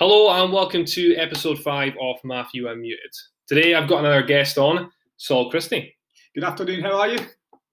Hello 0.00 0.30
and 0.30 0.50
welcome 0.50 0.86
to 0.86 1.14
episode 1.16 1.58
five 1.58 1.92
of 2.00 2.16
Matthew 2.24 2.64
Unmuted. 2.64 3.14
Today 3.46 3.74
I've 3.74 3.86
got 3.86 3.98
another 3.98 4.22
guest 4.22 4.56
on, 4.56 4.90
Saul 5.18 5.50
Christie. 5.50 5.94
Good 6.34 6.42
afternoon. 6.42 6.84
How 6.84 7.00
are 7.00 7.08
you? 7.08 7.18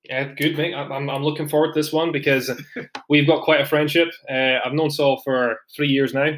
Yeah, 0.04 0.34
good, 0.34 0.58
mate. 0.58 0.74
I'm, 0.74 1.10
I'm 1.10 1.24
looking 1.24 1.48
forward 1.48 1.74
to 1.74 1.80
this 1.80 1.94
one 1.94 2.12
because 2.12 2.52
we've 3.10 3.26
got 3.26 3.46
quite 3.46 3.62
a 3.62 3.66
friendship. 3.66 4.10
Uh, 4.30 4.58
I've 4.62 4.74
known 4.74 4.92
Saul 4.92 5.22
for 5.24 5.56
three 5.74 5.88
years 5.88 6.14
now, 6.14 6.34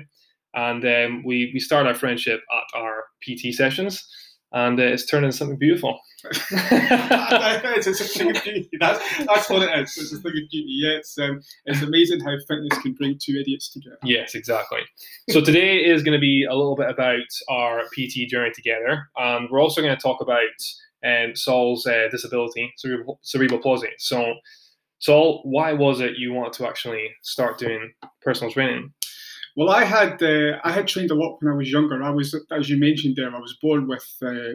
and 0.54 0.86
um, 0.86 1.24
we 1.26 1.50
we 1.56 1.60
started 1.60 1.90
our 1.90 1.96
friendship 1.96 2.40
at 2.54 2.80
our 2.80 3.06
PT 3.24 3.52
sessions, 3.56 4.08
and 4.52 4.80
uh, 4.80 4.84
it's 4.84 5.06
turned 5.06 5.26
into 5.26 5.38
something 5.38 5.58
beautiful. 5.58 6.00
it's, 6.24 7.88
it's 7.88 8.02
a 8.02 8.04
thing 8.04 8.36
of 8.36 8.44
beauty. 8.44 8.70
That's, 8.80 9.00
that's 9.26 9.50
what 9.50 9.64
it 9.64 9.80
is. 9.80 9.98
It's 9.98 10.14
a 10.14 10.18
thing 10.18 10.32
of 10.32 10.50
beauty. 10.50 10.66
Yeah, 10.68 10.98
it's, 10.98 11.18
um, 11.18 11.42
it's 11.66 11.82
amazing 11.82 12.22
how 12.22 12.36
fitness 12.48 12.78
can 12.80 12.94
bring 12.94 13.18
two 13.22 13.38
idiots 13.40 13.70
together. 13.70 13.98
Yes, 14.04 14.36
exactly. 14.36 14.82
So 15.30 15.42
today 15.42 15.78
is 15.78 16.04
going 16.04 16.18
to 16.18 16.22
be 16.22 16.46
a 16.46 16.56
little 16.56 16.76
bit 16.76 16.90
about 16.90 17.20
our 17.50 17.84
PT 17.94 18.30
journey 18.30 18.52
together, 18.54 19.08
and 19.18 19.50
we're 19.50 19.62
also 19.62 19.82
going 19.82 19.96
to 19.96 20.02
talk 20.02 20.22
about 20.22 20.40
um, 21.06 21.36
Saul's 21.36 21.86
uh, 21.86 22.08
disability, 22.12 22.74
cerebral, 22.78 23.20
cerebral 23.22 23.62
palsy. 23.62 23.90
So, 23.98 24.34
Saul, 25.00 25.42
why 25.46 25.74
was 25.74 26.02
it 26.02 26.18
you 26.18 26.34
wanted 26.34 26.54
to 26.54 26.68
actually 26.68 27.10
start 27.22 27.58
doing 27.58 27.94
personal 28.22 28.52
training? 28.52 28.94
Well, 29.60 29.72
I 29.72 29.84
had 29.84 30.24
uh, 30.24 30.58
I 30.64 30.72
had 30.72 30.88
trained 30.88 31.12
a 31.12 31.16
lot 31.16 31.36
when 31.42 31.52
I 31.52 31.56
was 31.58 31.70
younger. 31.70 32.02
I 32.02 32.12
was, 32.12 32.34
as 32.50 32.70
you 32.70 32.78
mentioned 32.80 33.18
there, 33.18 33.36
I 33.36 33.40
was 33.40 33.58
born 33.62 33.90
with 33.90 34.08
uh, 34.26 34.54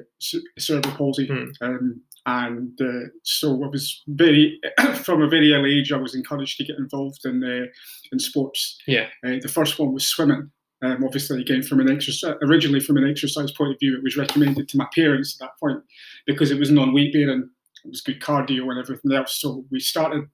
cerebral 0.59 0.97
palsy, 0.97 1.27
Hmm. 1.27 1.51
um, 1.61 2.01
and 2.25 2.81
uh, 2.81 3.09
so 3.23 3.63
I 3.63 3.67
was 3.67 4.03
very 4.09 4.59
from 5.05 5.21
a 5.21 5.29
very 5.29 5.53
early 5.53 5.79
age. 5.79 5.93
I 5.93 5.99
was 5.99 6.15
encouraged 6.15 6.57
to 6.57 6.65
get 6.65 6.79
involved 6.79 7.21
in 7.27 7.45
uh, 7.45 7.67
in 8.13 8.19
sports. 8.19 8.79
Yeah. 8.87 9.09
Uh, 9.23 9.37
the 9.43 9.53
first 9.59 9.79
one 9.79 9.93
was 9.93 10.07
swimming. 10.09 10.51
Um, 10.81 11.05
obviously, 11.05 11.43
again 11.43 11.63
from 11.63 11.81
an 11.81 11.91
exercise, 11.91 12.37
originally 12.41 12.81
from 12.81 12.97
an 12.97 13.07
exercise 13.07 13.53
point 13.53 13.73
of 13.73 13.79
view, 13.81 13.95
it 13.99 14.03
was 14.03 14.17
recommended 14.17 14.71
to 14.71 14.79
my 14.79 14.87
parents 14.95 15.37
at 15.37 15.45
that 15.45 15.59
point 15.61 15.83
because 16.27 16.51
it 16.51 16.59
was 16.59 16.71
non-weight 16.71 17.13
bearing. 17.13 17.51
It 17.85 17.91
was 17.91 18.01
good 18.01 18.21
cardio 18.23 18.71
and 18.71 18.79
everything 18.81 19.13
else. 19.13 19.39
So 19.39 19.67
we 19.71 19.81
started 19.81 20.25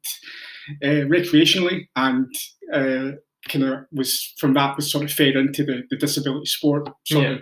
uh, 0.84 1.09
recreationally 1.16 1.89
and. 1.97 2.33
Kind 3.48 3.64
of 3.64 3.80
was 3.92 4.34
from 4.38 4.55
that 4.55 4.77
was 4.77 4.91
sort 4.91 5.05
of 5.05 5.10
fed 5.12 5.34
into 5.36 5.64
the, 5.64 5.83
the 5.91 5.96
disability 5.96 6.46
sport 6.46 6.88
sort 7.06 7.24
Yeah. 7.24 7.30
of 7.30 7.41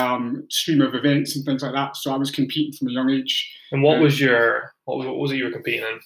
um, 0.00 0.46
stream 0.50 0.80
of 0.80 0.94
events 0.94 1.36
and 1.36 1.44
things 1.44 1.62
like 1.62 1.72
that. 1.74 1.96
So 1.96 2.12
I 2.12 2.16
was 2.16 2.30
competing 2.30 2.72
from 2.72 2.88
a 2.88 2.92
young 2.92 3.10
age. 3.10 3.52
And 3.72 3.82
what 3.82 3.96
Um, 3.96 4.02
was 4.02 4.20
your 4.20 4.72
what 4.84 4.98
was, 4.98 5.06
what 5.06 5.18
was 5.18 5.32
it 5.32 5.36
you 5.36 5.44
were 5.44 5.50
competing 5.50 5.82
in? 5.82 6.00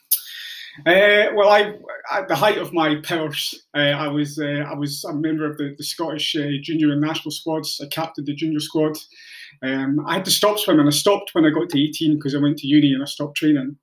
Uh, 0.86 1.32
well, 1.34 1.48
I 1.50 1.74
at 2.12 2.28
the 2.28 2.36
height 2.36 2.58
of 2.58 2.72
my 2.72 2.96
powers, 3.02 3.54
uh, 3.76 3.80
I 3.80 4.08
was 4.08 4.38
uh, 4.38 4.64
I 4.66 4.74
was 4.74 5.04
a 5.04 5.12
member 5.12 5.44
of 5.50 5.56
the, 5.58 5.74
the 5.76 5.84
Scottish 5.84 6.36
uh, 6.36 6.46
junior 6.62 6.92
and 6.92 7.00
national 7.00 7.32
squads. 7.32 7.80
I 7.82 7.88
captained 7.88 8.26
the 8.28 8.34
junior 8.34 8.60
squad. 8.60 8.96
Um, 9.62 9.98
I 10.06 10.14
had 10.14 10.24
to 10.26 10.30
stop 10.30 10.58
swimming. 10.58 10.86
I 10.86 10.90
stopped 10.90 11.30
when 11.34 11.44
I 11.44 11.50
got 11.50 11.68
to 11.70 11.80
18 11.82 12.14
because 12.16 12.34
I 12.34 12.38
went 12.38 12.58
to 12.58 12.66
uni 12.68 12.92
and 12.92 13.02
I 13.02 13.06
stopped 13.06 13.36
training. 13.36 13.76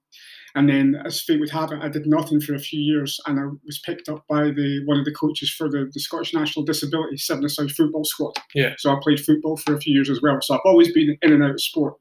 And 0.56 0.70
then, 0.70 0.96
as 1.06 1.22
fate 1.22 1.42
would 1.42 1.50
have 1.52 1.74
it, 1.74 1.80
I 1.82 1.90
did 1.90 2.08
nothing 2.08 2.40
for 2.40 2.56
a 2.56 2.60
few 2.60 2.80
years, 2.80 3.20
and 3.26 3.38
I 3.38 3.44
was 3.66 3.80
picked 3.80 4.08
up 4.08 4.24
by 4.30 4.46
the 4.46 4.82
one 4.86 4.98
of 4.98 5.04
the 5.04 5.14
coaches 5.14 5.54
for 5.54 5.70
the, 5.70 5.90
the 5.94 6.00
Scottish 6.00 6.34
National 6.34 6.64
Disability 6.64 7.18
Seven 7.18 7.44
Aside 7.44 7.72
football 7.72 8.06
squad. 8.06 8.38
Yeah. 8.54 8.74
So 8.78 8.92
I 8.92 8.98
played 9.02 9.20
football 9.20 9.58
for 9.58 9.76
a 9.76 9.80
few 9.82 9.94
years 9.94 10.10
as 10.10 10.22
well. 10.22 10.42
So 10.42 10.56
I've 10.56 10.62
always 10.64 10.94
been 10.94 11.18
in 11.22 11.34
and 11.34 11.44
out 11.44 11.52
of 11.52 11.62
sport. 11.62 11.96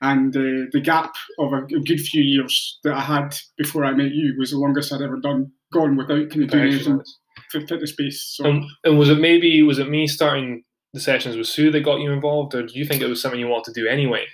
And 0.00 0.36
uh, 0.36 0.68
the 0.70 0.80
gap 0.82 1.14
of 1.38 1.52
a, 1.52 1.64
a 1.64 1.80
good 1.80 2.00
few 2.00 2.22
years 2.22 2.78
that 2.84 2.94
I 2.94 3.00
had 3.00 3.36
before 3.56 3.84
I 3.84 3.92
met 3.92 4.12
you 4.12 4.34
was 4.38 4.50
the 4.50 4.58
longest 4.58 4.92
I'd 4.92 5.02
ever 5.02 5.18
done 5.18 5.50
gone 5.72 5.96
without 5.96 6.30
kind 6.30 6.44
of 6.44 6.50
doing 6.50 6.72
anything 6.72 7.02
for 7.50 7.60
fitness 7.66 7.94
based. 7.96 8.36
So 8.36 8.44
And, 8.44 8.64
and 8.84 8.98
was 8.98 9.08
it 9.08 9.18
maybe 9.18 9.62
was 9.62 9.78
it 9.78 9.88
me 9.88 10.06
starting 10.06 10.62
the 10.92 11.00
sessions 11.00 11.36
with 11.36 11.46
Sue 11.46 11.70
that 11.70 11.80
got 11.80 12.00
you 12.00 12.12
involved, 12.12 12.54
or 12.54 12.62
do 12.62 12.78
you 12.78 12.84
think 12.84 13.02
it 13.02 13.08
was 13.08 13.20
something 13.20 13.40
you 13.40 13.48
wanted 13.48 13.74
to 13.74 13.80
do 13.80 13.88
anyway? 13.88 14.26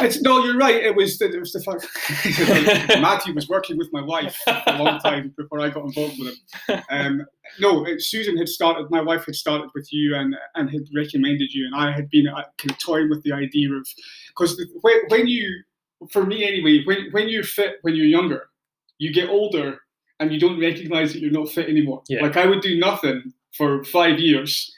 It's 0.00 0.20
no, 0.20 0.44
you're 0.44 0.56
right. 0.56 0.76
It 0.76 0.94
was 0.94 1.18
the, 1.18 1.26
it 1.26 1.38
was 1.38 1.52
the 1.52 1.60
fact 1.60 1.86
Matthew 3.00 3.34
was 3.34 3.48
working 3.48 3.76
with 3.76 3.88
my 3.92 4.02
wife 4.02 4.38
a 4.46 4.78
long 4.78 4.98
time 5.00 5.34
before 5.36 5.60
I 5.60 5.70
got 5.70 5.84
involved 5.84 6.18
with 6.18 6.36
him. 6.68 6.82
Um, 6.90 7.26
no, 7.58 7.84
it, 7.84 8.02
Susan 8.02 8.36
had 8.36 8.48
started. 8.48 8.90
My 8.90 9.00
wife 9.00 9.26
had 9.26 9.34
started 9.34 9.70
with 9.74 9.92
you 9.92 10.14
and 10.14 10.36
and 10.54 10.70
had 10.70 10.82
recommended 10.94 11.52
you, 11.52 11.66
and 11.66 11.74
I 11.74 11.92
had 11.92 12.08
been 12.10 12.28
uh, 12.28 12.42
kind 12.58 12.70
of 12.70 12.78
toying 12.78 13.10
with 13.10 13.22
the 13.22 13.32
idea 13.32 13.72
of 13.72 13.86
because 14.28 14.62
when, 14.82 15.00
when 15.08 15.26
you, 15.26 15.62
for 16.10 16.24
me 16.24 16.46
anyway, 16.46 16.84
when 16.84 17.10
when 17.10 17.28
you're 17.28 17.44
fit 17.44 17.76
when 17.82 17.94
you're 17.94 18.06
younger, 18.06 18.48
you 18.98 19.12
get 19.12 19.28
older 19.28 19.78
and 20.20 20.32
you 20.32 20.38
don't 20.38 20.60
recognize 20.60 21.12
that 21.12 21.20
you're 21.20 21.30
not 21.30 21.48
fit 21.48 21.68
anymore. 21.68 22.02
Yeah. 22.08 22.22
Like 22.22 22.36
I 22.36 22.46
would 22.46 22.60
do 22.60 22.78
nothing 22.78 23.32
for 23.56 23.82
five 23.84 24.20
years. 24.20 24.72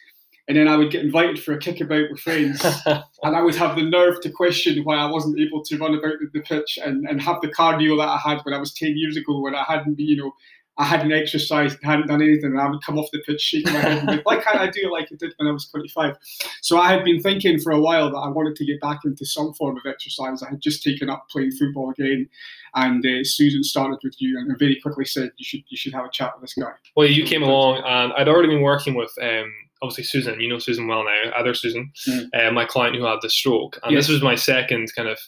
And 0.49 0.57
then 0.57 0.67
I 0.67 0.77
would 0.77 0.91
get 0.91 1.05
invited 1.05 1.43
for 1.43 1.53
a 1.53 1.59
kickabout 1.59 2.11
with 2.11 2.21
friends, 2.21 2.65
and 2.87 3.37
I 3.37 3.43
would 3.43 3.55
have 3.55 3.77
the 3.77 3.83
nerve 3.83 4.21
to 4.23 4.31
question 4.31 4.83
why 4.83 4.97
I 4.97 5.09
wasn't 5.09 5.39
able 5.39 5.63
to 5.63 5.79
run 5.79 5.95
about 5.95 6.15
the, 6.21 6.29
the 6.33 6.41
pitch 6.41 6.79
and, 6.85 7.09
and 7.09 7.23
have 7.23 7.41
the 7.41 7.49
cardio 7.49 7.97
that 7.99 8.09
I 8.09 8.19
had 8.19 8.41
when 8.43 8.53
I 8.53 8.59
was 8.59 8.73
10 8.75 8.97
years 8.97 9.17
ago 9.17 9.41
when 9.41 9.55
I 9.55 9.63
hadn't 9.63 9.95
been, 9.95 10.09
you 10.09 10.17
know, 10.17 10.33
I 10.79 10.85
hadn't 10.85 11.13
exercised, 11.13 11.79
hadn't 11.83 12.07
done 12.07 12.23
anything, 12.23 12.53
and 12.53 12.61
I 12.61 12.69
would 12.69 12.83
come 12.83 12.99
off 12.99 13.11
the 13.13 13.21
pitch 13.21 13.43
shaking 13.43 13.75
my 13.75 13.81
head 13.81 13.99
and 13.99 14.09
think, 14.09 14.27
why 14.27 14.41
can't 14.41 14.59
I 14.59 14.71
do 14.71 14.81
it 14.85 14.91
like 14.91 15.09
I 15.13 15.17
did 15.17 15.35
when 15.37 15.49
I 15.49 15.53
was 15.53 15.69
25? 15.69 16.17
So 16.63 16.79
I 16.79 16.91
had 16.91 17.05
been 17.05 17.21
thinking 17.21 17.61
for 17.61 17.73
a 17.73 17.81
while 17.81 18.11
that 18.11 18.17
I 18.17 18.29
wanted 18.29 18.57
to 18.57 18.65
get 18.65 18.81
back 18.81 19.01
into 19.05 19.27
some 19.27 19.53
form 19.53 19.77
of 19.77 19.83
exercise. 19.87 20.43
I 20.43 20.49
had 20.49 20.63
just 20.63 20.83
taken 20.83 21.11
up 21.11 21.29
playing 21.29 21.53
football 21.53 21.91
again, 21.91 22.27
and 22.75 23.05
uh, 23.05 23.23
Susan 23.23 23.63
started 23.63 23.99
with 24.03 24.15
you 24.19 24.39
and 24.39 24.59
very 24.59 24.81
quickly 24.81 25.05
said, 25.05 25.31
you 25.37 25.45
should 25.45 25.63
you 25.69 25.77
should 25.77 25.93
have 25.93 26.07
a 26.07 26.11
chat 26.11 26.33
with 26.35 26.43
this 26.43 26.55
guy. 26.55 26.73
well, 26.97 27.07
you 27.07 27.25
came 27.25 27.43
along, 27.43 27.83
and 27.85 28.13
I'd 28.15 28.29
already 28.29 28.49
been 28.49 28.63
working 28.63 28.95
with 28.95 29.13
um, 29.21 29.53
obviously 29.82 30.04
Susan. 30.04 30.41
You 30.41 30.48
know 30.48 30.59
Susan 30.59 30.87
well 30.87 31.04
now, 31.04 31.31
other 31.37 31.54
Susan, 31.54 31.93
Mm. 32.09 32.28
uh, 32.34 32.53
my 32.53 32.65
client 32.65 32.97
who 32.97 33.04
had 33.04 33.19
the 33.20 33.28
stroke, 33.31 33.78
and 33.82 33.97
this 33.97 34.09
was 34.09 34.22
my 34.22 34.34
second 34.34 34.88
kind 34.97 35.09
of 35.09 35.19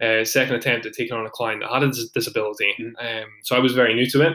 uh, 0.00 0.24
second 0.24 0.54
attempt 0.56 0.86
at 0.86 0.94
taking 0.94 1.12
on 1.16 1.26
a 1.26 1.30
client 1.30 1.60
that 1.60 1.70
had 1.70 1.82
a 1.82 1.92
disability. 2.14 2.74
Mm. 2.80 2.92
Um, 3.22 3.28
so 3.44 3.54
I 3.54 3.58
was 3.60 3.74
very 3.74 3.94
new 3.94 4.06
to 4.10 4.22
it. 4.22 4.32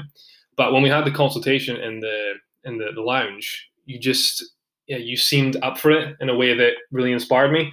But 0.56 0.72
when 0.72 0.84
we 0.84 0.90
had 0.90 1.06
the 1.06 1.12
consultation 1.12 1.76
in 1.78 2.00
the 2.00 2.34
in 2.64 2.78
the, 2.78 2.92
the 2.94 3.02
lounge, 3.02 3.68
you 3.86 4.00
just 4.00 4.44
yeah, 4.88 4.98
you 4.98 5.18
seemed 5.18 5.58
up 5.64 5.78
for 5.78 5.92
it 5.92 6.16
in 6.22 6.30
a 6.30 6.36
way 6.36 6.54
that 6.56 6.74
really 6.92 7.12
inspired 7.12 7.52
me. 7.52 7.72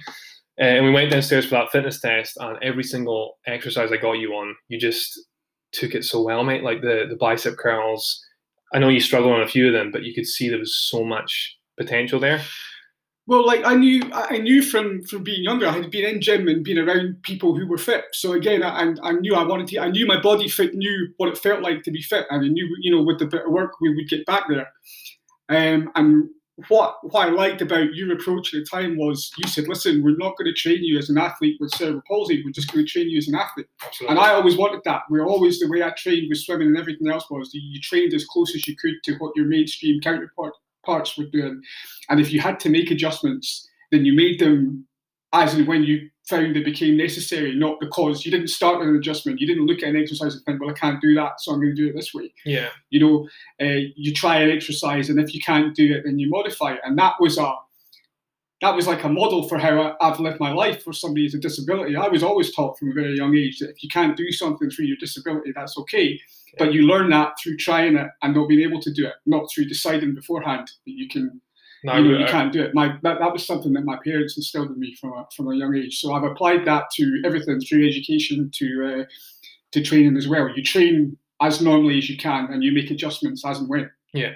Uh, 0.59 0.63
and 0.63 0.85
we 0.85 0.91
went 0.91 1.11
downstairs 1.11 1.45
for 1.45 1.51
that 1.55 1.71
fitness 1.71 1.99
test, 1.99 2.37
and 2.39 2.57
every 2.63 2.83
single 2.83 3.37
exercise 3.45 3.91
I 3.91 3.97
got 3.97 4.13
you 4.13 4.33
on, 4.33 4.55
you 4.69 4.79
just 4.79 5.19
took 5.71 5.93
it 5.93 6.05
so 6.05 6.21
well, 6.23 6.43
mate. 6.43 6.63
Like 6.63 6.81
the 6.81 7.05
the 7.09 7.17
bicep 7.17 7.57
curls. 7.57 8.23
I 8.73 8.79
know 8.79 8.89
you 8.89 8.99
struggled 8.99 9.33
on 9.33 9.41
a 9.41 9.47
few 9.47 9.67
of 9.67 9.73
them, 9.73 9.91
but 9.91 10.03
you 10.03 10.13
could 10.13 10.25
see 10.27 10.49
there 10.49 10.59
was 10.59 10.75
so 10.75 11.03
much 11.03 11.55
potential 11.77 12.19
there. 12.19 12.41
Well, 13.27 13.45
like 13.45 13.65
I 13.65 13.73
knew, 13.73 14.03
I 14.13 14.37
knew 14.37 14.61
from 14.61 15.01
from 15.03 15.23
being 15.23 15.43
younger, 15.43 15.67
I 15.67 15.71
had 15.71 15.89
been 15.89 16.05
in 16.05 16.21
gym 16.21 16.47
and 16.47 16.63
been 16.63 16.77
around 16.77 17.23
people 17.23 17.55
who 17.57 17.65
were 17.65 17.77
fit. 17.77 18.05
So 18.13 18.33
again, 18.33 18.61
I, 18.61 18.93
I 19.01 19.13
knew 19.13 19.33
I 19.33 19.43
wanted 19.43 19.67
to. 19.67 19.79
I 19.79 19.89
knew 19.89 20.05
my 20.05 20.21
body 20.21 20.47
fit 20.47 20.75
knew 20.75 21.09
what 21.17 21.29
it 21.29 21.37
felt 21.37 21.61
like 21.61 21.81
to 21.83 21.91
be 21.91 22.03
fit, 22.03 22.27
and 22.29 22.45
I 22.45 22.47
knew, 22.47 22.67
you 22.81 22.95
know, 22.95 23.01
with 23.01 23.17
the 23.17 23.25
bit 23.25 23.45
of 23.45 23.51
work 23.51 23.81
we 23.81 23.95
would 23.95 24.09
get 24.09 24.27
back 24.27 24.43
there. 24.47 24.71
Um, 25.49 25.91
and 25.95 26.29
what 26.67 26.97
what 27.01 27.27
I 27.27 27.31
liked 27.31 27.63
about 27.63 27.95
your 27.95 28.13
approach 28.13 28.53
at 28.53 28.59
the 28.59 28.65
time 28.65 28.95
was 28.95 29.31
you 29.37 29.49
said, 29.49 29.67
"Listen, 29.67 30.03
we're 30.03 30.17
not 30.17 30.37
going 30.37 30.45
to 30.45 30.53
train 30.53 30.83
you 30.83 30.99
as 30.99 31.09
an 31.09 31.17
athlete 31.17 31.57
with 31.59 31.73
cerebral 31.73 32.03
palsy. 32.07 32.43
We're 32.45 32.51
just 32.51 32.71
going 32.71 32.85
to 32.85 32.91
train 32.91 33.09
you 33.09 33.17
as 33.17 33.27
an 33.27 33.35
athlete." 33.35 33.67
Absolutely. 33.83 34.15
And 34.15 34.23
I 34.23 34.33
always 34.33 34.55
wanted 34.55 34.81
that. 34.85 35.01
We're 35.09 35.25
always 35.25 35.59
the 35.59 35.67
way 35.67 35.81
I 35.81 35.89
trained 35.97 36.27
with 36.29 36.37
swimming 36.37 36.67
and 36.67 36.77
everything 36.77 37.09
else 37.09 37.27
was 37.31 37.49
you, 37.53 37.61
you 37.63 37.81
trained 37.81 38.13
as 38.13 38.23
close 38.25 38.53
as 38.53 38.67
you 38.67 38.75
could 38.79 38.93
to 39.05 39.15
what 39.15 39.33
your 39.35 39.47
mainstream 39.47 39.99
counterpart 39.99 40.53
parts 40.85 41.17
were 41.17 41.25
doing. 41.25 41.61
And 42.09 42.19
if 42.19 42.31
you 42.31 42.39
had 42.39 42.59
to 42.61 42.69
make 42.69 42.91
adjustments, 42.91 43.67
then 43.91 44.05
you 44.05 44.13
made 44.13 44.39
them 44.39 44.85
as 45.33 45.53
and 45.53 45.67
when 45.67 45.83
you 45.83 46.09
found 46.27 46.55
they 46.55 46.63
became 46.63 46.97
necessary, 46.97 47.53
not 47.53 47.79
because 47.79 48.25
you 48.25 48.31
didn't 48.31 48.47
start 48.47 48.79
with 48.79 48.87
an 48.87 48.95
adjustment. 48.95 49.39
You 49.39 49.47
didn't 49.47 49.67
look 49.67 49.83
at 49.83 49.89
an 49.89 49.95
exercise 49.95 50.33
and 50.33 50.43
think, 50.45 50.59
well, 50.59 50.71
I 50.71 50.73
can't 50.73 51.01
do 51.01 51.13
that, 51.15 51.39
so 51.39 51.51
I'm 51.51 51.59
going 51.59 51.75
to 51.75 51.81
do 51.81 51.89
it 51.89 51.95
this 51.95 52.13
way. 52.13 52.33
yeah. 52.45 52.69
You 52.89 52.99
know, 52.99 53.29
uh, 53.61 53.81
you 53.95 54.13
try 54.13 54.37
an 54.37 54.49
exercise, 54.49 55.09
and 55.09 55.19
if 55.19 55.33
you 55.33 55.41
can't 55.41 55.75
do 55.75 55.93
it, 55.93 56.03
then 56.05 56.17
you 56.17 56.29
modify 56.29 56.73
it. 56.73 56.79
And 56.83 56.97
that 56.97 57.15
was 57.19 57.37
a 57.37 57.53
that 58.61 58.75
was 58.75 58.87
like 58.87 59.03
a 59.03 59.09
model 59.09 59.47
for 59.49 59.57
how 59.57 59.95
I've 59.99 60.19
lived 60.19 60.39
my 60.39 60.51
life 60.51 60.83
for 60.83 60.93
somebody 60.93 61.25
with 61.25 61.35
a 61.35 61.39
disability. 61.39 61.95
I 61.95 62.07
was 62.07 62.23
always 62.23 62.55
taught 62.55 62.79
from 62.79 62.91
a 62.91 62.93
very 62.93 63.15
young 63.15 63.35
age 63.35 63.59
that 63.59 63.71
if 63.71 63.83
you 63.83 63.89
can't 63.89 64.15
do 64.15 64.31
something 64.31 64.69
through 64.69 64.85
your 64.85 64.97
disability, 64.97 65.51
that's 65.53 65.77
okay. 65.79 66.19
But 66.57 66.73
you 66.73 66.83
learn 66.83 67.09
that 67.09 67.33
through 67.41 67.57
trying 67.57 67.97
it 67.97 68.07
and 68.21 68.33
not 68.33 68.47
being 68.47 68.61
able 68.61 68.81
to 68.81 68.93
do 68.93 69.05
it, 69.07 69.15
not 69.25 69.49
through 69.53 69.65
deciding 69.65 70.15
beforehand 70.15 70.67
that 70.85 70.91
you 70.91 71.09
can 71.09 71.41
No, 71.83 71.97
you 71.97 72.13
know, 72.13 72.17
you 72.17 72.25
can't 72.25 72.53
do 72.53 72.63
it. 72.63 72.73
My 72.73 72.97
that, 73.03 73.19
that 73.19 73.33
was 73.33 73.45
something 73.45 73.73
that 73.73 73.83
my 73.83 73.97
parents 74.03 74.37
instilled 74.37 74.71
in 74.71 74.79
me 74.79 74.95
from 74.95 75.11
a, 75.11 75.27
from 75.35 75.49
a 75.49 75.55
young 75.55 75.75
age. 75.75 75.99
So 75.99 76.13
I've 76.13 76.23
applied 76.23 76.65
that 76.65 76.85
to 76.95 77.21
everything 77.25 77.59
through 77.59 77.85
education 77.87 78.49
to 78.53 79.01
uh, 79.01 79.03
to 79.73 79.83
training 79.83 80.15
as 80.15 80.27
well. 80.27 80.49
You 80.55 80.63
train 80.63 81.17
as 81.41 81.61
normally 81.61 81.97
as 81.97 82.09
you 82.09 82.17
can, 82.17 82.47
and 82.51 82.63
you 82.63 82.71
make 82.71 82.89
adjustments 82.89 83.45
as 83.45 83.59
and 83.59 83.67
when. 83.67 83.91
Yeah. 84.13 84.31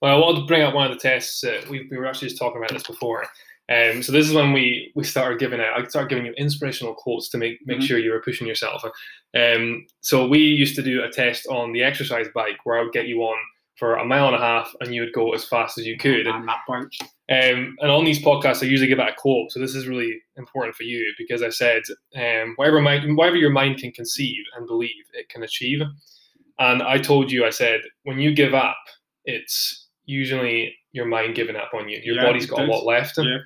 Well, 0.00 0.14
I 0.14 0.18
wanted 0.20 0.40
to 0.42 0.46
bring 0.46 0.62
up 0.62 0.74
one 0.74 0.88
of 0.88 0.96
the 0.96 1.00
tests. 1.00 1.42
Uh, 1.42 1.60
we, 1.68 1.88
we 1.90 1.96
were 1.96 2.06
actually 2.06 2.28
just 2.28 2.38
talking 2.38 2.58
about 2.58 2.72
this 2.72 2.86
before. 2.86 3.26
Um, 3.70 4.02
so 4.02 4.12
this 4.12 4.26
is 4.26 4.34
when 4.34 4.52
we 4.52 4.92
we 4.94 5.04
started 5.04 5.38
giving 5.38 5.60
out. 5.60 5.78
I 5.78 5.86
started 5.86 6.08
giving 6.08 6.26
you 6.26 6.32
inspirational 6.38 6.94
quotes 6.94 7.28
to 7.30 7.38
make 7.38 7.58
make 7.66 7.78
Mhm. 7.78 7.86
sure 7.86 7.98
you 7.98 8.12
were 8.12 8.22
pushing 8.22 8.46
yourself. 8.46 8.82
Um, 9.36 9.86
so 10.00 10.26
we 10.26 10.38
used 10.38 10.74
to 10.76 10.82
do 10.82 11.02
a 11.04 11.10
test 11.10 11.46
on 11.48 11.72
the 11.72 11.82
exercise 11.82 12.28
bike 12.34 12.58
where 12.64 12.78
I 12.78 12.82
would 12.82 12.92
get 12.92 13.08
you 13.08 13.22
on 13.22 13.36
for 13.76 13.96
a 13.96 14.04
mile 14.04 14.26
and 14.26 14.34
a 14.34 14.40
half, 14.40 14.74
and 14.80 14.92
you 14.94 15.02
would 15.02 15.12
go 15.12 15.32
as 15.34 15.44
fast 15.44 15.78
as 15.78 15.86
you 15.86 15.96
could. 15.96 16.26
And 16.26 16.48
that. 16.48 16.58
Um, 17.30 17.76
and 17.80 17.90
on 17.90 18.04
these 18.04 18.20
podcasts, 18.20 18.62
I 18.62 18.66
usually 18.66 18.88
give 18.88 18.98
out 18.98 19.10
a 19.10 19.14
quote. 19.14 19.52
So 19.52 19.60
this 19.60 19.74
is 19.76 19.86
really 19.86 20.20
important 20.36 20.74
for 20.74 20.82
you 20.82 21.14
because 21.16 21.42
I 21.44 21.50
said, 21.50 21.82
um, 22.16 22.54
whatever, 22.56 22.80
mind, 22.80 23.16
whatever 23.16 23.36
your 23.36 23.50
mind 23.50 23.78
can 23.78 23.92
conceive 23.92 24.44
and 24.56 24.66
believe, 24.66 25.04
it 25.12 25.28
can 25.28 25.44
achieve. 25.44 25.80
And 26.58 26.82
I 26.82 26.98
told 26.98 27.30
you, 27.30 27.44
I 27.44 27.50
said, 27.50 27.82
when 28.02 28.18
you 28.18 28.34
give 28.34 28.52
up, 28.54 28.78
it's 29.26 29.86
usually 30.06 30.74
your 30.98 31.06
mind 31.06 31.34
giving 31.34 31.56
up 31.56 31.70
on 31.72 31.88
you. 31.88 32.00
Your 32.02 32.16
Yeah, 32.16 32.24
body's 32.24 32.46
got 32.46 32.60
a 32.60 32.64
lot 32.64 32.84
left. 32.84 33.16
Yeah. 33.16 33.38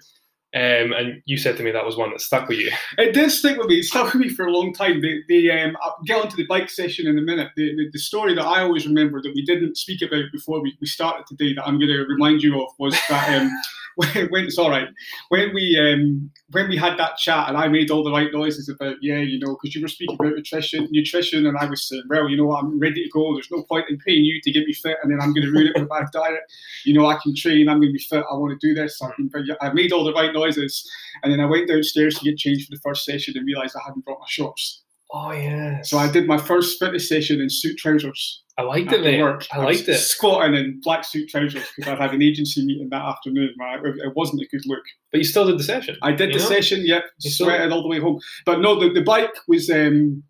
Um, 0.54 0.92
and 0.92 1.22
you 1.24 1.38
said 1.38 1.56
to 1.56 1.62
me 1.62 1.70
that 1.70 1.86
was 1.86 1.96
one 1.96 2.10
that 2.10 2.20
stuck 2.20 2.46
with 2.46 2.58
you. 2.58 2.70
It 2.98 3.14
did 3.14 3.30
stick 3.30 3.56
with 3.56 3.68
me. 3.68 3.78
It 3.78 3.84
stuck 3.84 4.12
with 4.12 4.20
me 4.22 4.28
for 4.28 4.46
a 4.46 4.52
long 4.52 4.74
time. 4.74 5.00
The, 5.00 5.22
the 5.28 5.50
um, 5.50 5.76
I'll 5.82 5.96
get 6.04 6.20
onto 6.20 6.36
the 6.36 6.46
bike 6.46 6.68
session 6.68 7.06
in 7.06 7.16
a 7.16 7.22
minute. 7.22 7.50
The, 7.56 7.74
the, 7.74 7.88
the 7.92 7.98
story 7.98 8.34
that 8.34 8.44
I 8.44 8.60
always 8.60 8.86
remember 8.86 9.22
that 9.22 9.32
we 9.34 9.44
didn't 9.44 9.78
speak 9.78 10.02
about 10.02 10.24
before 10.30 10.60
we, 10.60 10.76
we 10.80 10.86
started 10.86 11.26
today 11.26 11.54
that 11.54 11.66
I'm 11.66 11.78
going 11.78 11.88
to 11.88 12.04
remind 12.06 12.42
you 12.42 12.62
of 12.62 12.68
was 12.78 12.94
that 13.08 13.40
um, 13.40 13.50
when, 14.14 14.28
when 14.28 14.44
it's 14.44 14.58
all 14.58 14.70
right 14.70 14.88
when 15.28 15.52
we 15.54 15.78
um, 15.78 16.30
when 16.50 16.68
we 16.68 16.76
had 16.76 16.98
that 16.98 17.16
chat 17.16 17.48
and 17.48 17.56
I 17.56 17.68
made 17.68 17.90
all 17.90 18.04
the 18.04 18.12
right 18.12 18.32
noises 18.32 18.68
about 18.68 18.96
yeah 19.02 19.18
you 19.18 19.38
know 19.38 19.56
because 19.60 19.74
you 19.74 19.82
were 19.82 19.88
speaking 19.88 20.16
about 20.18 20.34
nutrition 20.34 20.88
nutrition 20.90 21.46
and 21.46 21.56
I 21.58 21.66
was 21.66 21.88
saying 21.88 22.04
well 22.08 22.28
you 22.28 22.36
know 22.36 22.46
what, 22.46 22.64
I'm 22.64 22.78
ready 22.78 23.04
to 23.04 23.10
go. 23.10 23.34
There's 23.34 23.50
no 23.50 23.62
point 23.62 23.86
in 23.88 23.98
paying 23.98 24.24
you 24.24 24.40
to 24.42 24.52
get 24.52 24.66
me 24.66 24.72
fit 24.72 24.98
and 25.02 25.10
then 25.10 25.20
I'm 25.20 25.32
going 25.32 25.46
to 25.46 25.52
ruin 25.52 25.68
it 25.68 25.74
with 25.74 25.84
a 25.84 25.86
bad 25.94 26.06
diet. 26.12 26.40
You 26.84 26.94
know 26.94 27.06
I 27.06 27.18
can 27.22 27.34
train. 27.34 27.68
I'm 27.68 27.80
going 27.80 27.88
to 27.88 27.92
be 27.92 27.98
fit. 27.98 28.24
I 28.30 28.34
want 28.34 28.58
to 28.58 28.66
do 28.66 28.74
this. 28.74 29.00
I, 29.02 29.10
can, 29.12 29.28
but 29.28 29.42
I 29.60 29.72
made 29.72 29.92
all 29.92 30.04
the 30.04 30.12
right 30.12 30.32
noises. 30.32 30.88
And 31.22 31.32
then 31.32 31.40
I 31.40 31.46
went 31.46 31.68
downstairs 31.68 32.18
to 32.18 32.24
get 32.24 32.38
changed 32.38 32.68
for 32.68 32.74
the 32.74 32.80
first 32.80 33.04
session 33.04 33.34
and 33.36 33.46
realised 33.46 33.76
I 33.76 33.84
hadn't 33.86 34.04
brought 34.04 34.20
my 34.20 34.26
shorts. 34.28 34.82
Oh 35.14 35.32
yeah. 35.32 35.82
So 35.82 35.98
I 35.98 36.10
did 36.10 36.26
my 36.26 36.38
first 36.38 36.78
fitness 36.78 37.08
session 37.08 37.40
in 37.40 37.50
suit 37.50 37.76
trousers. 37.76 38.42
I 38.58 38.62
liked 38.62 38.92
it, 38.92 39.02
mate. 39.02 39.20
work. 39.20 39.46
I 39.52 39.58
liked 39.58 39.88
it. 39.88 39.98
Squatting 39.98 40.54
in 40.54 40.80
black 40.82 41.04
suit 41.04 41.28
trousers 41.28 41.64
because 41.76 41.92
I'd 41.92 41.98
had 42.00 42.12
an 42.14 42.22
agency 42.22 42.64
meeting 42.64 42.88
that 42.90 43.02
afternoon. 43.02 43.54
It 43.58 44.12
wasn't 44.16 44.42
a 44.42 44.46
good 44.48 44.62
look. 44.66 44.82
But 45.10 45.18
you 45.18 45.24
still 45.24 45.46
did 45.46 45.58
the 45.58 45.64
session. 45.64 45.96
I 46.02 46.12
did 46.12 46.30
the 46.34 46.38
know? 46.38 46.44
session, 46.44 46.82
yep, 46.84 47.04
You 47.20 47.30
still- 47.30 47.46
sweated 47.46 47.72
all 47.72 47.82
the 47.82 47.88
way 47.88 47.98
home. 47.98 48.20
But 48.44 48.60
no, 48.60 48.78
the, 48.78 48.90
the 48.92 49.02
bike 49.02 49.32
was. 49.48 49.70
Um, 49.70 50.22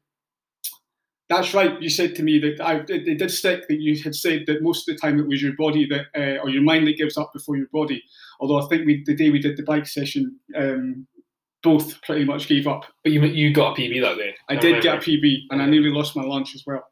that's 1.28 1.54
right. 1.54 1.80
You 1.80 1.88
said 1.88 2.14
to 2.16 2.22
me 2.22 2.38
that 2.40 2.60
I 2.60 2.76
it, 2.80 3.08
it 3.08 3.18
did 3.18 3.30
stick 3.30 3.66
that 3.68 3.80
you 3.80 4.00
had 4.02 4.14
said 4.14 4.44
that 4.46 4.62
most 4.62 4.86
of 4.88 4.94
the 4.94 5.00
time 5.00 5.18
it 5.18 5.26
was 5.26 5.40
your 5.40 5.54
body 5.56 5.86
that 5.86 6.06
uh, 6.14 6.42
or 6.42 6.50
your 6.50 6.62
mind 6.62 6.86
that 6.88 6.98
gives 6.98 7.16
up 7.16 7.32
before 7.32 7.56
your 7.56 7.68
body. 7.72 8.02
Although 8.38 8.60
I 8.60 8.66
think 8.68 8.86
we, 8.86 9.02
the 9.06 9.14
day 9.16 9.30
we 9.30 9.38
did 9.38 9.56
the 9.56 9.62
bike 9.62 9.86
session, 9.86 10.36
um, 10.56 11.06
both 11.62 12.00
pretty 12.02 12.24
much 12.24 12.48
gave 12.48 12.66
up. 12.66 12.84
But 13.04 13.12
you 13.12 13.22
you 13.24 13.52
got 13.52 13.78
a 13.78 13.80
PB 13.80 14.00
that 14.02 14.16
day. 14.16 14.34
I 14.48 14.56
did 14.56 14.82
get 14.82 14.96
a. 14.96 14.98
PB, 14.98 15.42
and 15.50 15.62
I 15.62 15.66
nearly 15.66 15.90
lost 15.90 16.16
my 16.16 16.22
lunch 16.22 16.54
as 16.54 16.64
well. 16.66 16.84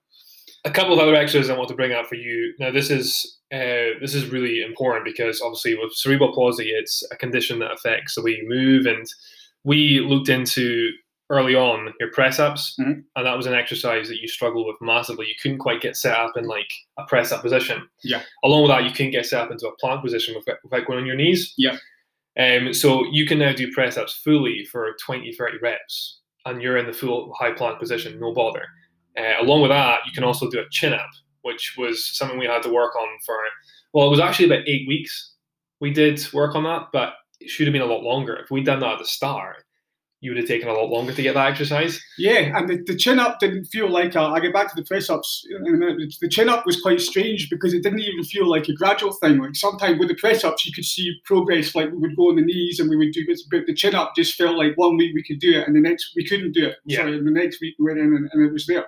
a 0.66 0.70
couple 0.70 0.92
of 0.92 0.98
other 1.00 1.14
extras 1.14 1.48
I 1.48 1.56
want 1.56 1.68
to 1.70 1.74
bring 1.74 1.92
up 1.92 2.06
for 2.06 2.16
you. 2.16 2.54
Now, 2.58 2.70
this 2.70 2.90
is 2.90 3.38
uh, 3.52 3.96
this 4.00 4.14
is 4.14 4.26
really 4.28 4.62
important 4.62 5.04
because 5.04 5.40
obviously 5.40 5.74
with 5.74 5.92
cerebral 5.94 6.32
palsy, 6.34 6.68
it's 6.70 7.02
a 7.10 7.16
condition 7.16 7.58
that 7.60 7.72
affects 7.72 8.14
the 8.14 8.22
way 8.22 8.32
you 8.32 8.46
move, 8.48 8.86
and 8.86 9.06
we 9.64 10.00
looked 10.00 10.28
into 10.28 10.90
early 11.30 11.54
on 11.54 11.92
your 12.00 12.10
press 12.10 12.38
ups, 12.40 12.76
Mhm. 12.80 13.04
and 13.14 13.24
that 13.26 13.36
was 13.36 13.46
an 13.46 13.54
exercise 13.54 14.08
that 14.08 14.20
you 14.20 14.26
struggled 14.26 14.66
with 14.66 14.76
massively. 14.80 15.26
You 15.28 15.34
couldn't 15.40 15.58
quite 15.58 15.80
get 15.80 15.96
set 15.96 16.16
up 16.16 16.36
in 16.36 16.44
like 16.44 16.70
a 16.98 17.04
press 17.04 17.30
up 17.30 17.42
position. 17.42 17.88
Yeah. 18.02 18.22
Along 18.44 18.62
with 18.62 18.70
that, 18.72 18.82
you 18.84 18.90
couldn't 18.90 19.12
get 19.12 19.26
set 19.26 19.40
up 19.42 19.50
into 19.52 19.68
a 19.68 19.76
plank 19.76 20.02
position 20.02 20.34
without, 20.34 20.56
without 20.64 20.86
going 20.88 20.98
on 20.98 21.06
your 21.06 21.14
knees. 21.14 21.54
Yeah. 21.56 21.76
Um, 22.40 22.72
so 22.72 23.04
you 23.10 23.26
can 23.26 23.38
now 23.38 23.52
do 23.52 23.72
press 23.72 23.98
ups 23.98 24.14
fully 24.14 24.64
for 24.64 24.96
20, 25.04 25.32
30 25.32 25.58
reps, 25.62 26.20
and 26.46 26.62
you're 26.62 26.78
in 26.78 26.86
the 26.86 26.92
full 26.92 27.34
high 27.38 27.52
plank 27.52 27.78
position, 27.78 28.18
no 28.18 28.32
bother. 28.32 28.64
Uh, 29.18 29.42
along 29.42 29.62
with 29.62 29.70
that, 29.70 30.00
you 30.06 30.12
can 30.12 30.24
also 30.24 30.48
do 30.48 30.60
a 30.60 30.68
chin 30.70 30.94
up, 30.94 31.10
which 31.42 31.74
was 31.76 32.16
something 32.16 32.38
we 32.38 32.46
had 32.46 32.62
to 32.62 32.72
work 32.72 32.96
on 32.96 33.08
for, 33.26 33.36
well, 33.92 34.06
it 34.06 34.10
was 34.10 34.20
actually 34.20 34.46
about 34.46 34.66
eight 34.66 34.88
weeks. 34.88 35.34
We 35.80 35.92
did 35.92 36.24
work 36.32 36.54
on 36.54 36.64
that, 36.64 36.88
but 36.92 37.14
it 37.40 37.50
should 37.50 37.66
have 37.66 37.72
been 37.72 37.82
a 37.82 37.86
lot 37.86 38.02
longer. 38.02 38.36
If 38.36 38.50
we'd 38.50 38.64
done 38.64 38.80
that 38.80 38.92
at 38.94 38.98
the 38.98 39.06
start, 39.06 39.64
you 40.20 40.30
would 40.30 40.38
have 40.38 40.46
taken 40.46 40.68
a 40.68 40.72
lot 40.72 40.90
longer 40.90 41.12
to 41.14 41.22
get 41.22 41.34
that 41.34 41.50
exercise. 41.50 42.00
Yeah, 42.18 42.56
and 42.56 42.68
the, 42.68 42.82
the 42.86 42.96
chin 42.96 43.18
up 43.18 43.40
didn't 43.40 43.66
feel 43.66 43.90
like 43.90 44.14
a, 44.14 44.20
I 44.20 44.40
get 44.40 44.52
back 44.52 44.68
to 44.68 44.76
the 44.76 44.86
press 44.86 45.08
ups 45.08 45.46
in 45.50 45.74
a 45.74 45.76
minute. 45.76 46.14
The 46.20 46.28
chin 46.28 46.48
up 46.48 46.66
was 46.66 46.80
quite 46.80 47.00
strange 47.00 47.48
because 47.48 47.72
it 47.72 47.82
didn't 47.82 48.00
even 48.00 48.24
feel 48.24 48.48
like 48.48 48.68
a 48.68 48.74
gradual 48.74 49.12
thing. 49.12 49.38
Like 49.38 49.56
sometimes 49.56 49.98
with 49.98 50.08
the 50.08 50.16
press 50.16 50.44
ups, 50.44 50.66
you 50.66 50.72
could 50.72 50.84
see 50.84 51.14
progress. 51.24 51.74
Like 51.74 51.90
we 51.90 51.98
would 51.98 52.16
go 52.16 52.28
on 52.28 52.36
the 52.36 52.42
knees 52.42 52.80
and 52.80 52.90
we 52.90 52.96
would 52.96 53.12
do 53.12 53.24
this, 53.24 53.46
but 53.50 53.66
the 53.66 53.74
chin 53.74 53.94
up 53.94 54.12
just 54.14 54.36
felt 54.36 54.58
like 54.58 54.76
one 54.76 54.96
week 54.96 55.14
we 55.14 55.22
could 55.22 55.40
do 55.40 55.58
it 55.58 55.66
and 55.66 55.74
the 55.74 55.80
next 55.80 56.12
we 56.14 56.26
couldn't 56.26 56.52
do 56.52 56.66
it. 56.66 56.76
Yeah. 56.84 56.98
Sorry, 56.98 57.16
and 57.16 57.26
the 57.26 57.30
next 57.30 57.60
week 57.60 57.74
we 57.78 57.86
went 57.86 57.98
in 57.98 58.14
and, 58.14 58.28
and 58.32 58.46
it 58.46 58.52
was 58.52 58.66
there. 58.66 58.86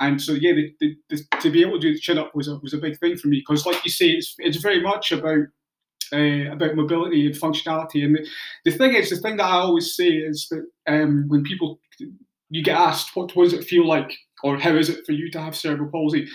And 0.00 0.20
so 0.20 0.32
yeah, 0.32 0.52
the, 0.52 0.72
the, 0.80 0.96
the, 1.10 1.38
to 1.40 1.50
be 1.50 1.62
able 1.62 1.72
to 1.72 1.80
do 1.80 1.92
the 1.92 1.98
chin 1.98 2.18
up 2.18 2.34
was 2.34 2.46
a 2.46 2.58
was 2.58 2.72
a 2.72 2.78
big 2.78 2.98
thing 2.98 3.16
for 3.16 3.28
me 3.28 3.38
because, 3.38 3.66
like 3.66 3.84
you 3.84 3.90
say, 3.90 4.10
it's 4.10 4.34
it's 4.38 4.58
very 4.58 4.80
much 4.80 5.10
about 5.10 5.46
uh, 6.12 6.52
about 6.52 6.76
mobility 6.76 7.26
and 7.26 7.34
functionality. 7.34 8.04
And 8.04 8.16
the, 8.16 8.26
the 8.64 8.76
thing 8.76 8.94
is, 8.94 9.10
the 9.10 9.16
thing 9.16 9.36
that 9.36 9.44
I 9.44 9.56
always 9.56 9.94
say 9.94 10.08
is 10.08 10.48
that 10.50 10.66
um, 10.86 11.24
when 11.28 11.42
people 11.42 11.80
you 12.50 12.62
get 12.62 12.76
asked, 12.76 13.14
what, 13.14 13.34
what 13.36 13.44
does 13.44 13.52
it 13.52 13.64
feel 13.64 13.86
like, 13.86 14.16
or 14.42 14.58
how 14.58 14.74
is 14.74 14.88
it 14.88 15.04
for 15.04 15.12
you 15.12 15.30
to 15.30 15.40
have 15.40 15.56
cerebral 15.56 15.90
palsy? 15.90 16.26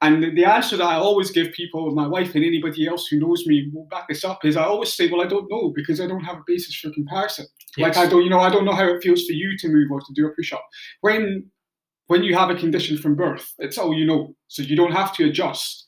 And 0.00 0.22
the, 0.22 0.30
the 0.30 0.44
answer 0.44 0.76
that 0.76 0.84
I 0.84 0.94
always 0.94 1.32
give 1.32 1.50
people, 1.52 1.90
my 1.90 2.06
wife 2.06 2.36
and 2.36 2.44
anybody 2.44 2.86
else 2.86 3.08
who 3.08 3.18
knows 3.18 3.44
me 3.46 3.68
will 3.72 3.86
back 3.86 4.06
this 4.08 4.24
up, 4.24 4.44
is 4.44 4.56
I 4.56 4.62
always 4.62 4.92
say, 4.92 5.10
well, 5.10 5.20
I 5.20 5.26
don't 5.26 5.50
know 5.50 5.72
because 5.74 6.00
I 6.00 6.06
don't 6.06 6.22
have 6.22 6.36
a 6.36 6.44
basis 6.46 6.76
for 6.76 6.90
comparison. 6.90 7.46
Like 7.76 7.96
I 7.96 8.06
don't, 8.06 8.22
you 8.22 8.30
know, 8.30 8.38
I 8.38 8.50
don't 8.50 8.64
know 8.64 8.72
how 8.72 8.88
it 8.88 9.02
feels 9.02 9.24
for 9.24 9.32
you 9.32 9.58
to 9.58 9.68
move 9.68 9.90
or 9.90 10.00
to 10.00 10.12
do 10.14 10.26
a 10.26 10.30
push-up. 10.30 10.64
When 11.00 11.50
when 12.06 12.22
you 12.22 12.34
have 12.34 12.48
a 12.48 12.54
condition 12.54 12.96
from 12.96 13.16
birth, 13.16 13.52
it's 13.58 13.76
all 13.76 13.92
you 13.92 14.06
know, 14.06 14.34
so 14.46 14.62
you 14.62 14.76
don't 14.76 14.92
have 14.92 15.14
to 15.16 15.28
adjust. 15.28 15.84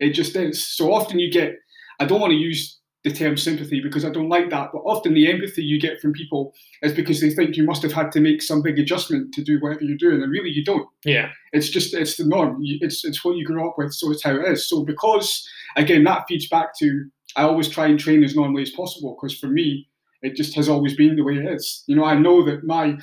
It 0.00 0.10
just 0.10 0.36
is. 0.36 0.66
So 0.66 0.92
often 0.92 1.18
you 1.18 1.30
get. 1.30 1.54
I 2.00 2.04
don't 2.04 2.20
want 2.20 2.32
to 2.32 2.36
use 2.36 2.78
the 3.06 3.12
term 3.12 3.36
sympathy 3.36 3.80
because 3.80 4.04
I 4.04 4.10
don't 4.10 4.28
like 4.28 4.50
that, 4.50 4.70
but 4.72 4.80
often 4.80 5.14
the 5.14 5.30
empathy 5.30 5.62
you 5.62 5.80
get 5.80 6.00
from 6.00 6.12
people 6.12 6.52
is 6.82 6.92
because 6.92 7.20
they 7.20 7.30
think 7.30 7.56
you 7.56 7.62
must 7.62 7.82
have 7.82 7.92
had 7.92 8.10
to 8.12 8.20
make 8.20 8.42
some 8.42 8.62
big 8.62 8.80
adjustment 8.80 9.32
to 9.34 9.44
do 9.44 9.60
whatever 9.60 9.84
you're 9.84 9.96
doing, 9.96 10.20
and 10.20 10.32
really 10.32 10.50
you 10.50 10.64
don't. 10.64 10.88
Yeah. 11.04 11.30
It's 11.52 11.68
just 11.68 11.94
it's 11.94 12.16
the 12.16 12.24
norm. 12.24 12.58
It's 12.60 13.04
it's 13.04 13.24
what 13.24 13.36
you 13.36 13.44
grew 13.44 13.68
up 13.68 13.76
with, 13.78 13.94
so 13.94 14.10
it's 14.10 14.24
how 14.24 14.34
it 14.34 14.48
is. 14.48 14.68
So 14.68 14.84
because 14.84 15.48
again 15.76 16.02
that 16.02 16.24
feeds 16.28 16.48
back 16.48 16.76
to 16.78 17.08
I 17.36 17.44
always 17.44 17.68
try 17.68 17.86
and 17.86 17.98
train 17.98 18.24
as 18.24 18.34
normally 18.34 18.62
as 18.62 18.70
possible 18.70 19.16
because 19.16 19.38
for 19.38 19.46
me 19.46 19.88
it 20.22 20.34
just 20.34 20.56
has 20.56 20.68
always 20.68 20.96
been 20.96 21.14
the 21.14 21.22
way 21.22 21.34
it 21.34 21.46
is. 21.46 21.84
You 21.86 21.94
know, 21.94 22.04
I 22.04 22.18
know 22.18 22.44
that 22.44 22.64
my 22.64 22.98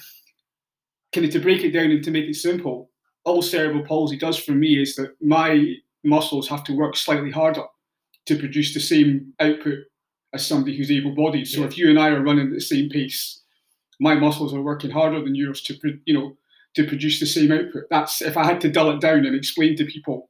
kind 1.13 1.25
of 1.25 1.31
to 1.31 1.39
break 1.39 1.63
it 1.63 1.71
down 1.71 1.91
and 1.91 2.03
to 2.03 2.11
make 2.11 2.25
it 2.25 2.35
simple, 2.35 2.89
all 3.23 3.41
cerebral 3.41 3.85
palsy 3.85 4.17
does 4.17 4.37
for 4.37 4.51
me 4.51 4.81
is 4.81 4.95
that 4.95 5.15
my 5.21 5.75
muscles 6.03 6.49
have 6.49 6.65
to 6.65 6.75
work 6.75 6.97
slightly 6.97 7.31
harder 7.31 7.63
to 8.25 8.37
produce 8.37 8.73
the 8.73 8.79
same 8.79 9.33
output 9.39 9.79
as 10.33 10.45
somebody 10.45 10.77
who's 10.77 10.91
able-bodied. 10.91 11.47
So 11.47 11.61
Yeah. 11.61 11.67
if 11.67 11.77
you 11.77 11.89
and 11.89 11.99
I 11.99 12.09
are 12.09 12.21
running 12.21 12.47
at 12.47 12.53
the 12.53 12.61
same 12.61 12.89
pace, 12.89 13.41
my 13.99 14.15
muscles 14.15 14.53
are 14.53 14.61
working 14.61 14.89
harder 14.89 15.21
than 15.21 15.35
yours 15.35 15.61
to, 15.63 15.77
you 16.05 16.13
know, 16.13 16.37
to 16.75 16.87
produce 16.87 17.19
the 17.19 17.25
same 17.25 17.51
output. 17.51 17.83
That's 17.89 18.21
if 18.21 18.35
I 18.35 18.45
had 18.45 18.59
to 18.61 18.71
dull 18.71 18.89
it 18.91 19.01
down 19.01 19.25
and 19.25 19.35
explain 19.35 19.75
to 19.77 19.85
people. 19.85 20.29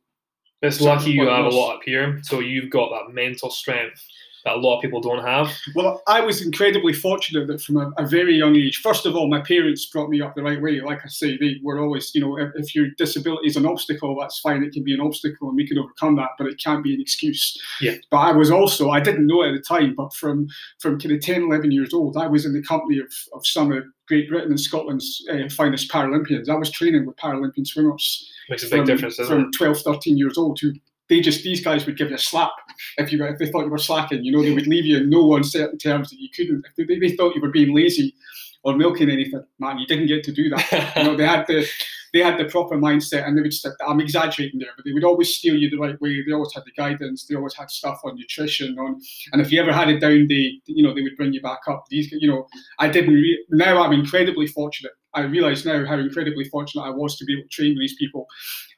It's 0.61 0.81
lucky 0.81 1.11
you 1.11 1.27
have 1.27 1.45
a 1.45 1.49
lot 1.49 1.75
up 1.75 1.81
here, 1.83 2.19
so 2.23 2.39
you've 2.39 2.69
got 2.69 2.89
that 2.89 3.13
mental 3.13 3.49
strength 3.49 4.01
that 4.45 4.55
a 4.55 4.59
lot 4.59 4.77
of 4.77 4.81
people 4.81 5.01
don't 5.01 5.23
have. 5.23 5.51
Well, 5.75 6.01
I 6.07 6.19
was 6.21 6.45
incredibly 6.45 6.93
fortunate 6.93 7.47
that 7.47 7.61
from 7.61 7.77
a, 7.77 7.91
a 7.97 8.05
very 8.05 8.35
young 8.35 8.55
age, 8.55 8.81
first 8.81 9.05
of 9.05 9.15
all, 9.15 9.29
my 9.29 9.41
parents 9.41 9.85
brought 9.85 10.09
me 10.09 10.21
up 10.21 10.35
the 10.35 10.43
right 10.43 10.61
way. 10.61 10.81
Like 10.81 10.99
I 11.03 11.07
say, 11.07 11.37
they 11.37 11.55
were 11.63 11.79
always, 11.79 12.13
you 12.13 12.21
know, 12.21 12.37
if, 12.37 12.51
if 12.55 12.75
your 12.75 12.87
disability 12.97 13.47
is 13.47 13.55
an 13.55 13.65
obstacle, 13.65 14.17
that's 14.19 14.39
fine. 14.39 14.63
It 14.63 14.73
can 14.73 14.83
be 14.83 14.93
an 14.93 15.01
obstacle 15.01 15.47
and 15.47 15.55
we 15.55 15.67
can 15.67 15.77
overcome 15.77 16.15
that, 16.17 16.31
but 16.37 16.47
it 16.47 16.61
can't 16.61 16.83
be 16.83 16.93
an 16.93 17.01
excuse. 17.01 17.57
Yeah. 17.79 17.95
But 18.11 18.17
I 18.17 18.31
was 18.31 18.51
also, 18.51 18.89
I 18.89 18.99
didn't 18.99 19.27
know 19.27 19.43
at 19.43 19.53
the 19.53 19.61
time, 19.61 19.95
but 19.95 20.13
from, 20.13 20.47
from 20.79 20.99
kind 20.99 21.15
of 21.15 21.21
10, 21.21 21.43
11 21.43 21.71
years 21.71 21.93
old, 21.93 22.17
I 22.17 22.27
was 22.27 22.45
in 22.45 22.53
the 22.53 22.63
company 22.63 22.99
of, 22.99 23.11
of 23.33 23.47
some 23.47 23.71
of 23.71 23.83
Great 24.07 24.29
Britain 24.29 24.51
and 24.51 24.59
Scotland's 24.59 25.25
uh, 25.31 25.49
finest 25.49 25.89
Paralympians. 25.89 26.49
I 26.49 26.55
was 26.55 26.69
training 26.69 27.05
with 27.05 27.15
Paralympian 27.15 27.65
swimmers 27.65 28.29
Makes 28.49 28.63
a 28.63 28.65
big 28.65 28.79
from, 28.79 28.85
difference, 28.85 29.17
doesn't 29.17 29.33
from 29.33 29.45
it? 29.45 29.57
12, 29.57 29.81
13 29.81 30.17
years 30.17 30.37
old 30.37 30.59
who 30.59 30.73
they 31.09 31.21
just 31.21 31.43
these 31.43 31.63
guys 31.63 31.85
would 31.85 31.97
give 31.97 32.09
you 32.09 32.15
a 32.15 32.19
slap 32.19 32.51
if 32.97 33.11
you 33.11 33.23
if 33.25 33.37
they 33.37 33.51
thought 33.51 33.65
you 33.65 33.71
were 33.71 33.77
slacking. 33.77 34.23
You 34.23 34.31
know, 34.31 34.41
they 34.41 34.53
would 34.53 34.67
leave 34.67 34.85
you 34.85 34.97
in 34.97 35.09
no 35.09 35.35
uncertain 35.35 35.77
terms 35.77 36.09
that 36.09 36.19
you 36.19 36.29
couldn't. 36.35 36.65
If 36.77 36.87
they, 36.87 36.99
they 36.99 37.15
thought 37.15 37.35
you 37.35 37.41
were 37.41 37.51
being 37.51 37.75
lazy 37.75 38.15
or 38.63 38.75
milking 38.75 39.09
anything, 39.09 39.43
man, 39.59 39.77
you 39.77 39.85
didn't 39.85 40.07
get 40.07 40.23
to 40.23 40.31
do 40.31 40.49
that. 40.49 40.93
you 40.97 41.03
know, 41.03 41.15
they 41.15 41.25
had 41.25 41.45
the 41.47 41.67
they 42.13 42.19
had 42.19 42.37
the 42.37 42.45
proper 42.45 42.77
mindset, 42.77 43.27
and 43.27 43.35
they 43.35 43.41
would. 43.41 43.53
St- 43.53 43.73
I'm 43.85 43.99
exaggerating 43.99 44.59
there, 44.59 44.69
but 44.75 44.85
they 44.85 44.93
would 44.93 45.03
always 45.03 45.35
steer 45.35 45.55
you 45.55 45.69
the 45.69 45.79
right 45.79 45.99
way. 45.99 46.23
They 46.23 46.31
always 46.31 46.53
had 46.53 46.63
the 46.63 46.71
guidance. 46.71 47.25
They 47.25 47.35
always 47.35 47.55
had 47.55 47.71
stuff 47.71 48.01
on 48.03 48.15
nutrition, 48.15 48.77
on, 48.77 49.01
and 49.31 49.41
if 49.41 49.51
you 49.51 49.59
ever 49.59 49.73
had 49.73 49.89
a 49.89 49.99
down 49.99 50.27
day, 50.27 50.61
you 50.67 50.83
know, 50.83 50.93
they 50.93 51.01
would 51.01 51.17
bring 51.17 51.33
you 51.33 51.41
back 51.41 51.61
up. 51.67 51.85
These, 51.89 52.11
you 52.11 52.29
know, 52.29 52.47
I 52.77 52.87
didn't. 52.87 53.15
Re- 53.15 53.45
now 53.49 53.81
I'm 53.81 53.93
incredibly 53.93 54.45
fortunate. 54.45 54.93
I 55.15 55.21
realise 55.21 55.65
now 55.65 55.85
how 55.85 55.97
incredibly 55.97 56.45
fortunate 56.45 56.83
I 56.83 56.89
was 56.89 57.17
to 57.17 57.25
be 57.25 57.33
able 57.33 57.43
to 57.43 57.49
train 57.49 57.73
with 57.73 57.81
these 57.81 57.95
people, 57.95 58.27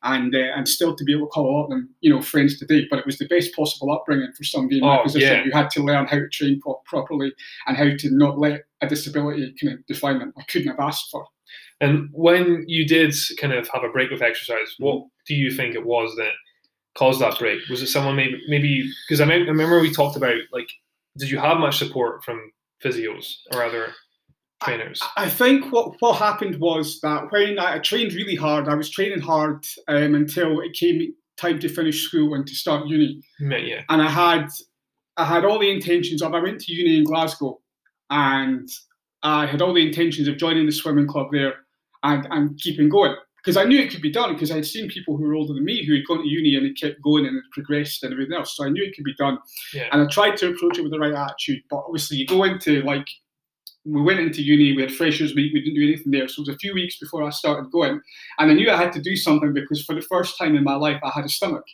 and 0.05 0.33
uh, 0.33 0.39
and 0.55 0.67
still 0.67 0.95
to 0.95 1.03
be 1.03 1.13
able 1.13 1.25
to 1.27 1.31
call 1.31 1.49
a 1.49 1.51
lot 1.51 1.63
of 1.65 1.69
them, 1.71 1.89
you 2.01 2.09
know, 2.09 2.21
friends 2.21 2.57
today. 2.57 2.85
But 2.89 2.99
it 2.99 3.05
was 3.05 3.17
the 3.17 3.27
best 3.27 3.53
possible 3.55 3.91
upbringing 3.91 4.31
for 4.37 4.43
somebody 4.43 4.77
in 4.77 4.83
my 4.85 4.99
Oh, 4.99 5.03
position. 5.03 5.37
yeah. 5.39 5.43
You 5.43 5.51
had 5.51 5.69
to 5.71 5.83
learn 5.83 6.05
how 6.05 6.17
to 6.19 6.29
train 6.29 6.59
pro- 6.61 6.81
properly 6.85 7.33
and 7.67 7.75
how 7.75 7.85
to 7.97 8.09
not 8.11 8.37
let 8.39 8.61
a 8.81 8.87
disability 8.87 9.53
kind 9.61 9.77
of 9.77 9.85
define 9.87 10.19
them. 10.19 10.33
I 10.37 10.43
couldn't 10.43 10.69
have 10.69 10.79
asked 10.79 11.09
for. 11.11 11.25
And 11.81 12.07
when 12.13 12.63
you 12.67 12.87
did 12.87 13.13
kind 13.39 13.51
of 13.51 13.67
have 13.73 13.83
a 13.83 13.89
break 13.89 14.09
with 14.11 14.21
exercise, 14.21 14.75
what 14.79 15.05
do 15.27 15.35
you 15.35 15.51
think 15.51 15.75
it 15.75 15.85
was 15.85 16.15
that 16.15 16.31
caused 16.97 17.19
that 17.19 17.37
break? 17.37 17.59
Was 17.69 17.81
it 17.81 17.87
someone 17.87 18.15
maybe 18.15 18.41
maybe 18.47 18.89
because 19.07 19.19
I, 19.19 19.25
I 19.25 19.35
remember 19.37 19.79
we 19.81 19.91
talked 19.91 20.15
about 20.15 20.35
like 20.53 20.69
did 21.17 21.29
you 21.29 21.37
have 21.39 21.57
much 21.57 21.77
support 21.77 22.23
from 22.23 22.51
physios 22.83 23.35
or 23.53 23.63
other 23.63 23.93
trainers? 24.65 25.01
I, 25.15 25.25
I 25.25 25.29
think 25.29 25.71
what 25.71 25.95
what 25.99 26.17
happened 26.17 26.59
was 26.59 26.99
that 27.01 27.31
when 27.31 27.59
I 27.59 27.79
trained 27.79 28.13
really 28.13 28.35
hard, 28.35 28.67
I 28.67 28.75
was 28.75 28.89
training 28.89 29.21
hard 29.21 29.65
um, 29.87 30.15
until 30.15 30.59
it 30.61 30.73
came 30.73 31.13
time 31.37 31.59
to 31.59 31.69
finish 31.69 32.07
school 32.07 32.33
and 32.33 32.45
to 32.47 32.55
start 32.55 32.87
uni. 32.87 33.21
Yeah. 33.39 33.81
And 33.89 34.01
I 34.01 34.09
had 34.09 34.47
I 35.17 35.25
had 35.25 35.45
all 35.45 35.59
the 35.59 35.71
intentions 35.71 36.21
of 36.21 36.33
I 36.33 36.41
went 36.41 36.59
to 36.61 36.73
uni 36.73 36.97
in 36.97 37.03
Glasgow 37.03 37.59
and 38.09 38.69
I 39.23 39.45
had 39.45 39.61
all 39.61 39.73
the 39.73 39.85
intentions 39.85 40.27
of 40.27 40.37
joining 40.37 40.65
the 40.65 40.71
swimming 40.71 41.07
club 41.07 41.27
there 41.31 41.55
and, 42.03 42.27
and 42.29 42.59
keeping 42.59 42.89
going 42.89 43.15
because 43.45 43.57
I 43.57 43.63
knew 43.63 43.79
it 43.79 43.91
could 43.91 44.01
be 44.01 44.11
done 44.11 44.33
because 44.33 44.51
I'd 44.51 44.65
seen 44.65 44.89
people 44.89 45.17
who 45.17 45.23
were 45.23 45.35
older 45.35 45.53
than 45.53 45.63
me 45.63 45.85
who 45.85 45.93
had 45.93 46.07
gone 46.07 46.23
to 46.23 46.27
uni 46.27 46.55
and 46.55 46.65
had 46.65 46.77
kept 46.79 47.01
going 47.03 47.25
and 47.25 47.35
had 47.35 47.51
progressed 47.51 48.03
and 48.03 48.11
everything 48.11 48.35
else. 48.35 48.57
So 48.57 48.65
I 48.65 48.69
knew 48.69 48.83
it 48.83 48.95
could 48.95 49.03
be 49.03 49.13
done. 49.15 49.37
Yeah. 49.73 49.87
And 49.91 50.01
I 50.01 50.07
tried 50.07 50.37
to 50.37 50.49
approach 50.49 50.79
it 50.79 50.81
with 50.81 50.91
the 50.91 50.99
right 50.99 51.13
attitude. 51.13 51.61
But 51.69 51.83
obviously, 51.85 52.17
you 52.17 52.25
go 52.25 52.43
into 52.43 52.81
like, 52.81 53.07
we 53.85 54.01
went 54.01 54.19
into 54.19 54.41
uni, 54.41 54.75
we 54.75 54.81
had 54.81 54.91
freshers 54.91 55.35
week, 55.35 55.53
we 55.53 55.61
didn't 55.61 55.75
do 55.75 55.87
anything 55.87 56.11
there. 56.11 56.27
So 56.27 56.41
it 56.41 56.47
was 56.47 56.55
a 56.55 56.57
few 56.57 56.73
weeks 56.73 56.97
before 56.97 57.23
I 57.23 57.29
started 57.29 57.71
going. 57.71 58.01
And 58.39 58.51
I 58.51 58.53
knew 58.53 58.69
I 58.69 58.77
had 58.77 58.91
to 58.93 59.01
do 59.01 59.15
something 59.15 59.53
because 59.53 59.83
for 59.83 59.93
the 59.93 60.01
first 60.01 60.37
time 60.37 60.55
in 60.55 60.63
my 60.63 60.75
life, 60.75 60.99
I 61.03 61.11
had 61.11 61.25
a 61.25 61.29
stomach. 61.29 61.65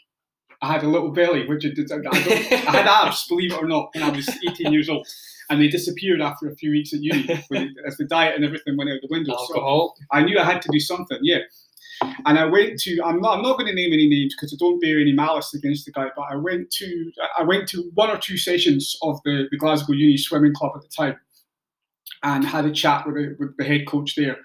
I 0.62 0.72
had 0.72 0.84
a 0.84 0.90
little 0.90 1.12
belly, 1.12 1.48
which 1.48 1.66
I, 1.66 1.70
did, 1.70 1.92
I, 1.92 1.98
I 2.12 2.72
had 2.72 2.88
abs, 2.88 3.28
believe 3.28 3.54
it 3.54 3.58
or 3.58 3.68
not, 3.68 3.90
when 3.96 4.04
I 4.04 4.10
was 4.10 4.30
18 4.48 4.72
years 4.72 4.90
old 4.90 5.08
and 5.50 5.62
they 5.62 5.68
disappeared 5.68 6.22
after 6.22 6.50
a 6.50 6.56
few 6.56 6.72
weeks 6.72 6.94
at 6.94 7.02
uni 7.02 7.28
as 7.88 7.98
the 7.98 8.06
diet 8.06 8.36
and 8.36 8.46
everything 8.46 8.78
went 8.78 8.90
out 8.90 9.00
the 9.02 9.08
window. 9.10 9.34
Alcohol. 9.34 9.96
So 9.98 10.06
I 10.12 10.24
knew 10.24 10.40
I 10.40 10.46
had 10.46 10.62
to 10.62 10.70
do 10.72 10.80
something, 10.80 11.18
yeah. 11.22 11.40
And 12.26 12.40
I 12.40 12.46
went 12.46 12.80
to 12.82 13.00
I'm 13.04 13.22
not 13.22 13.38
I'm 13.38 13.44
not 13.44 13.58
going 13.58 13.68
to 13.68 13.76
name 13.76 13.94
any 13.94 14.08
names 14.08 14.34
because 14.34 14.54
I 14.54 14.58
don't 14.58 14.82
bear 14.82 15.00
any 15.00 15.14
malice 15.14 15.54
against 15.54 15.86
the 15.86 15.92
guy, 15.92 16.08
but 16.16 16.24
I 16.32 16.36
went 16.36 16.72
to 16.72 17.12
I 17.38 17.44
went 17.44 17.68
to 17.70 17.92
one 17.94 18.10
or 18.10 18.18
two 18.18 18.38
sessions 18.38 18.98
of 19.04 19.20
the, 19.24 19.48
the 19.52 19.58
Glasgow 19.58 19.94
Uni 19.94 20.18
Swimming 20.18 20.54
Club 20.54 20.72
at 20.76 20.82
the 20.82 20.88
time 20.88 21.18
and 22.24 22.46
had 22.46 22.66
a 22.66 22.72
chat 22.72 23.06
with, 23.06 23.16
the, 23.16 23.36
with 23.40 23.58
the 23.58 23.64
head 23.64 23.88
coach 23.88 24.16
there. 24.16 24.38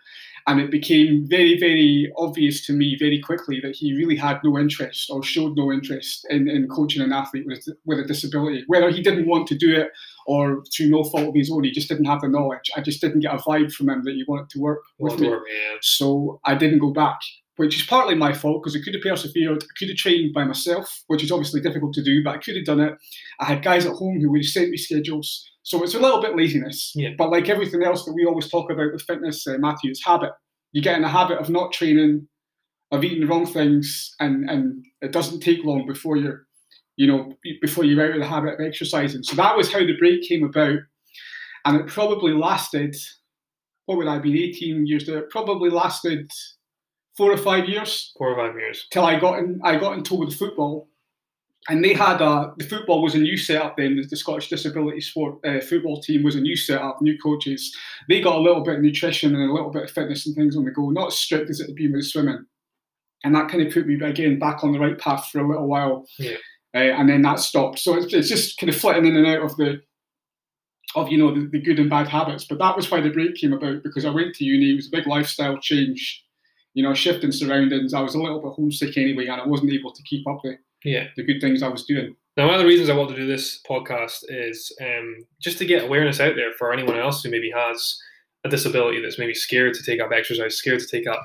And 0.49 0.61
it 0.61 0.71
became 0.71 1.26
very, 1.28 1.59
very 1.59 2.12
obvious 2.16 2.64
to 2.66 2.73
me 2.73 2.97
very 2.97 3.21
quickly 3.21 3.59
that 3.62 3.75
he 3.75 3.97
really 3.97 4.14
had 4.14 4.38
no 4.45 4.56
interest 4.56 5.11
or 5.11 5.21
showed 5.25 5.56
no 5.56 5.73
interest 5.73 6.25
in, 6.30 6.49
in 6.49 6.68
coaching 6.68 7.02
an 7.02 7.12
athlete 7.12 7.47
with, 7.47 7.66
with 7.85 7.99
a 7.99 8.04
disability. 8.04 8.62
Whether 8.68 8.90
he 8.90 9.02
didn't 9.02 9.26
want 9.26 9.49
to 9.49 9.56
do 9.56 9.75
it 9.75 9.90
or 10.25 10.62
through 10.73 10.90
no 10.90 11.02
fault 11.02 11.30
of 11.30 11.35
his 11.35 11.50
own, 11.50 11.64
he 11.64 11.73
just 11.73 11.88
didn't 11.88 12.04
have 12.04 12.21
the 12.21 12.28
knowledge. 12.28 12.71
I 12.76 12.80
just 12.80 13.00
didn't 13.00 13.21
get 13.21 13.35
a 13.35 13.38
vibe 13.38 13.73
from 13.73 13.88
him 13.88 14.04
that 14.04 14.14
he 14.14 14.25
wanted 14.28 14.49
to 14.50 14.61
work 14.61 14.83
with 15.00 15.18
me. 15.18 15.30
Work, 15.30 15.42
yeah. 15.49 15.78
So 15.83 16.40
I 16.45 16.54
didn't 16.54 16.78
go 16.78 16.92
back, 16.92 17.18
which 17.56 17.75
is 17.75 17.85
partly 17.85 18.14
my 18.14 18.33
fault 18.33 18.62
because 18.62 18.76
I 18.76 18.85
could 18.85 18.95
have 18.95 19.02
persevered. 19.02 19.64
I 19.64 19.66
could 19.76 19.88
have 19.88 19.97
trained 19.97 20.33
by 20.33 20.45
myself, 20.45 21.02
which 21.09 21.25
is 21.25 21.33
obviously 21.33 21.61
difficult 21.61 21.92
to 21.95 22.04
do, 22.04 22.23
but 22.23 22.37
I 22.37 22.38
could 22.38 22.54
have 22.54 22.66
done 22.66 22.80
it. 22.80 22.95
I 23.40 23.47
had 23.47 23.64
guys 23.64 23.85
at 23.85 23.95
home 23.95 24.21
who 24.21 24.30
would 24.30 24.42
have 24.42 24.49
sent 24.49 24.71
me 24.71 24.76
schedules. 24.76 25.50
So 25.66 25.82
it's 25.82 25.94
a 25.96 25.99
little 26.00 26.23
bit 26.23 26.37
laziness. 26.37 26.92
Yeah. 26.94 27.08
But 27.18 27.30
like 27.30 27.49
everything 27.49 27.82
else 27.82 28.04
that 28.04 28.12
we 28.12 28.25
always 28.25 28.49
talk 28.49 28.70
about 28.70 28.92
with 28.92 29.02
fitness, 29.02 29.44
uh, 29.49 29.58
Matthew, 29.58 29.90
it's 29.90 30.04
habit. 30.04 30.30
You 30.70 30.80
get 30.80 30.96
in 30.96 31.02
a 31.02 31.08
habit 31.08 31.38
of 31.40 31.50
not 31.50 31.73
training, 31.73 32.28
of 32.92 33.02
eating 33.02 33.20
the 33.20 33.26
wrong 33.26 33.46
things, 33.46 34.14
and 34.20 34.49
and 34.49 34.85
it 35.02 35.11
doesn't 35.11 35.40
take 35.40 35.64
long 35.64 35.85
before 35.85 36.16
you're, 36.16 36.46
you 36.94 37.08
know, 37.08 37.32
before 37.61 37.82
you're 37.82 38.00
out 38.00 38.14
of 38.14 38.20
the 38.20 38.28
habit 38.28 38.54
of 38.54 38.61
exercising. 38.61 39.25
So 39.25 39.35
that 39.35 39.56
was 39.56 39.73
how 39.73 39.80
the 39.80 39.96
break 39.99 40.23
came 40.23 40.44
about, 40.44 40.78
and 41.64 41.80
it 41.80 41.88
probably 41.88 42.32
lasted. 42.32 42.94
What 43.87 43.99
would 43.99 44.06
I 44.06 44.20
be? 44.20 44.44
18 44.44 44.87
years 44.87 45.04
there. 45.04 45.18
It 45.18 45.30
probably 45.30 45.70
lasted 45.70 46.30
four 47.16 47.32
or 47.32 47.37
five 47.38 47.68
years 47.68 48.12
Four 48.16 48.35
or 48.35 48.37
five 48.37 48.56
years. 48.56 48.87
till 48.92 49.04
I 49.04 49.18
got 49.18 49.40
in. 49.40 49.61
I 49.64 49.78
got 49.78 49.96
into 49.96 50.14
with 50.14 50.32
football, 50.38 50.88
and 51.68 51.85
they 51.85 51.92
had 51.92 52.20
a 52.20 52.52
the 52.56 52.64
football 52.64 53.02
was 53.02 53.14
a 53.14 53.18
new 53.18 53.37
setup. 53.37 53.76
Then 53.76 54.04
the, 54.08 54.16
Scottish 54.16 54.49
Disability 54.49 55.00
Sport 55.00 55.38
uh, 55.44 55.61
football 55.61 56.00
team 56.00 56.23
was 56.23 56.37
a 56.37 56.40
new 56.40 56.56
setup, 56.56 57.00
new 57.02 57.18
coaches. 57.18 57.76
They 58.08 58.20
got 58.20 58.37
a 58.37 58.40
little 58.40 58.62
bit 58.62 58.76
of 58.76 58.82
nutrition 58.82 59.35
and 59.35 59.50
a 59.50 59.52
little 59.52 59.70
bit 59.70 59.85
of 59.85 59.90
fitness 59.90 60.26
and 60.26 60.35
things 60.35 60.56
on 60.56 60.64
the 60.64 60.70
go. 60.70 60.90
Not 60.90 61.08
as 61.08 61.18
strict 61.18 61.50
as 61.50 61.61
it 61.61 61.66
had 61.66 61.76
been 61.76 61.92
with 61.92 62.06
swimming, 62.06 62.44
and 63.25 63.35
that 63.35 63.49
kind 63.49 63.66
of 63.66 63.73
put 63.73 63.87
me 63.87 64.00
again 64.00 64.38
back 64.38 64.62
on 64.62 64.73
the 64.73 64.78
right 64.78 64.99
path 64.99 65.28
for 65.30 65.40
a 65.40 65.49
little 65.49 65.66
while. 65.66 66.06
Yeah. 66.18 66.37
Uh, 66.75 66.92
and 66.99 67.08
then 67.08 67.23
that 67.23 67.38
stopped. 67.38 67.78
So 67.78 67.96
it's, 67.96 68.12
it's 68.12 68.28
just 68.28 68.58
kind 68.58 68.68
of 68.68 68.76
flitting 68.76 69.06
in 69.06 69.16
and 69.16 69.26
out 69.26 69.42
of 69.42 69.56
the 69.56 69.80
of 70.94 71.08
you 71.08 71.18
know 71.18 71.35
the, 71.35 71.49
the 71.49 71.61
good 71.61 71.78
and 71.78 71.90
bad 71.90 72.08
habits. 72.08 72.44
But 72.44 72.58
that 72.58 72.76
was 72.76 72.90
why 72.90 73.00
the 73.00 73.11
break 73.11 73.35
came 73.35 73.52
about 73.52 73.82
because 73.82 74.04
I 74.04 74.11
went 74.11 74.35
to 74.37 74.44
uni. 74.44 74.73
It 74.73 74.76
was 74.76 74.88
a 74.88 74.96
big 74.96 75.06
lifestyle 75.06 75.58
change 75.58 76.23
you 76.76 76.82
know, 76.82 76.92
shifting 76.92 77.32
surroundings. 77.32 77.94
I 77.94 78.02
was 78.02 78.14
a 78.14 78.20
little 78.20 78.38
bit 78.38 78.52
homesick 78.52 78.99
anyway, 78.99 79.28
and 79.28 79.40
I 79.40 79.46
wasn't 79.46 79.73
able 79.73 79.92
to 79.92 80.02
keep 80.02 80.28
up 80.28 80.40
the, 80.44 80.58
Yeah. 80.87 81.09
the 81.16 81.25
good 81.25 81.40
things 81.40 81.62
I 81.62 81.69
was 81.69 81.85
doing. 81.85 82.14
Now, 82.37 82.47
one 82.47 82.55
of 82.55 82.61
the 82.61 82.66
reasons 82.66 82.90
I 82.90 82.95
want 82.95 83.11
to 83.11 83.16
do 83.16 83.26
this 83.26 83.61
podcast 83.69 84.25
is 84.28 84.71
um, 84.81 85.25
just 85.40 85.59
to 85.59 85.64
get 85.64 85.85
awareness 85.85 86.21
out 86.21 86.37
there 86.37 86.52
for 86.59 86.73
anyone 86.73 86.99
else 86.99 87.23
who 87.23 87.31
maybe 87.31 87.50
has 87.50 87.99
a 88.45 88.49
disability 88.49 89.00
that's 89.00 89.19
maybe 89.19 89.35
scared 89.35 89.75
to 89.75 89.83
take 89.83 90.00
up 90.00 90.11
exercise, 90.12 90.55
scared 90.55 90.81
to 90.81 90.87
take 90.87 91.07
up 91.07 91.25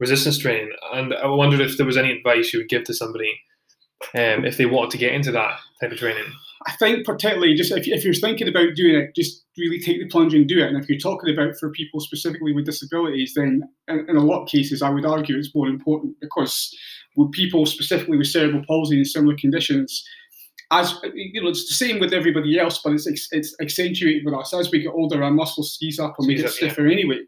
resistance 0.00 0.38
training. 0.38 0.70
And 0.92 1.14
I 1.14 1.26
wondered 1.26 1.60
if 1.60 1.76
there 1.76 1.86
was 1.86 1.96
any 1.96 2.12
advice 2.12 2.52
you 2.52 2.60
would 2.60 2.68
give 2.68 2.84
to 2.84 2.94
somebody 2.94 3.32
um, 4.14 4.44
if 4.44 4.56
they 4.56 4.66
wanted 4.66 4.92
to 4.92 4.98
get 4.98 5.14
into 5.14 5.32
that 5.32 5.58
type 5.80 5.92
of 5.92 5.98
training. 5.98 6.32
I 6.66 6.72
think 6.72 7.04
particularly 7.04 7.54
just 7.54 7.72
if, 7.72 7.86
if 7.88 8.04
you're 8.04 8.14
thinking 8.14 8.48
about 8.48 8.74
doing 8.74 8.94
it, 8.94 9.14
just 9.14 9.41
really 9.58 9.80
take 9.80 10.00
the 10.00 10.08
plunge 10.08 10.34
and 10.34 10.48
do 10.48 10.58
it. 10.58 10.68
And 10.68 10.82
if 10.82 10.88
you're 10.88 10.98
talking 10.98 11.32
about 11.32 11.56
for 11.56 11.70
people 11.70 12.00
specifically 12.00 12.52
with 12.52 12.64
disabilities, 12.64 13.34
then 13.34 13.62
in, 13.88 14.08
in 14.08 14.16
a 14.16 14.24
lot 14.24 14.42
of 14.42 14.48
cases, 14.48 14.82
I 14.82 14.90
would 14.90 15.04
argue 15.04 15.36
it's 15.36 15.54
more 15.54 15.68
important 15.68 16.16
because 16.20 16.74
with 17.16 17.32
people 17.32 17.66
specifically 17.66 18.16
with 18.16 18.28
cerebral 18.28 18.64
palsy 18.66 18.96
and 18.96 19.06
similar 19.06 19.36
conditions, 19.36 20.04
as 20.70 20.94
you 21.14 21.42
know, 21.42 21.50
it's 21.50 21.68
the 21.68 21.74
same 21.74 22.00
with 22.00 22.14
everybody 22.14 22.58
else, 22.58 22.80
but 22.82 22.94
it's 22.94 23.06
it's 23.30 23.54
accentuated 23.60 24.24
with 24.24 24.34
us 24.34 24.54
as 24.54 24.70
we 24.70 24.80
get 24.80 24.94
older. 24.94 25.22
Our 25.22 25.30
muscles 25.30 25.76
seize 25.78 25.98
up 25.98 26.14
and 26.18 26.26
we 26.26 26.36
get 26.36 26.46
up, 26.46 26.52
yeah. 26.52 26.68
stiffer 26.68 26.86
anyway. 26.86 27.18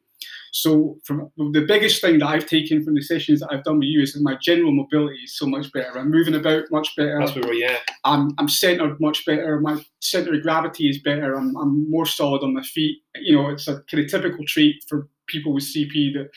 So, 0.56 1.00
from 1.02 1.32
the 1.37 1.64
biggest 1.66 2.00
thing 2.00 2.20
that 2.20 2.28
I've 2.28 2.46
taken 2.46 2.84
from 2.84 2.94
the 2.94 3.02
sessions 3.02 3.40
that 3.40 3.49
I've 3.50 3.64
done 3.64 3.80
with 3.80 3.88
you 3.88 4.02
is 4.02 4.12
that 4.12 4.23
my 4.23 4.37
general 4.40 4.70
mobility 4.70 5.18
is 5.25 5.37
so 5.37 5.46
much 5.46 5.73
better. 5.73 5.99
I'm 5.99 6.12
moving 6.12 6.37
about 6.37 6.70
much 6.70 6.94
better. 6.96 7.18
That's 7.18 7.34
what 7.34 7.46
we're, 7.46 7.54
yeah. 7.54 7.78
I'm, 8.04 8.30
I'm 8.38 8.49
centered 8.49 9.00
much 9.00 9.26
better. 9.26 9.58
My 9.58 9.84
center 10.00 10.32
of 10.32 10.42
gravity 10.42 10.88
is 10.88 11.00
better. 11.00 11.34
I'm, 11.34 11.56
I'm 11.56 11.90
more 11.90 12.06
solid 12.06 12.44
on 12.44 12.54
my 12.54 12.62
feet. 12.62 12.99
You 13.16 13.34
know, 13.34 13.50
it's 13.50 13.66
a 13.66 13.82
kind 13.90 14.04
of 14.04 14.08
typical 14.08 14.44
trait 14.46 14.76
for 14.88 15.08
people 15.26 15.52
with 15.52 15.64
CP 15.64 16.14
that 16.14 16.30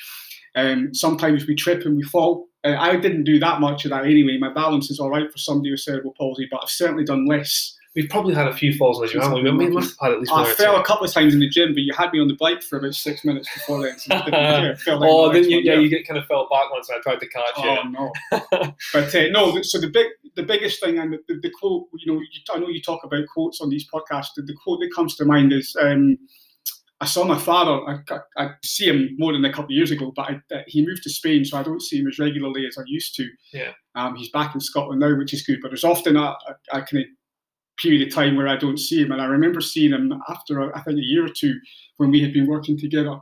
um, 0.55 0.95
sometimes 0.95 1.45
we 1.45 1.53
trip 1.53 1.85
and 1.85 1.95
we 1.95 2.01
fall. 2.01 2.47
Uh, 2.63 2.75
I 2.75 2.95
didn't 2.95 3.23
do 3.23 3.37
that 3.37 3.61
much 3.61 3.85
of 3.85 3.91
that 3.91 4.05
anyway. 4.05 4.39
My 4.39 4.51
balance 4.51 4.89
is 4.89 4.99
all 4.99 5.11
right 5.11 5.31
for 5.31 5.37
somebody 5.37 5.69
with 5.69 5.81
cerebral 5.81 6.15
palsy, 6.17 6.47
but 6.49 6.61
I've 6.63 6.69
certainly 6.69 7.05
done 7.05 7.27
less. 7.27 7.76
We've 7.97 8.07
probably 8.09 8.35
had 8.35 8.47
a 8.47 8.53
few 8.53 8.75
falls 8.75 8.99
in 8.99 9.07
the 9.07 9.11
gym, 9.11 9.21
haven't 9.23 9.57
we? 9.57 9.65
We 9.65 9.71
must 9.71 9.99
have 9.99 10.09
had 10.09 10.11
at 10.13 10.19
least 10.19 10.31
one 10.31 10.45
I 10.45 10.53
fell 10.53 10.79
a 10.79 10.83
couple 10.83 11.07
of 11.07 11.11
times 11.11 11.33
in 11.33 11.39
the 11.39 11.49
gym, 11.49 11.73
but 11.73 11.81
you 11.81 11.91
had 11.97 12.11
me 12.13 12.19
on 12.19 12.27
the 12.27 12.35
bike 12.35 12.61
for 12.61 12.77
about 12.77 12.93
six 12.93 13.25
minutes 13.25 13.51
before 13.51 13.81
then. 13.81 13.97
So 13.97 14.13
I. 14.13 14.75
Fell 14.85 14.99
down 14.99 15.09
Oh, 15.09 15.33
the 15.33 15.41
then 15.41 15.49
you, 15.49 15.61
yeah, 15.61 15.79
you 15.79 15.89
get 15.89 16.07
kind 16.07 16.19
of 16.19 16.27
felt 16.27 16.47
back 16.51 16.69
once 16.71 16.91
I 16.91 16.99
tried 16.99 17.19
to 17.21 17.27
catch 17.27 17.53
Oh 17.57 17.81
you. 17.81 17.89
no! 17.89 18.13
but 18.93 19.15
uh, 19.15 19.29
no, 19.31 19.59
so 19.63 19.81
the 19.81 19.89
big, 19.89 20.05
the 20.35 20.43
biggest 20.43 20.79
thing, 20.79 20.99
and 20.99 21.11
the, 21.11 21.17
the, 21.27 21.39
the 21.41 21.51
quote, 21.59 21.87
you 21.97 22.13
know, 22.13 22.19
you, 22.19 22.27
I 22.53 22.59
know 22.59 22.67
you 22.67 22.83
talk 22.83 23.03
about 23.03 23.25
quotes 23.33 23.61
on 23.61 23.69
these 23.69 23.87
podcasts. 23.91 24.27
The, 24.35 24.43
the 24.43 24.55
quote 24.63 24.79
that 24.81 24.93
comes 24.93 25.15
to 25.15 25.25
mind 25.25 25.51
is, 25.51 25.75
um, 25.81 26.19
"I 27.01 27.05
saw 27.07 27.23
my 27.23 27.39
father. 27.39 27.81
I, 27.89 28.13
I, 28.37 28.45
I 28.45 28.49
see 28.63 28.85
him 28.85 29.15
more 29.17 29.33
than 29.33 29.43
a 29.43 29.49
couple 29.51 29.65
of 29.65 29.71
years 29.71 29.89
ago, 29.89 30.13
but 30.15 30.29
I, 30.29 30.55
uh, 30.55 30.61
he 30.67 30.85
moved 30.85 31.01
to 31.01 31.09
Spain, 31.09 31.45
so 31.45 31.57
I 31.57 31.63
don't 31.63 31.81
see 31.81 31.97
him 31.97 32.07
as 32.07 32.19
regularly 32.19 32.67
as 32.67 32.77
I 32.77 32.83
used 32.85 33.15
to. 33.15 33.27
Yeah. 33.53 33.71
Um, 33.95 34.15
he's 34.15 34.29
back 34.29 34.53
in 34.53 34.61
Scotland 34.61 34.99
now, 34.99 35.17
which 35.17 35.33
is 35.33 35.41
good. 35.41 35.61
But 35.63 35.69
there's 35.69 35.83
often 35.83 36.15
a, 36.15 36.21
a, 36.21 36.55
a 36.73 36.81
kind 36.83 36.99
of 36.99 37.05
period 37.81 38.07
of 38.07 38.13
time 38.13 38.35
where 38.35 38.47
I 38.47 38.57
don't 38.57 38.79
see 38.79 39.01
him, 39.01 39.11
and 39.11 39.21
I 39.21 39.25
remember 39.25 39.61
seeing 39.61 39.91
him 39.91 40.21
after 40.29 40.75
I 40.75 40.81
think 40.81 40.97
a 40.99 41.03
year 41.03 41.25
or 41.25 41.29
two 41.29 41.59
when 41.97 42.11
we 42.11 42.21
had 42.21 42.33
been 42.33 42.47
working 42.47 42.77
together. 42.77 43.19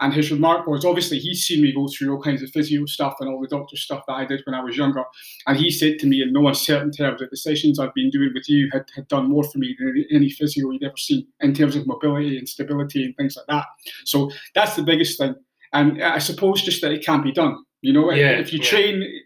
And 0.00 0.12
his 0.12 0.30
remark 0.32 0.66
was 0.66 0.84
obviously 0.84 1.20
he's 1.20 1.44
seen 1.44 1.62
me 1.62 1.72
go 1.72 1.86
through 1.88 2.12
all 2.12 2.20
kinds 2.20 2.42
of 2.42 2.50
physio 2.50 2.84
stuff 2.84 3.14
and 3.20 3.28
all 3.30 3.40
the 3.40 3.46
doctor 3.46 3.76
stuff 3.76 4.02
that 4.08 4.14
I 4.14 4.24
did 4.26 4.42
when 4.44 4.54
I 4.54 4.62
was 4.62 4.76
younger. 4.76 5.04
And 5.46 5.56
he 5.56 5.70
said 5.70 5.98
to 6.00 6.06
me 6.06 6.20
in 6.20 6.32
no 6.32 6.48
uncertain 6.48 6.90
terms 6.90 7.20
that 7.20 7.30
the 7.30 7.36
sessions 7.36 7.78
I've 7.78 7.94
been 7.94 8.10
doing 8.10 8.32
with 8.34 8.48
you 8.48 8.68
had, 8.72 8.84
had 8.96 9.06
done 9.06 9.30
more 9.30 9.44
for 9.44 9.58
me 9.58 9.74
than 9.78 10.04
any, 10.10 10.30
physio 10.30 10.70
he'd 10.70 10.82
ever 10.82 10.96
seen 10.96 11.26
in 11.40 11.54
terms 11.54 11.76
of 11.76 11.86
mobility 11.86 12.36
and 12.36 12.48
stability 12.48 13.04
and 13.04 13.16
things 13.16 13.36
like 13.36 13.46
that. 13.46 13.66
So 14.04 14.30
that's 14.54 14.74
the 14.74 14.82
biggest 14.82 15.16
thing. 15.16 15.36
And 15.72 16.02
I 16.02 16.18
suppose 16.18 16.62
just 16.62 16.82
that 16.82 16.92
it 16.92 17.04
can 17.04 17.22
be 17.22 17.32
done. 17.32 17.56
You 17.80 17.92
know, 17.92 18.10
Yeah, 18.12 18.30
if 18.30 18.52
you 18.52 18.58
yeah. 18.58 18.68
train 18.68 19.20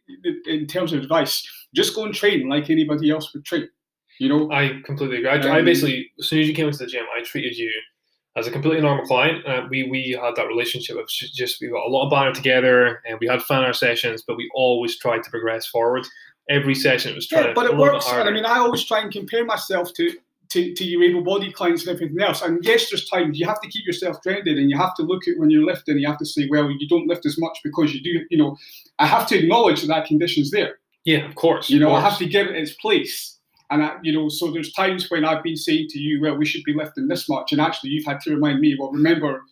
in 0.46 0.66
terms 0.66 0.92
of 0.92 1.00
advice, 1.02 1.48
just 1.75 1.94
go 1.94 2.04
and 2.04 2.14
train 2.14 2.48
like 2.48 2.68
anybody 2.68 3.10
else 3.10 3.32
would 3.32 3.44
train. 3.44 3.68
You 4.18 4.28
know, 4.28 4.50
I 4.50 4.80
completely 4.84 5.18
agree. 5.18 5.30
I, 5.30 5.56
I 5.56 5.58
Um, 5.60 5.64
basically, 5.64 6.10
as 6.18 6.28
soon 6.28 6.40
as 6.40 6.48
you 6.48 6.54
came 6.54 6.66
into 6.66 6.78
the 6.78 6.87
gym, 6.87 7.04
I 7.16 7.22
treated 7.22 7.56
you 7.56 7.70
as 8.37 8.46
a 8.46 8.50
completely 8.50 8.80
normal 8.80 9.06
client. 9.06 9.46
Uh, 9.46 9.66
we 9.70 9.84
we 9.84 10.18
had 10.20 10.37
that 10.37 10.46
relationship 10.46 10.96
of 10.96 11.08
just 11.08 11.60
we 11.60 11.68
got 11.68 11.87
a 11.87 11.88
lot 11.88 12.06
of 12.06 12.10
banter 12.10 12.32
together, 12.32 13.00
and 13.06 13.18
we 13.20 13.26
had 13.26 13.42
fun 13.42 13.60
in 13.60 13.64
our 13.64 13.72
sessions, 13.72 14.22
but 14.26 14.37
we 14.37 14.50
always 14.54 14.98
tried 14.98 15.22
to 15.22 15.30
progress 15.30 15.66
forward. 15.66 16.06
Every 16.50 16.75
session 16.75 17.12
it 17.12 17.14
was 17.14 17.28
trying 17.28 17.44
Yeah, 17.46 17.52
but 17.54 17.66
it 17.66 17.75
a 17.75 17.76
little 17.76 17.87
bit 17.87 17.92
works. 17.92 18.06
And 18.06 18.14
harder. 18.14 18.30
I 18.30 18.32
mean, 18.32 18.46
I 18.46 18.58
always 18.58 18.84
try 18.84 19.00
and 19.00 19.12
compare 19.12 19.44
myself 19.44 19.92
to, 19.94 20.16
to, 20.48 20.75
to 20.75 20.84
your 20.84 21.02
able-bodied 21.02 21.52
clients 21.52 21.87
and 21.87 21.94
everything 21.94 22.18
else. 22.22 22.40
And 22.40 22.64
yes, 22.64 22.88
there's 22.88 23.06
times 23.06 23.38
you 23.38 23.46
have 23.46 23.60
to 23.60 23.68
keep 23.68 23.84
yourself 23.87 24.22
grounded, 24.22 24.56
and 24.56 24.70
you 24.70 24.76
have 24.78 24.94
to 24.94 25.02
look 25.02 25.28
at 25.28 25.37
when 25.37 25.50
you're 25.50 25.66
lifting. 25.66 25.98
You 25.98 26.08
have 26.08 26.18
to 26.18 26.25
say, 26.25 26.48
well, 26.50 26.70
you 26.70 26.88
don't 26.88 27.06
lift 27.06 27.26
as 27.26 27.38
much 27.38 27.58
because 27.62 27.94
you 27.94 28.02
do. 28.02 28.25
You 28.30 28.38
know, 28.38 28.56
I 28.98 29.06
have 29.06 29.26
to 29.28 29.38
acknowledge 29.38 29.82
that 29.82 29.88
that 29.88 30.06
condition's 30.06 30.50
there. 30.50 30.78
Yeah, 31.04 31.26
of 31.26 31.34
course. 31.34 31.68
You 31.68 31.80
know, 31.80 31.90
of 31.90 32.02
I 32.02 32.08
have 32.08 32.18
to 32.18 32.26
give 32.26 32.46
it 32.46 32.56
its 32.56 32.72
place. 32.72 33.38
And 33.70 33.82
I, 33.82 33.96
you 34.02 34.12
know, 34.12 34.28
so 34.28 34.50
there's 34.50 34.72
times 34.72 35.10
when 35.10 35.25
I've 35.25 35.42
been 35.42 35.56
saying 35.56 35.88
to 35.90 35.98
you, 35.98 36.20
well, 36.20 36.37
we 36.37 36.46
should 36.46 36.64
be 36.64 36.72
lifting 36.72 37.08
this 37.08 37.28
much, 37.28 37.52
and 37.52 37.60
actually 37.60 37.90
you've 37.90 38.06
had 38.06 38.20
to 38.22 38.30
remind 38.30 38.60
me, 38.60 38.76
well, 38.78 38.90
remember, 38.90 39.42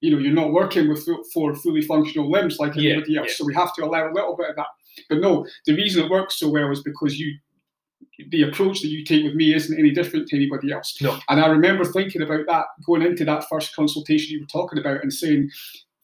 you 0.00 0.10
know, 0.10 0.18
you're 0.18 0.32
not 0.32 0.52
working 0.52 0.88
with 0.88 1.06
four 1.32 1.54
fully 1.54 1.82
functional 1.82 2.30
limbs 2.30 2.58
like 2.58 2.76
everybody 2.76 3.16
else, 3.16 3.28
yeah. 3.28 3.34
so 3.34 3.44
we 3.44 3.54
have 3.54 3.74
to 3.74 3.84
allow 3.84 4.10
a 4.10 4.12
little 4.12 4.36
bit 4.36 4.50
of 4.50 4.56
that. 4.56 4.66
But 5.08 5.20
no, 5.20 5.46
the 5.66 5.74
reason 5.74 6.04
it 6.04 6.10
works 6.10 6.38
so 6.38 6.48
well 6.48 6.70
is 6.70 6.82
because 6.82 7.18
you, 7.18 7.34
the 8.30 8.42
approach 8.42 8.80
that 8.80 8.88
you 8.88 9.04
take 9.04 9.24
with 9.24 9.34
me 9.34 9.54
isn't 9.54 9.78
any 9.78 9.90
different 9.90 10.26
to 10.28 10.36
anybody 10.36 10.72
else. 10.72 10.96
No. 11.02 11.18
And 11.28 11.40
I 11.40 11.48
remember 11.48 11.84
thinking 11.84 12.22
about 12.22 12.46
that 12.46 12.64
going 12.86 13.02
into 13.02 13.24
that 13.26 13.44
first 13.48 13.74
consultation 13.74 14.32
you 14.32 14.40
were 14.40 14.46
talking 14.46 14.78
about 14.78 15.02
and 15.02 15.12
saying, 15.12 15.50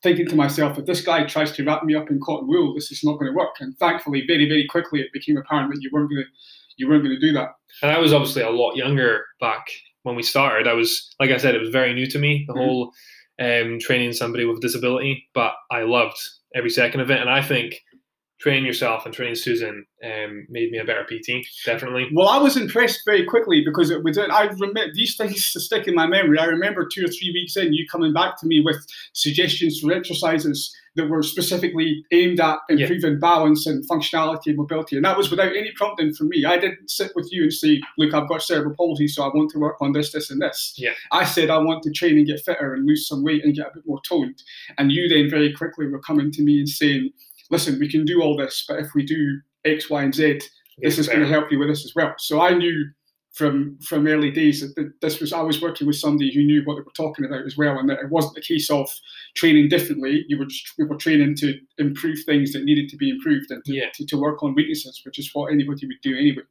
thinking 0.03 0.27
to 0.27 0.37
myself, 0.37 0.79
if 0.79 0.87
this 0.87 1.01
guy 1.01 1.25
tries 1.25 1.53
to 1.53 1.65
wrap 1.65 1.85
me 1.85 1.95
up 1.95 2.11
in 2.11 2.21
cotton 2.21 2.49
wool, 2.49 2.75
this 2.75 2.91
is 2.91 3.05
not 3.05 3.19
going 3.19 3.31
to 3.31 3.37
work. 3.37 3.55
And 3.61 3.79
thankfully, 3.79 4.25
very, 4.27 4.49
very 4.49 4.67
quickly, 4.69 5.01
it 5.01 5.13
became 5.13 5.37
apparent 5.37 5.73
that 5.73 5.81
you 5.81 5.91
weren't 5.93 6.11
going 6.11 6.25
to, 6.25 6.29
you 6.77 6.89
weren't 6.89 7.05
going 7.05 7.15
to 7.19 7.27
do 7.27 7.33
that. 7.35 7.51
And 7.83 7.91
I 7.91 7.99
was 7.99 8.13
obviously 8.13 8.43
a 8.43 8.51
lot 8.51 8.75
younger 8.77 9.25
back 9.41 9.67
when 10.03 10.17
we 10.17 10.23
started. 10.23 10.67
I 10.69 10.73
was, 10.75 11.15
like 11.21 11.31
I 11.31 11.37
said, 11.37 11.55
it 11.55 11.61
was 11.61 11.71
very 11.71 11.95
new 11.95 12.07
to 12.07 12.19
me, 12.19 12.45
the 12.47 12.55
Mhm. 12.55 12.59
whole 12.59 12.93
um, 13.41 13.79
training 13.81 14.13
somebody 14.13 14.45
with 14.45 14.61
disability, 14.61 15.27
but 15.35 15.55
I 15.71 15.83
loved 15.83 16.17
every 16.55 16.71
second 16.71 17.01
of 17.01 17.11
it. 17.11 17.19
And 17.21 17.31
I 17.31 17.41
think 17.43 17.81
training 18.43 18.67
yourself 18.67 19.07
and 19.07 19.15
training 19.15 19.37
Susan 19.37 19.87
um, 20.05 20.47
made 20.51 20.73
me 20.73 20.79
a 20.79 20.85
better 20.85 21.05
PT, 21.05 21.47
definitely. 21.65 22.09
Well, 22.13 22.29
I 22.29 22.39
was 22.39 22.57
impressed 22.57 23.03
very 23.07 23.25
quickly 23.25 23.63
because 23.65 23.91
it 23.91 24.03
was. 24.03 24.19
I 24.19 24.45
remember 24.47 24.93
these 24.93 25.17
things 25.17 25.45
stick 25.45 25.87
in 25.87 25.95
my 25.95 26.09
memory. 26.09 26.39
I 26.39 26.47
remember 26.47 26.89
two 26.93 27.05
or 27.05 27.09
three 27.09 27.31
weeks 27.33 27.57
in, 27.57 27.73
you 27.73 27.87
coming 27.91 28.13
back 28.13 28.39
to 28.41 28.47
me 28.47 28.61
with 28.61 28.85
suggestions 29.13 29.79
for 29.79 29.93
exercises 29.93 30.75
that 30.97 31.09
were 31.09 31.23
specifically 31.23 32.05
aimed 32.11 32.39
at 32.41 32.59
Yeah. 32.69 32.77
improving 32.85 33.19
balance 33.19 33.67
and 33.67 33.89
functionality 33.89 34.49
and 34.49 34.57
mobility, 34.57 34.97
and 34.97 35.05
that 35.05 35.17
was 35.17 35.31
without 35.31 35.57
any 35.57 35.71
prompting 35.77 36.13
from 36.13 36.29
me. 36.29 36.45
I 36.45 36.59
didn't 36.59 36.91
sit 36.91 37.13
with 37.15 37.29
you 37.33 37.45
and 37.45 37.53
say, 37.53 37.81
"Look, 37.97 38.13
I've 38.13 38.29
got 38.29 38.43
cerebral 38.43 38.75
palsy, 38.77 39.07
so 39.07 39.23
I 39.23 39.29
want 39.29 39.51
to 39.53 39.59
work 39.61 39.77
on 39.81 39.93
this, 39.93 40.11
this, 40.13 40.31
and 40.31 40.43
this." 40.43 40.75
Yeah. 40.77 40.95
I 41.13 41.25
said 41.25 41.49
I 41.49 41.59
want 41.59 41.83
to 41.85 41.93
train 41.93 42.19
and 42.19 42.27
get 42.27 42.41
fitter 42.45 42.75
and 42.75 42.87
lose 42.87 43.07
some 43.07 43.23
weight 43.23 43.45
and 43.45 43.55
get 43.55 43.69
a 43.69 43.75
bit 43.75 43.87
more 43.87 44.01
toned, 44.07 44.43
and 44.77 44.91
you 44.91 45.09
then 45.09 45.31
very 45.31 45.53
quickly 45.55 45.87
were 45.87 46.01
coming 46.01 46.33
to 46.33 46.43
me 46.43 46.59
and 46.59 46.69
saying, 46.69 47.11
"Listen, 47.51 47.79
we 47.79 47.91
can 47.91 48.05
do 48.05 48.23
all 48.23 48.37
this, 48.37 48.65
but 48.69 48.79
if 48.79 48.95
we 48.95 49.05
do 49.05 49.41
X, 49.65 49.91
Y, 49.91 50.03
and 50.03 50.15
Z." 50.15 50.41
this 50.79 50.99
is 50.99 51.07
going 51.07 51.21
to 51.21 51.29
help 51.29 51.53
you 51.53 51.59
with 51.59 51.69
this 51.69 51.85
as 51.85 51.95
well. 51.95 52.15
So 52.19 52.41
I 52.41 52.55
knew 52.55 52.87
from 53.35 53.79
from 53.81 54.07
early 54.07 54.31
days 54.31 54.61
that 54.75 54.93
this 55.01 55.21
was 55.21 55.33
I 55.33 55.41
was 55.41 55.61
working 55.61 55.87
with 55.87 55.97
somebody 55.97 56.33
who 56.35 56.43
knew 56.43 56.63
what 56.65 56.75
they 56.75 56.81
were 56.83 56.93
talking 56.97 57.25
about 57.25 57.47
as 57.47 57.57
well, 57.57 57.79
and 57.79 57.89
that 57.89 58.01
it 58.01 58.11
wasn't 58.11 58.37
a 58.39 58.41
case 58.41 58.71
of 58.71 58.89
training 59.35 59.69
differently. 59.69 60.25
You 60.29 60.39
were 60.39 60.47
just, 60.47 60.73
we 60.79 60.85
were 60.85 60.97
training 60.97 61.37
to 61.37 61.59
improve 61.79 62.19
things 62.25 62.53
that 62.53 62.65
needed 62.65 62.89
to 62.91 62.97
be 62.97 63.11
improved 63.11 63.51
and 63.51 63.65
to, 63.65 63.75
Yeah. 63.75 63.87
to, 63.95 64.07
to 64.07 64.17
work 64.17 64.43
on 64.43 64.55
weaknesses, 64.55 65.01
which 65.05 65.19
is 65.19 65.31
what 65.33 65.53
anybody 65.53 65.87
would 65.87 66.01
do 66.03 66.17
anyway. 66.17 66.43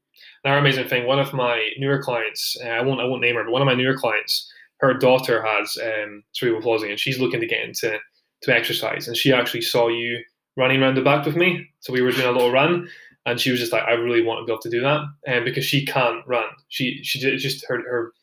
Another 0.44 0.60
amazing 0.60 0.88
thing. 0.88 1.06
One 1.06 1.20
of 1.20 1.34
my 1.34 1.70
newer 1.78 2.02
clients, 2.02 2.58
uh, 2.64 2.70
I 2.70 2.82
won't, 2.82 3.00
I 3.02 3.06
won't 3.06 3.22
name 3.22 3.36
her, 3.36 3.44
but 3.44 3.52
one 3.52 3.62
of 3.62 3.68
my 3.68 3.76
newer 3.76 3.98
clients, 3.98 4.52
her 4.80 4.94
daughter 4.96 5.44
has 5.44 5.78
um, 5.84 6.24
cerebral 6.34 6.64
palsy, 6.64 6.90
and 6.90 7.00
she's 7.00 7.20
looking 7.20 7.42
to 7.42 7.48
get 7.48 7.64
into 7.64 7.98
to 8.44 8.56
exercise. 8.56 9.08
And 9.08 9.16
she 9.16 9.32
actually 9.32 9.62
saw 9.62 9.88
you 9.88 10.20
running 10.58 10.82
around 10.82 10.96
the 10.96 11.02
back 11.02 11.26
with 11.26 11.36
me, 11.36 11.68
so 11.80 11.94
we 11.94 12.02
were 12.02 12.12
doing 12.12 12.28
a 12.28 12.32
little 12.32 12.52
run, 12.52 12.88
and 13.26 13.40
she 13.40 13.52
was 13.52 13.60
just 13.60 13.72
like, 13.72 13.84
"I 13.84 13.92
really 13.92 14.22
want 14.22 14.40
to 14.40 14.46
be 14.46 14.52
able 14.52 14.62
to 14.62 14.70
do 14.70 14.82
that," 14.82 15.02
and 15.26 15.46
because 15.46 15.66
she 15.66 15.86
can't 15.86 16.26
run, 16.28 16.46
she 16.70 17.02
she 17.04 17.20
just 17.38 17.66
her 17.68 17.78
her 17.90 18.14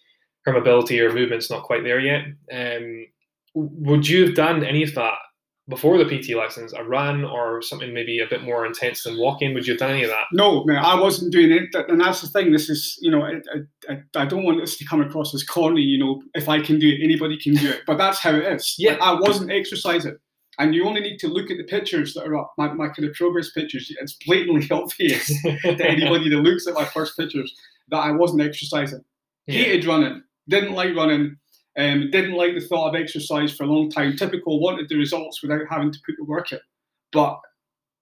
her 0.45 0.53
mobility 0.53 1.01
or 1.01 1.13
movement's 1.13 1.51
not 1.51 1.65
quite 1.65 1.85
there 1.85 2.01
yet. 2.01 2.25
Um, 2.53 3.07
would 3.55 4.09
you 4.09 4.27
have 4.27 4.35
done 4.35 4.65
any 4.65 4.83
of 4.83 4.95
that 4.95 5.15
before 5.69 5.99
the 5.99 6.05
PT 6.05 6.35
lessons, 6.35 6.73
a 6.73 6.83
run 6.83 7.25
or 7.25 7.61
something 7.61 7.93
maybe 7.93 8.21
a 8.21 8.27
bit 8.27 8.43
more 8.43 8.65
intense 8.65 9.05
than 9.05 9.19
walking? 9.19 9.53
Would 9.53 9.67
you 9.67 9.75
have 9.75 9.81
done 9.81 9.91
any 9.91 10.03
of 10.03 10.11
that? 10.11 10.25
No, 10.33 10.65
no, 10.65 10.75
I 10.75 10.99
wasn't 10.99 11.33
doing 11.33 11.53
it, 11.53 11.75
and 11.89 12.01
that's 12.01 12.23
the 12.23 12.29
thing. 12.29 12.53
This 12.53 12.71
is, 12.71 12.99
you 13.03 13.11
know, 13.11 13.23
I, 13.23 13.35
I, 13.91 14.01
I 14.17 14.25
don't 14.25 14.45
want 14.45 14.61
this 14.61 14.79
to 14.79 14.87
come 14.87 15.03
across 15.03 15.35
as 15.35 15.45
corny. 15.45 15.83
You 15.83 15.99
know, 15.99 16.23
if 16.35 16.49
I 16.49 16.61
can 16.61 16.79
do 16.79 16.89
it, 16.89 17.03
anybody 17.03 17.39
can 17.39 17.55
do 17.55 17.69
it. 17.69 17.83
But 17.87 17.99
that's 17.99 18.19
how 18.19 18.35
it 18.35 18.45
is. 18.45 18.75
Yeah. 18.79 18.97
I 19.01 19.12
wasn't 19.12 19.51
exercising, 19.51 20.17
and 20.59 20.75
you 20.75 20.85
only 20.87 21.01
need 21.01 21.18
to 21.18 21.29
look 21.29 21.51
at 21.51 21.57
the 21.57 21.64
pictures 21.64 22.14
that 22.14 22.27
are 22.27 22.37
up. 22.37 22.53
My, 22.59 22.73
my 22.73 22.88
kind 22.88 23.09
of 23.09 23.14
progress 23.14 23.51
pictures. 23.51 23.94
It's 24.01 24.16
blatantly 24.27 24.68
obvious 24.71 25.27
to 25.42 25.87
anybody 25.88 26.29
that 26.31 26.37
looks 26.37 26.66
at 26.66 26.75
my 26.75 26.85
first 26.85 27.16
pictures 27.16 27.55
that 27.90 27.99
I 27.99 28.11
wasn't 28.11 28.42
exercising. 28.42 29.05
Yeah. 29.47 29.64
Hated 29.64 29.87
running. 29.87 30.23
Didn't 30.49 30.73
like 30.73 30.94
running. 30.94 31.37
Um, 31.79 32.11
didn't 32.11 32.33
like 32.33 32.55
the 32.55 32.61
thought 32.61 32.88
of 32.88 33.01
exercise 33.01 33.55
for 33.55 33.62
a 33.62 33.66
long 33.68 33.88
time. 33.88 34.16
Typical 34.16 34.61
wanted 34.61 34.88
the 34.88 34.97
results 34.97 35.42
without 35.42 35.62
having 35.71 35.92
to 35.92 35.99
put 36.05 36.16
the 36.18 36.25
work 36.25 36.51
in. 36.51 36.59
But 37.12 37.38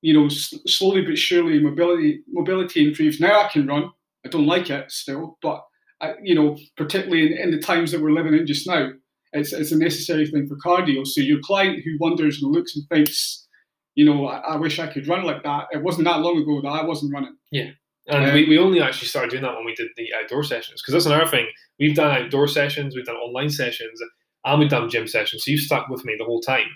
you 0.00 0.14
know, 0.14 0.26
s- 0.26 0.54
slowly 0.66 1.02
but 1.02 1.18
surely, 1.18 1.58
mobility 1.58 2.22
mobility 2.28 2.88
improves. 2.88 3.20
Now 3.20 3.42
I 3.42 3.48
can 3.48 3.66
run. 3.66 3.90
I 4.24 4.28
don't 4.28 4.46
like 4.46 4.70
it 4.70 4.90
still, 4.90 5.38
but 5.42 5.62
I, 6.00 6.14
you 6.22 6.34
know, 6.34 6.56
particularly 6.76 7.26
in, 7.26 7.38
in 7.38 7.50
the 7.50 7.58
times 7.58 7.92
that 7.92 8.00
we're 8.00 8.12
living 8.12 8.34
in 8.34 8.46
just 8.46 8.66
now, 8.66 8.90
it's 9.36 9.52
it's 9.52 9.72
a 9.72 9.78
necessary 9.78 10.26
thing 10.26 10.46
for 10.48 10.56
cardio. 10.56 11.06
So 11.06 11.20
your 11.20 11.40
client 11.42 11.82
who 11.84 11.96
wonders 12.00 12.42
and 12.42 12.52
looks 12.52 12.74
and 12.76 12.84
thinks, 12.88 13.46
you 13.94 14.04
know, 14.04 14.26
I, 14.26 14.38
I 14.38 14.56
wish 14.56 14.78
I 14.78 14.86
could 14.86 15.08
run 15.08 15.24
like 15.24 15.42
that. 15.42 15.66
It 15.70 15.82
wasn't 15.82 16.06
that 16.06 16.20
long 16.20 16.38
ago 16.38 16.60
that 16.62 16.68
I 16.68 16.84
wasn't 16.84 17.12
running. 17.12 17.36
Yeah. 17.50 17.70
And 18.08 18.24
Um, 18.24 18.34
we, 18.34 18.48
we 18.48 18.58
only 18.58 18.80
actually 18.80 19.08
started 19.08 19.30
doing 19.30 19.42
that 19.42 19.56
when 19.56 19.64
we 19.64 19.74
did 19.74 19.88
the 19.96 20.08
outdoor 20.20 20.44
sessions 20.44 20.80
because 20.80 20.92
that's 20.92 21.06
another 21.06 21.30
thing. 21.30 21.46
We've 21.80 21.96
done 21.96 22.22
outdoor 22.22 22.48
sessions, 22.48 22.94
we've 22.94 23.04
done 23.04 23.16
online 23.16 23.50
sessions, 23.50 24.00
and 24.44 24.60
we've 24.60 24.70
done 24.70 24.88
gym 24.88 25.08
sessions. 25.08 25.44
So 25.44 25.50
you've 25.50 25.60
stuck 25.60 25.88
with 25.88 26.04
me 26.04 26.14
the 26.16 26.24
whole 26.24 26.40
time. 26.40 26.68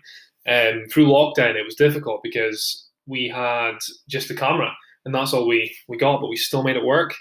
Um, 0.49 0.87
through 0.91 1.07
lockdown, 1.07 1.55
it 1.55 1.65
was 1.65 1.77
difficult 1.77 2.21
because 2.23 2.89
we 3.07 3.29
had 3.29 3.79
just 4.09 4.29
the 4.29 4.35
camera, 4.35 4.73
and 5.05 5.15
that's 5.15 5.33
all 5.33 5.47
we 5.47 5.75
we 5.89 5.97
got. 5.97 6.21
But 6.21 6.31
we 6.31 6.37
still 6.37 6.63
made 6.63 6.77
it 6.77 6.85
work. 6.85 7.15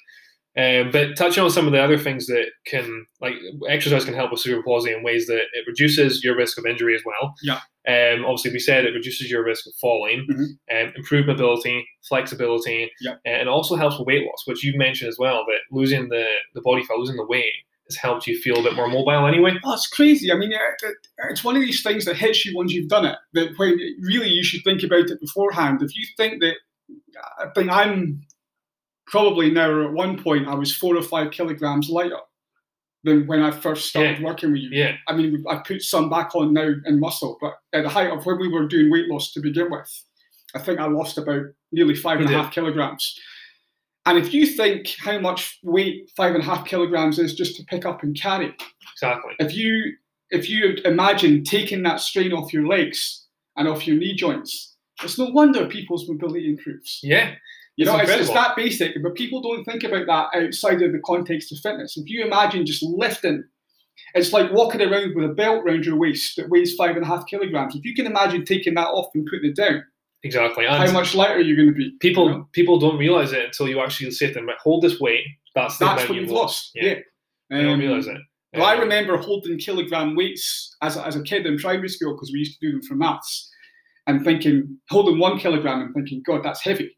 Um, 0.58 0.90
but 0.92 1.16
touching 1.16 1.44
on 1.44 1.52
some 1.52 1.68
of 1.68 1.72
the 1.74 1.82
other 1.82 1.98
things 1.98 2.26
that 2.28 2.48
can, 2.66 3.06
like 3.22 3.34
exercise, 3.70 4.04
can 4.04 4.14
help 4.16 4.32
with 4.32 4.42
cerebral 4.42 4.64
palsy 4.64 4.92
in 4.92 5.04
ways 5.04 5.28
that 5.28 5.44
it 5.54 5.68
reduces 5.68 6.24
your 6.24 6.36
risk 6.36 6.58
of 6.58 6.66
injury 6.66 6.96
as 6.96 7.02
well. 7.06 7.34
Yeah. 7.44 7.60
Um, 7.88 8.26
obviously, 8.26 8.52
we 8.52 8.60
said 8.60 8.84
it 8.86 8.94
reduces 8.94 9.30
your 9.32 9.44
risk 9.44 9.68
of 9.68 9.74
falling, 9.80 10.28
Mhm. 10.30 10.88
um, 10.88 10.94
improved 10.98 11.28
mobility, 11.28 11.88
flexibility, 12.08 12.92
Yeah. 13.00 13.16
and 13.26 13.48
also 13.48 13.76
helps 13.76 13.98
with 14.00 14.08
weight 14.08 14.26
loss, 14.26 14.44
which 14.46 14.64
you've 14.64 14.76
mentioned 14.76 15.08
as 15.10 15.18
well. 15.20 15.46
That 15.48 15.60
losing 15.72 16.10
the 16.10 16.26
the 16.56 16.62
body 16.62 16.84
fat, 16.84 16.98
losing 16.98 17.16
the 17.18 17.26
weight, 17.28 17.54
has 17.88 17.96
helped 17.96 18.28
you 18.28 18.38
feel 18.38 18.60
a 18.60 18.64
bit 18.64 18.74
more 18.76 18.88
mobile 18.88 19.28
anyway. 19.28 19.54
Oh, 19.64 19.74
it's 19.74 19.88
crazy. 19.88 20.32
I 20.32 20.36
mean, 20.36 20.52
it, 20.52 20.60
it, 20.84 20.96
it's 21.30 21.44
one 21.44 21.56
of 21.56 21.62
these 21.62 21.82
things 21.84 22.06
that 22.06 22.18
hits 22.18 22.46
you 22.46 22.56
once 22.56 22.74
you've 22.74 22.90
done 22.90 23.06
it. 23.06 23.18
That 23.34 23.58
when 23.58 23.78
really 24.02 24.30
you 24.30 24.44
should 24.44 24.64
think 24.64 24.84
about 24.84 25.10
it 25.10 25.20
beforehand. 25.22 25.82
If 25.82 25.96
you 25.96 26.06
think 26.18 26.42
that, 26.42 26.56
I 27.40 27.48
think 27.56 27.72
I'm 27.72 28.22
probably 29.10 29.52
now 29.52 29.86
at 29.86 29.94
one 29.94 30.22
point 30.22 30.48
I 30.48 30.56
was 30.56 30.76
four 30.76 30.96
or 30.96 31.02
five 31.02 31.32
kilograms 31.32 31.90
lighter 31.90 32.20
than 33.04 33.28
when 33.28 33.42
I 33.42 33.52
first 33.52 33.90
started 33.90 34.22
working 34.22 34.52
with 34.52 34.62
you. 34.62 34.70
Yeah, 34.72 34.96
I 35.08 35.16
mean, 35.16 35.44
I 35.50 35.58
put 35.58 35.82
some 35.82 36.10
back 36.10 36.36
on 36.36 36.54
now 36.54 36.74
in 36.86 37.00
muscle, 37.00 37.38
but 37.42 37.54
at 37.74 37.84
the 37.84 37.90
height 37.90 38.12
of 38.12 38.26
when 38.26 38.40
we 38.40 38.50
were 38.50 38.68
doing 38.68 38.92
weight 38.92 39.08
loss 39.08 39.32
to 39.34 39.42
begin 39.42 39.72
with, 39.72 40.04
I 40.56 40.60
think 40.60 40.80
I 40.80 40.86
lost 40.86 41.18
about 41.18 41.44
nearly 41.72 41.96
five 41.96 42.20
and 42.20 42.30
a 42.30 42.34
half 42.34 42.52
kilograms. 42.52 43.18
And 44.06 44.18
if 44.18 44.34
you 44.34 44.48
think 44.48 44.96
how 45.00 45.20
much 45.20 45.60
weight 45.64 46.10
five 46.16 46.34
and 46.34 46.44
a 46.44 46.46
half 46.46 46.66
kilograms 46.66 47.20
is 47.20 47.36
just 47.36 47.56
to 47.58 47.64
pick 47.66 47.86
up 47.86 48.04
and 48.04 48.20
carry, 48.20 48.56
exactly. 48.94 49.34
if 49.40 49.56
you 49.56 49.94
if 50.32 50.50
you 50.50 50.78
imagine 50.86 51.44
taking 51.44 51.84
that 51.84 52.00
strain 52.00 52.34
off 52.34 52.54
your 52.54 52.68
legs 52.68 53.28
and 53.56 53.68
off 53.68 53.88
your 53.88 53.98
knee 53.98 54.16
joints, 54.16 54.76
it's 55.04 55.18
no 55.18 55.26
wonder 55.26 55.68
people's 55.68 56.08
mobility 56.08 56.50
improves. 56.50 57.00
Yeah, 57.04 57.36
You 57.80 57.86
know, 57.86 57.96
it's, 57.96 58.12
it's 58.12 58.30
that 58.32 58.58
basic, 58.58 59.02
but 59.02 59.16
people 59.16 59.42
don't 59.42 59.64
think 59.64 59.86
about 59.86 60.06
that 60.08 60.38
outside 60.38 60.82
of 60.82 60.92
the 60.92 61.00
context 61.06 61.54
of 61.54 61.60
fitness. 61.60 61.96
If 61.96 62.10
you 62.10 62.26
imagine 62.26 62.66
just 62.66 62.84
lifting, 62.84 63.46
it's 64.16 64.34
like 64.34 64.52
walking 64.52 64.82
around 64.82 65.16
with 65.16 65.24
a 65.24 65.34
belt 65.34 65.64
around 65.64 65.86
your 65.86 65.96
waist 65.96 66.36
that 66.36 66.50
weighs 66.50 66.76
five 66.76 66.98
and 66.98 67.06
a 67.06 67.08
half 67.08 67.26
kilograms. 67.26 67.78
If 67.78 67.86
you 67.86 67.96
can 67.96 68.06
imagine 68.06 68.44
taking 68.44 68.74
that 68.74 68.88
off 68.88 69.08
and 69.16 69.26
putting 69.26 69.52
it 69.52 69.56
down, 69.56 69.86
exactly. 70.24 70.66
how 70.66 70.92
much 70.92 71.16
lighter 71.16 71.40
you're 71.40 71.56
you 71.56 71.56
going 71.56 71.74
to 71.74 71.74
be? 71.74 71.96
people 72.02 72.26
you 72.26 72.32
know? 72.40 72.50
people 72.52 72.80
don't 72.80 72.98
realize 72.98 73.32
it 73.32 73.46
until 73.46 73.70
you 73.70 73.80
actually 73.80 74.12
say 74.12 74.28
to 74.28 74.34
them, 74.34 74.48
"Right, 74.50 74.58
"Hold 74.62 74.84
this 74.84 75.00
weight." 75.00 75.24
That's 75.56 75.78
the 75.78 75.86
That's 75.86 76.10
what 76.10 76.18
you've 76.18 76.32
lost. 76.32 76.72
Yeah. 76.76 76.96
They 77.50 77.64
don't 77.64 77.76
Um, 77.76 77.80
realize 77.80 78.08
it. 78.08 78.18
Well, 78.56 78.66
I 78.66 78.74
Um, 78.74 78.82
remember 78.82 79.16
holding 79.16 79.58
kilogram 79.58 80.18
weights 80.18 80.76
as 80.82 80.98
a, 80.98 81.08
as 81.08 81.16
a 81.16 81.24
kid 81.24 81.46
in 81.46 81.58
primary 81.58 81.88
school 81.88 82.14
because 82.14 82.32
we 82.34 82.40
used 82.40 82.60
to 82.60 82.68
do 82.68 82.74
them 82.74 82.82
for 82.82 82.96
maths, 82.96 83.50
and 84.06 84.22
thinking 84.26 84.80
holding 84.90 85.18
one 85.18 85.40
kilogram 85.40 85.82
and 85.82 85.94
thinking, 85.94 86.22
God, 86.26 86.44
that's 86.44 86.62
heavy. 86.62 86.94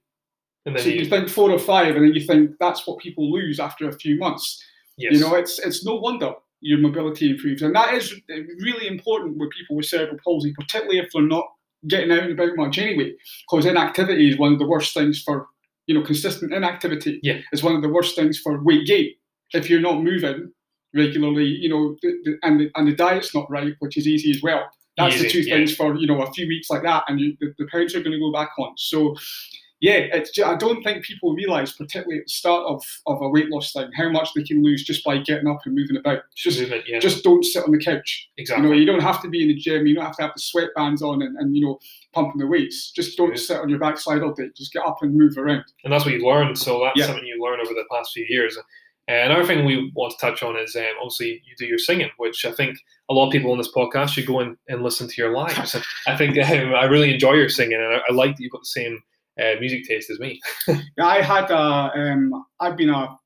And 0.65 0.76
then 0.76 0.84
So 0.84 0.89
you 0.89 1.06
think 1.06 1.30
four 1.30 1.52
or 1.52 1.60
five, 1.60 1.95
and 1.95 2.06
then 2.06 2.13
you 2.13 2.21
think 2.21 2.52
that's 2.60 2.86
what 2.86 3.00
people 3.00 3.32
lose 3.32 3.60
after 3.60 3.88
a 3.89 3.93
few 3.93 4.17
months. 4.17 4.63
yes. 4.97 5.13
You 5.13 5.19
know, 5.19 5.36
it's 5.36 5.60
it's 5.60 5.86
no 5.86 5.95
wonder 5.95 6.34
your 6.62 6.78
mobility 6.78 7.32
improves, 7.32 7.62
and 7.62 7.76
that 7.76 7.93
is 7.93 8.13
really 8.60 8.88
important 8.88 9.38
with 9.38 9.50
people 9.52 9.76
with 9.76 9.86
cerebral 9.86 10.19
palsy, 10.24 10.54
particularly 10.54 11.00
if 11.00 11.10
they're 11.12 11.24
not 11.24 11.45
getting 11.88 12.12
out 12.12 12.24
and 12.24 12.34
about 12.34 12.56
much 12.56 12.78
anyway. 12.78 13.13
Because 13.50 13.65
inactivity 13.65 14.30
is 14.30 14.38
one 14.38 14.54
of 14.54 14.60
the 14.60 14.67
worst 14.67 14.93
things 14.93 15.21
for 15.21 15.47
you 15.88 15.95
know 15.95 16.06
consistent 16.06 16.54
inactivity. 16.54 17.19
Yeah. 17.24 17.39
is 17.52 17.63
one 17.63 17.76
of 17.76 17.82
the 17.82 17.89
worst 17.89 18.15
things 18.15 18.39
for 18.39 18.63
weight 18.63 18.86
gain 18.86 19.12
if 19.54 19.69
you're 19.69 19.82
not 19.82 20.04
moving 20.04 20.52
regularly. 20.93 21.45
You 21.45 21.69
know, 21.69 21.95
the, 22.02 22.13
the, 22.24 22.38
and 22.43 22.60
the, 22.60 22.71
and 22.76 22.88
the 22.88 22.95
diet's 22.95 23.34
not 23.34 23.50
right, 23.50 23.74
which 23.80 23.97
is 23.97 24.08
easy 24.08 24.32
as 24.32 24.41
well. 24.43 24.69
That's 24.97 25.19
the 25.19 25.30
two 25.30 25.41
yeah. 25.41 25.56
things 25.56 25.74
for 25.76 25.95
you 25.95 26.06
know 26.06 26.21
a 26.21 26.32
few 26.34 26.47
weeks 26.47 26.69
like 26.69 26.84
that, 26.84 27.06
and 27.08 27.19
you, 27.19 27.36
the, 27.39 27.54
the 27.58 27.67
pounds 27.71 27.95
are 27.95 28.02
going 28.02 28.12
to 28.12 28.19
go 28.19 28.32
back 28.32 28.52
on. 28.60 28.74
So 28.78 29.15
yeah, 29.82 29.94
it's. 30.13 30.32
I 30.39 30.56
don't 30.56 30.82
think 30.84 31.04
people 31.04 31.34
realise, 31.34 31.74
particularly 31.74 32.20
at 32.20 32.26
the 32.28 32.32
start 32.32 32.65
of, 32.67 32.84
of 33.08 33.22
a 33.22 33.28
weight 33.28 33.50
loss 33.50 33.74
thing, 33.74 33.89
how 33.98 34.10
much 34.10 34.30
they 34.36 34.44
can 34.44 34.63
lose 34.63 34.84
just 34.84 35.04
by 35.04 35.17
getting 35.17 35.48
up 35.48 35.60
and 35.65 35.76
moving 35.76 35.98
about. 35.98 36.20
Just 36.36 36.60
Movement, 36.60 36.84
yeah. 36.88 37.00
just 37.00 37.24
don't 37.24 37.44
sit 37.44 37.63
on 37.65 37.72
the 37.72 37.80
couch. 37.84 38.30
exactly. 38.38 38.63
You 38.67 38.74
know, 38.74 38.80
you 38.80 38.86
don't 38.86 39.02
have 39.02 39.22
to 39.24 39.30
be 39.30 39.41
in 39.41 39.48
the 39.50 39.56
gym. 39.56 39.88
You 39.88 39.96
don't 39.96 40.06
have 40.06 40.15
to 40.17 40.22
have 40.22 40.32
the 40.36 40.41
sweatbands 40.41 41.02
on 41.02 41.22
and, 41.24 41.36
and 41.38 41.56
you 41.56 41.65
know 41.65 41.80
pumping 42.13 42.39
the 42.39 42.48
weights. 42.48 42.91
Just 42.91 43.17
don't 43.17 43.32
Yeah. 43.32 43.36
sit 43.38 43.58
on 43.60 43.70
your 43.70 43.80
backside 43.80 44.22
all 44.22 44.34
day. 44.34 44.50
Just 44.56 44.72
get 44.72 44.86
up 44.86 44.98
and 45.02 45.15
move 45.15 45.38
around. 45.38 45.63
and 45.84 45.91
that's 45.91 46.06
what 46.06 46.13
you 46.13 46.26
learn. 46.26 46.56
So 46.56 46.80
that's 46.84 46.98
Yeah. 47.00 47.08
something 47.08 47.26
you 47.26 47.41
learn 47.44 47.60
over 47.60 47.74
the 47.74 47.86
past 47.91 48.12
few 48.13 48.26
years. 48.30 48.58
Uh, 49.10 49.13
another 49.26 49.44
thing 49.44 49.65
we 49.65 49.91
want 49.96 50.13
to 50.13 50.17
touch 50.26 50.44
on 50.44 50.56
is 50.56 50.76
um, 50.76 50.84
obviously 51.02 51.41
you 51.46 51.56
do 51.58 51.65
your 51.65 51.80
singing, 51.80 52.10
which 52.17 52.46
I 52.46 52.52
think 52.52 52.78
a 53.10 53.13
lot 53.15 53.26
of 53.26 53.32
people 53.32 53.52
on 53.52 53.58
this 53.58 53.72
podcast 53.76 54.10
should 54.10 54.28
go 54.28 54.39
and, 54.41 54.56
and 54.70 54.84
listen 54.84 55.08
to 55.08 55.22
your 55.22 55.32
lives. 55.34 55.76
I 56.06 56.15
think 56.15 56.38
um, 56.38 56.76
I 56.76 56.86
really 56.86 57.12
enjoy 57.13 57.34
your 57.34 57.50
singing, 57.50 57.82
and 57.82 57.96
I, 57.96 58.02
I 58.08 58.13
like 58.13 58.36
that 58.38 58.44
you've 58.44 58.52
got 58.52 58.62
the 58.62 58.65
same 58.67 59.02
uh, 59.39 59.60
music 59.60 59.86
taste 59.88 60.10
as 60.10 60.20
me. 60.20 60.39
Yeah, 60.67 61.06
I 61.06 61.22
had 61.22 61.50
a, 61.52 61.91
um, 61.96 62.46
I've 62.60 62.78
been 62.78 62.89
a, 62.89 63.17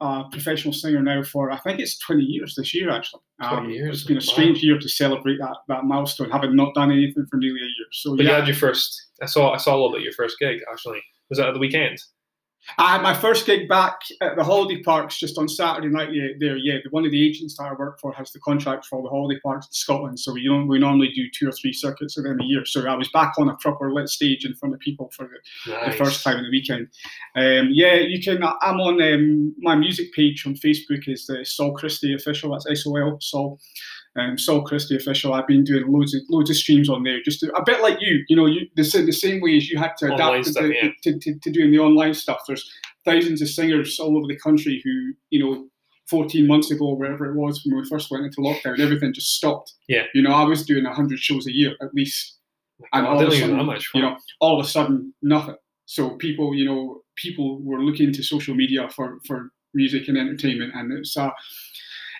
a 0.00 0.24
professional 0.30 0.74
singer 0.74 1.00
now 1.00 1.22
for 1.22 1.50
I 1.50 1.58
think 1.58 1.80
it's 1.80 1.98
20 2.00 2.22
years 2.22 2.54
this 2.56 2.74
year 2.74 2.90
actually. 2.90 3.22
20 3.42 3.72
years, 3.72 3.98
It's 4.00 4.06
been 4.06 4.16
a 4.16 4.20
wow. 4.20 4.32
strange 4.32 4.62
year 4.62 4.78
to 4.78 4.88
celebrate 4.88 5.38
that, 5.38 5.56
that 5.68 5.84
milestone, 5.84 6.30
having 6.30 6.56
not 6.56 6.74
done 6.74 6.92
anything 6.92 7.26
for 7.30 7.36
nearly 7.36 7.60
a 7.60 7.64
year. 7.64 7.86
So 7.92 8.16
But 8.16 8.24
you 8.26 8.30
had 8.30 8.46
your 8.46 8.56
first. 8.56 9.08
I 9.22 9.26
saw. 9.26 9.52
I 9.52 9.56
saw 9.58 9.72
a 9.72 9.76
little 9.76 9.92
bit 9.92 9.98
of 9.98 10.04
your 10.04 10.12
first 10.12 10.38
gig 10.38 10.60
actually. 10.70 11.00
Was 11.30 11.38
that 11.38 11.48
at 11.48 11.54
the 11.54 11.60
weekend? 11.60 11.98
I 12.78 12.92
had 12.92 13.02
my 13.02 13.14
first 13.14 13.46
gig 13.46 13.68
back 13.68 14.00
at 14.20 14.36
the 14.36 14.44
holiday 14.44 14.82
parks 14.82 15.18
just 15.18 15.38
on 15.38 15.48
Saturday 15.48 15.88
night 15.88 16.12
yeah, 16.12 16.28
there. 16.38 16.56
Yeah, 16.56 16.78
the- 16.82 16.90
one 16.90 17.04
of 17.04 17.10
the 17.10 17.26
agents 17.26 17.56
that 17.56 17.64
I 17.64 17.72
work 17.74 18.00
for 18.00 18.12
has 18.12 18.32
the 18.32 18.40
contract 18.40 18.86
for 18.86 18.96
all 18.96 19.02
the 19.02 19.10
holiday 19.10 19.38
parks 19.40 19.66
in 19.66 19.72
Scotland. 19.72 20.18
So 20.18 20.32
we 20.32 20.48
we 20.66 20.78
normally 20.78 21.12
do 21.14 21.24
two 21.30 21.48
or 21.48 21.52
three 21.52 21.72
circuits 21.72 22.16
of 22.16 22.24
them 22.24 22.40
a 22.40 22.44
year. 22.44 22.64
So 22.64 22.86
I 22.86 22.94
was 22.94 23.10
back 23.10 23.34
on 23.38 23.48
a 23.48 23.56
proper 23.56 23.92
lit 23.92 24.08
stage 24.08 24.44
in 24.44 24.54
front 24.54 24.74
of 24.74 24.80
people 24.80 25.10
for 25.14 25.28
the, 25.66 25.90
the 25.90 25.96
first 25.96 26.22
time 26.24 26.38
in 26.38 26.44
the 26.44 26.50
weekend. 26.50 26.88
Um, 27.36 27.68
yeah, 27.72 27.94
you 27.94 28.22
can. 28.22 28.42
I'm 28.42 28.80
on 28.80 29.00
um, 29.02 29.54
my 29.58 29.74
music 29.74 30.12
page 30.12 30.46
on 30.46 30.54
Facebook 30.54 31.08
is 31.08 31.26
the 31.26 31.44
Saul 31.44 31.72
Christie 31.74 32.14
official. 32.14 32.52
That's 32.52 32.70
S 32.70 32.86
O 32.86 32.96
L 32.96 33.18
Saul. 33.20 33.60
Um, 34.16 34.38
Saul 34.38 34.62
Christie 34.62 34.96
official. 34.96 35.34
I've 35.34 35.46
been 35.48 35.64
doing 35.64 35.90
loads 35.90 36.14
of 36.14 36.22
loads 36.28 36.48
of 36.50 36.56
streams 36.56 36.88
on 36.88 37.02
there, 37.02 37.20
just 37.22 37.40
to, 37.40 37.52
a 37.54 37.64
bit 37.64 37.82
like 37.82 38.00
you. 38.00 38.24
You 38.28 38.36
know, 38.36 38.46
you 38.46 38.68
the, 38.76 38.82
the 38.82 39.12
same 39.12 39.40
way 39.40 39.56
as 39.56 39.68
you 39.68 39.78
had 39.78 39.96
to 39.98 40.06
Online 40.06 40.40
adapt 40.40 40.44
to, 40.44 40.52
stuff, 40.52 40.62
the- 40.62 40.74
yeah. 40.74 40.90
to, 41.02 41.18
to, 41.18 41.38
to 41.40 41.50
doing 41.50 41.72
the 41.72 41.78
online 41.80 42.14
stuff. 42.14 42.40
There's 42.46 42.70
thousands 43.04 43.42
of 43.42 43.48
singers 43.48 43.98
all 43.98 44.16
over 44.16 44.26
the 44.28 44.38
country 44.38 44.80
who, 44.84 45.12
you 45.30 45.44
know, 45.44 45.66
14 46.08 46.46
months 46.46 46.70
ago, 46.70 46.94
wherever 46.94 47.26
it 47.26 47.34
was 47.34 47.62
when 47.64 47.76
we 47.76 47.88
first 47.88 48.10
went 48.10 48.24
into 48.24 48.40
lockdown, 48.40 48.78
everything 48.78 49.12
just 49.12 49.34
stopped. 49.34 49.72
Yeah. 49.88 50.02
You 50.14 50.22
know, 50.22 50.32
I 50.32 50.44
was 50.44 50.64
doing 50.64 50.84
100 50.84 51.18
shows 51.18 51.46
a 51.46 51.52
year 51.52 51.74
at 51.80 51.94
least 51.94 52.34
and 52.92 53.06
I 53.06 53.10
all 53.10 53.20
of 53.20 53.28
a 53.28 53.36
sudden, 53.36 53.66
much. 53.66 53.90
you 53.94 54.02
know, 54.02 54.16
all 54.40 54.58
of 54.58 54.64
a 54.64 54.68
sudden, 54.68 55.14
nothing. 55.22 55.56
So 55.86 56.10
people, 56.10 56.54
you 56.54 56.64
know, 56.64 57.02
people 57.16 57.60
were 57.62 57.80
looking 57.80 58.12
to 58.12 58.22
social 58.22 58.54
media 58.54 58.88
for 58.88 59.18
for 59.26 59.50
music 59.74 60.08
and 60.08 60.16
entertainment, 60.16 60.72
and 60.74 60.92
it's 60.92 61.16
a 61.16 61.32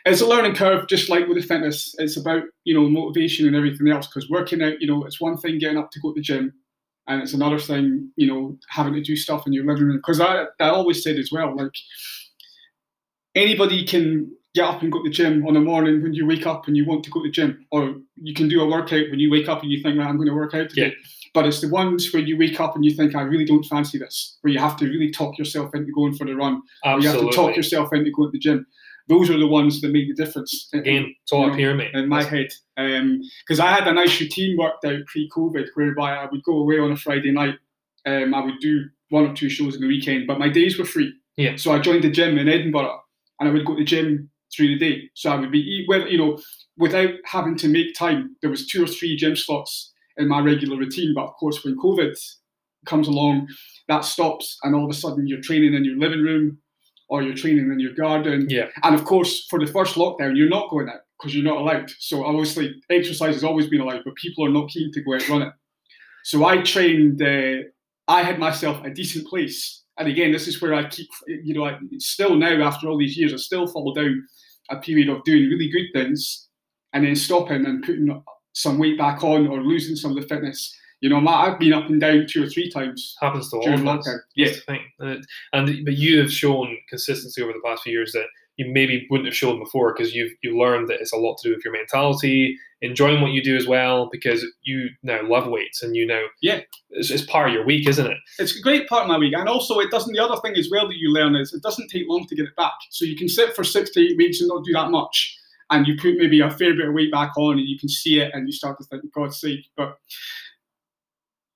it's 0.04 0.20
a 0.20 0.26
learning 0.26 0.54
curve, 0.54 0.86
just 0.86 1.08
like 1.08 1.26
with 1.26 1.40
the 1.40 1.46
fitness. 1.46 1.94
It's 1.98 2.16
about 2.16 2.42
you 2.64 2.74
know 2.74 2.88
motivation 2.88 3.46
and 3.46 3.56
everything 3.56 3.88
else. 3.88 4.06
Because 4.06 4.28
working 4.28 4.62
out, 4.62 4.80
you 4.80 4.86
know, 4.86 5.04
it's 5.04 5.20
one 5.20 5.36
thing 5.36 5.58
getting 5.58 5.78
up 5.78 5.90
to 5.92 6.00
go 6.00 6.12
to 6.12 6.20
the 6.20 6.22
gym, 6.22 6.52
and 7.08 7.22
it's 7.22 7.34
another 7.34 7.58
thing, 7.58 8.10
you 8.16 8.26
know, 8.26 8.58
having 8.68 8.94
to 8.94 9.02
do 9.02 9.16
stuff 9.16 9.46
in 9.46 9.52
your 9.52 9.66
living 9.66 9.84
room. 9.84 9.96
Because 9.96 10.20
I 10.20 10.44
I 10.60 10.68
always 10.68 11.02
said 11.02 11.16
as 11.16 11.30
well, 11.32 11.56
like 11.56 11.72
anybody 13.34 13.84
can 13.84 14.30
get 14.54 14.64
up 14.64 14.82
and 14.82 14.92
go 14.92 15.02
to 15.02 15.08
the 15.08 15.14
gym 15.14 15.46
on 15.46 15.56
a 15.56 15.60
morning 15.60 16.02
when 16.02 16.14
you 16.14 16.26
wake 16.26 16.46
up 16.46 16.68
and 16.68 16.76
you 16.76 16.86
want 16.86 17.04
to 17.04 17.10
go 17.10 17.20
to 17.20 17.28
the 17.28 17.32
gym, 17.32 17.66
or 17.70 17.96
you 18.16 18.34
can 18.34 18.48
do 18.48 18.60
a 18.60 18.68
workout 18.68 19.10
when 19.10 19.18
you 19.18 19.30
wake 19.30 19.48
up 19.48 19.62
and 19.62 19.72
you 19.72 19.82
think, 19.82 19.98
right, 19.98 20.06
I'm 20.06 20.16
going 20.16 20.28
to 20.28 20.34
work 20.34 20.54
out 20.54 20.68
today. 20.68 20.86
Yeah. 20.86 21.08
But 21.34 21.46
it's 21.46 21.60
the 21.60 21.68
ones 21.68 22.12
where 22.12 22.22
you 22.22 22.38
wake 22.38 22.60
up 22.60 22.76
and 22.76 22.84
you 22.84 22.92
think, 22.92 23.16
I 23.16 23.22
really 23.22 23.44
don't 23.44 23.64
fancy 23.64 23.98
this, 23.98 24.38
where 24.42 24.52
you 24.52 24.60
have 24.60 24.76
to 24.76 24.86
really 24.86 25.10
talk 25.10 25.36
yourself 25.36 25.74
into 25.74 25.90
going 25.90 26.14
for 26.14 26.24
the 26.24 26.36
run, 26.36 26.62
or 26.84 27.00
you 27.00 27.08
have 27.08 27.18
to 27.18 27.30
talk 27.32 27.56
yourself 27.56 27.92
into 27.92 28.12
going 28.12 28.28
to 28.28 28.32
the 28.32 28.38
gym. 28.38 28.64
Those 29.08 29.28
are 29.30 29.38
the 29.38 29.46
ones 29.46 29.80
that 29.80 29.92
make 29.92 30.08
the 30.08 30.14
difference. 30.24 30.68
in- 30.72 30.80
Again, 30.80 31.14
it's 31.22 31.32
all 31.32 31.40
you 31.40 31.46
up 31.46 31.52
know, 31.52 31.58
here, 31.58 31.74
mate. 31.74 31.90
in 31.94 32.08
my 32.08 32.22
head. 32.22 32.48
Because 32.76 33.60
I 33.60 33.70
had 33.70 33.86
a 33.86 33.92
nice 33.92 34.18
routine 34.20 34.56
worked 34.56 34.84
out 34.84 35.04
pre-COVID, 35.06 35.68
whereby 35.74 36.16
I 36.16 36.26
would 36.30 36.42
go 36.42 36.56
away 36.58 36.78
on 36.78 36.92
a 36.92 36.96
Friday 36.96 37.30
night. 37.30 37.56
Um, 38.06 38.34
I 38.34 38.44
would 38.44 38.58
do 38.60 38.84
one 39.10 39.26
or 39.26 39.34
two 39.34 39.48
shows 39.48 39.74
in 39.74 39.80
the 39.82 39.86
weekend, 39.88 40.26
but 40.26 40.38
my 40.38 40.48
days 40.48 40.78
were 40.78 40.84
free. 40.84 41.12
Yeah. 41.36 41.56
So 41.56 41.72
I 41.72 41.78
joined 41.80 42.04
the 42.04 42.10
gym 42.10 42.38
in 42.38 42.48
Edinburgh, 42.48 43.00
and 43.40 43.48
I 43.48 43.52
would 43.52 43.64
go 43.66 43.74
to 43.74 43.78
the 43.80 43.84
gym 43.84 44.30
through 44.54 44.68
the 44.68 44.78
day. 44.78 45.10
So 45.14 45.30
I 45.30 45.36
would 45.36 45.50
be, 45.52 45.84
well, 45.88 46.06
you 46.08 46.18
know, 46.18 46.38
without 46.78 47.10
having 47.24 47.56
to 47.56 47.68
make 47.68 47.94
time. 47.94 48.36
There 48.40 48.50
was 48.50 48.66
two 48.66 48.84
or 48.84 48.86
three 48.86 49.16
gym 49.16 49.36
slots 49.36 49.92
in 50.16 50.28
my 50.28 50.40
regular 50.40 50.76
routine, 50.76 51.12
but 51.14 51.24
of 51.24 51.34
course, 51.34 51.64
when 51.64 51.76
COVID 51.76 52.14
comes 52.86 53.08
along, 53.08 53.48
that 53.88 54.04
stops, 54.04 54.58
and 54.62 54.74
all 54.74 54.84
of 54.84 54.90
a 54.90 54.94
sudden 54.94 55.26
you're 55.26 55.40
training 55.40 55.74
in 55.74 55.84
your 55.84 55.96
living 55.96 56.22
room, 56.22 56.58
or 57.08 57.22
you're 57.22 57.34
training 57.34 57.70
in 57.70 57.78
your 57.80 57.92
garden, 57.94 58.46
Yeah. 58.48 58.68
and 58.82 58.94
of 58.94 59.04
course, 59.04 59.46
for 59.48 59.58
the 59.58 59.70
first 59.70 59.96
lockdown, 59.96 60.36
you're 60.36 60.48
not 60.48 60.70
going 60.70 60.88
out 60.88 61.00
because 61.18 61.34
you're 61.34 61.44
not 61.44 61.58
allowed. 61.58 61.90
So 61.98 62.24
obviously, 62.24 62.74
exercise 62.90 63.34
has 63.34 63.44
always 63.44 63.68
been 63.68 63.80
allowed, 63.80 64.02
but 64.04 64.14
people 64.16 64.44
are 64.44 64.50
not 64.50 64.70
keen 64.70 64.90
to 64.92 65.02
go 65.02 65.14
out 65.14 65.20
and 65.22 65.30
run 65.30 65.42
it. 65.42 65.52
So 66.24 66.44
I 66.44 66.62
trained. 66.62 67.22
Uh, 67.22 67.68
I 68.08 68.22
had 68.22 68.38
myself 68.38 68.84
a 68.84 68.90
decent 68.90 69.26
place, 69.26 69.82
and 69.98 70.08
again, 70.08 70.32
this 70.32 70.48
is 70.48 70.60
where 70.60 70.74
I 70.74 70.88
keep. 70.88 71.08
You 71.26 71.54
know, 71.54 71.64
I, 71.66 71.78
still 71.98 72.34
now 72.36 72.62
after 72.66 72.88
all 72.88 72.98
these 72.98 73.16
years, 73.16 73.32
I 73.32 73.36
still 73.36 73.66
fall 73.66 73.92
down 73.94 74.26
a 74.70 74.76
period 74.76 75.08
of 75.10 75.22
doing 75.24 75.48
really 75.48 75.68
good 75.68 75.88
things, 75.92 76.48
and 76.92 77.04
then 77.04 77.16
stopping 77.16 77.66
and 77.66 77.82
putting 77.84 78.22
some 78.54 78.78
weight 78.78 78.96
back 78.96 79.22
on 79.24 79.46
or 79.48 79.62
losing 79.62 79.96
some 79.96 80.16
of 80.16 80.22
the 80.22 80.28
fitness. 80.28 80.74
You 81.04 81.10
know, 81.10 81.20
my- 81.20 81.34
I've 81.34 81.58
been 81.58 81.74
up 81.74 81.90
and 81.90 82.00
down 82.00 82.26
two 82.26 82.44
or 82.44 82.46
three 82.48 82.70
times 82.70 83.14
happens 83.20 83.50
to 83.50 83.56
all 83.58 83.74
of 83.74 83.86
us. 83.86 84.08
Yeah, 84.34 84.46
That's 84.46 84.60
the 84.60 84.64
thing. 84.64 84.80
And, 85.00 85.26
and 85.52 85.84
but 85.84 85.98
you 85.98 86.18
have 86.20 86.32
shown 86.32 86.78
consistency 86.88 87.42
over 87.42 87.52
the 87.52 87.60
past 87.62 87.82
few 87.82 87.92
years 87.92 88.12
that 88.12 88.24
you 88.56 88.72
maybe 88.72 89.06
wouldn't 89.10 89.26
have 89.26 89.36
shown 89.36 89.58
before 89.58 89.92
because 89.92 90.14
you've 90.14 90.32
you 90.42 90.56
learned 90.58 90.88
that 90.88 91.00
it's 91.02 91.12
a 91.12 91.16
lot 91.18 91.36
to 91.42 91.48
do 91.50 91.54
with 91.54 91.62
your 91.62 91.74
mentality, 91.74 92.56
enjoying 92.80 93.20
what 93.20 93.32
you 93.32 93.42
do 93.44 93.54
as 93.54 93.66
well, 93.66 94.08
because 94.10 94.46
you 94.62 94.88
now 95.02 95.20
love 95.28 95.46
weights 95.46 95.82
and 95.82 95.94
you 95.94 96.06
know 96.06 96.22
Yeah. 96.40 96.60
it's, 96.88 97.10
it's 97.10 97.26
part 97.26 97.48
of 97.48 97.54
your 97.54 97.66
week, 97.66 97.86
isn't 97.86 98.06
it? 98.06 98.16
it's 98.38 98.56
a 98.58 98.62
great 98.62 98.88
part 98.88 99.02
of 99.02 99.08
my 99.08 99.18
week. 99.18 99.34
And 99.36 99.46
also, 99.46 99.80
it 99.80 99.90
doesn't. 99.90 100.14
The 100.14 100.24
other 100.24 100.40
thing 100.40 100.56
as 100.56 100.70
well 100.70 100.88
that 100.88 100.96
you 100.96 101.12
learn 101.12 101.36
is 101.36 101.52
it 101.52 101.62
doesn't 101.62 101.88
take 101.90 102.04
long 102.08 102.26
to 102.28 102.34
get 102.34 102.46
it 102.46 102.56
back. 102.56 102.72
So 102.90 103.04
you 103.04 103.16
can 103.16 103.28
sit 103.28 103.54
for 103.54 103.62
six 103.62 103.90
to 103.90 104.00
eight 104.00 104.16
weeks 104.16 104.40
and 104.40 104.48
not 104.48 104.64
do 104.64 104.72
that 104.72 104.90
much, 104.90 105.36
and 105.68 105.86
you 105.86 105.96
put 106.00 106.16
maybe 106.16 106.40
a 106.40 106.48
fair 106.50 106.74
bit 106.74 106.88
of 106.88 106.94
weight 106.94 107.12
back 107.12 107.32
on, 107.36 107.58
and 107.58 107.68
you 107.68 107.78
can 107.78 107.90
see 107.90 108.20
it, 108.20 108.30
and 108.32 108.48
you 108.48 108.52
start 108.54 108.78
to 108.78 108.84
think, 108.84 109.02
God's 109.12 109.38
sake. 109.38 109.66
But 109.76 109.98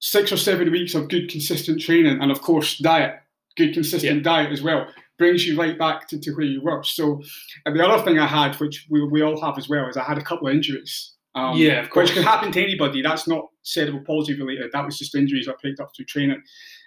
six 0.00 0.32
or 0.32 0.36
seven 0.36 0.70
weeks 0.70 0.94
of 0.94 1.08
good, 1.08 1.28
consistent 1.28 1.80
training, 1.80 2.20
and 2.20 2.30
of 2.30 2.40
course, 2.40 2.78
diet, 2.78 3.16
good, 3.56 3.74
consistent 3.74 4.22
diet 4.22 4.52
as 4.52 4.62
well, 4.62 4.86
brings 5.18 5.46
you 5.46 5.58
right 5.58 5.76
back 5.78 6.06
to, 6.08 6.18
to 6.20 6.30
where 6.32 6.46
you 6.46 6.60
were. 6.62 6.82
So, 6.84 7.20
and 7.66 7.74
the 7.76 7.84
other 7.86 8.02
thing 8.04 8.18
I 8.18 8.26
had, 8.26 8.54
which 8.56 8.86
we, 8.88 9.04
we 9.04 9.22
all 9.22 9.40
have 9.40 9.58
as 9.58 9.68
well, 9.68 9.88
is 9.88 9.96
I 9.96 10.04
had 10.04 10.18
a 10.18 10.22
couple 10.22 10.48
of 10.48 10.54
injuries. 10.54 11.14
Um, 11.34 11.56
Yeah, 11.56 11.80
of 11.80 11.86
Which 11.86 11.92
course. 11.92 12.14
can 12.14 12.22
happen 12.22 12.52
to 12.52 12.62
anybody. 12.62 13.02
That's 13.02 13.26
not 13.26 13.48
cerebral 13.62 14.04
palsy 14.04 14.34
related. 14.38 14.70
That 14.72 14.84
was 14.84 14.98
just 14.98 15.14
injuries 15.14 15.48
I 15.48 15.54
picked 15.60 15.80
up 15.80 15.90
through 15.94 16.06
training. 16.06 16.42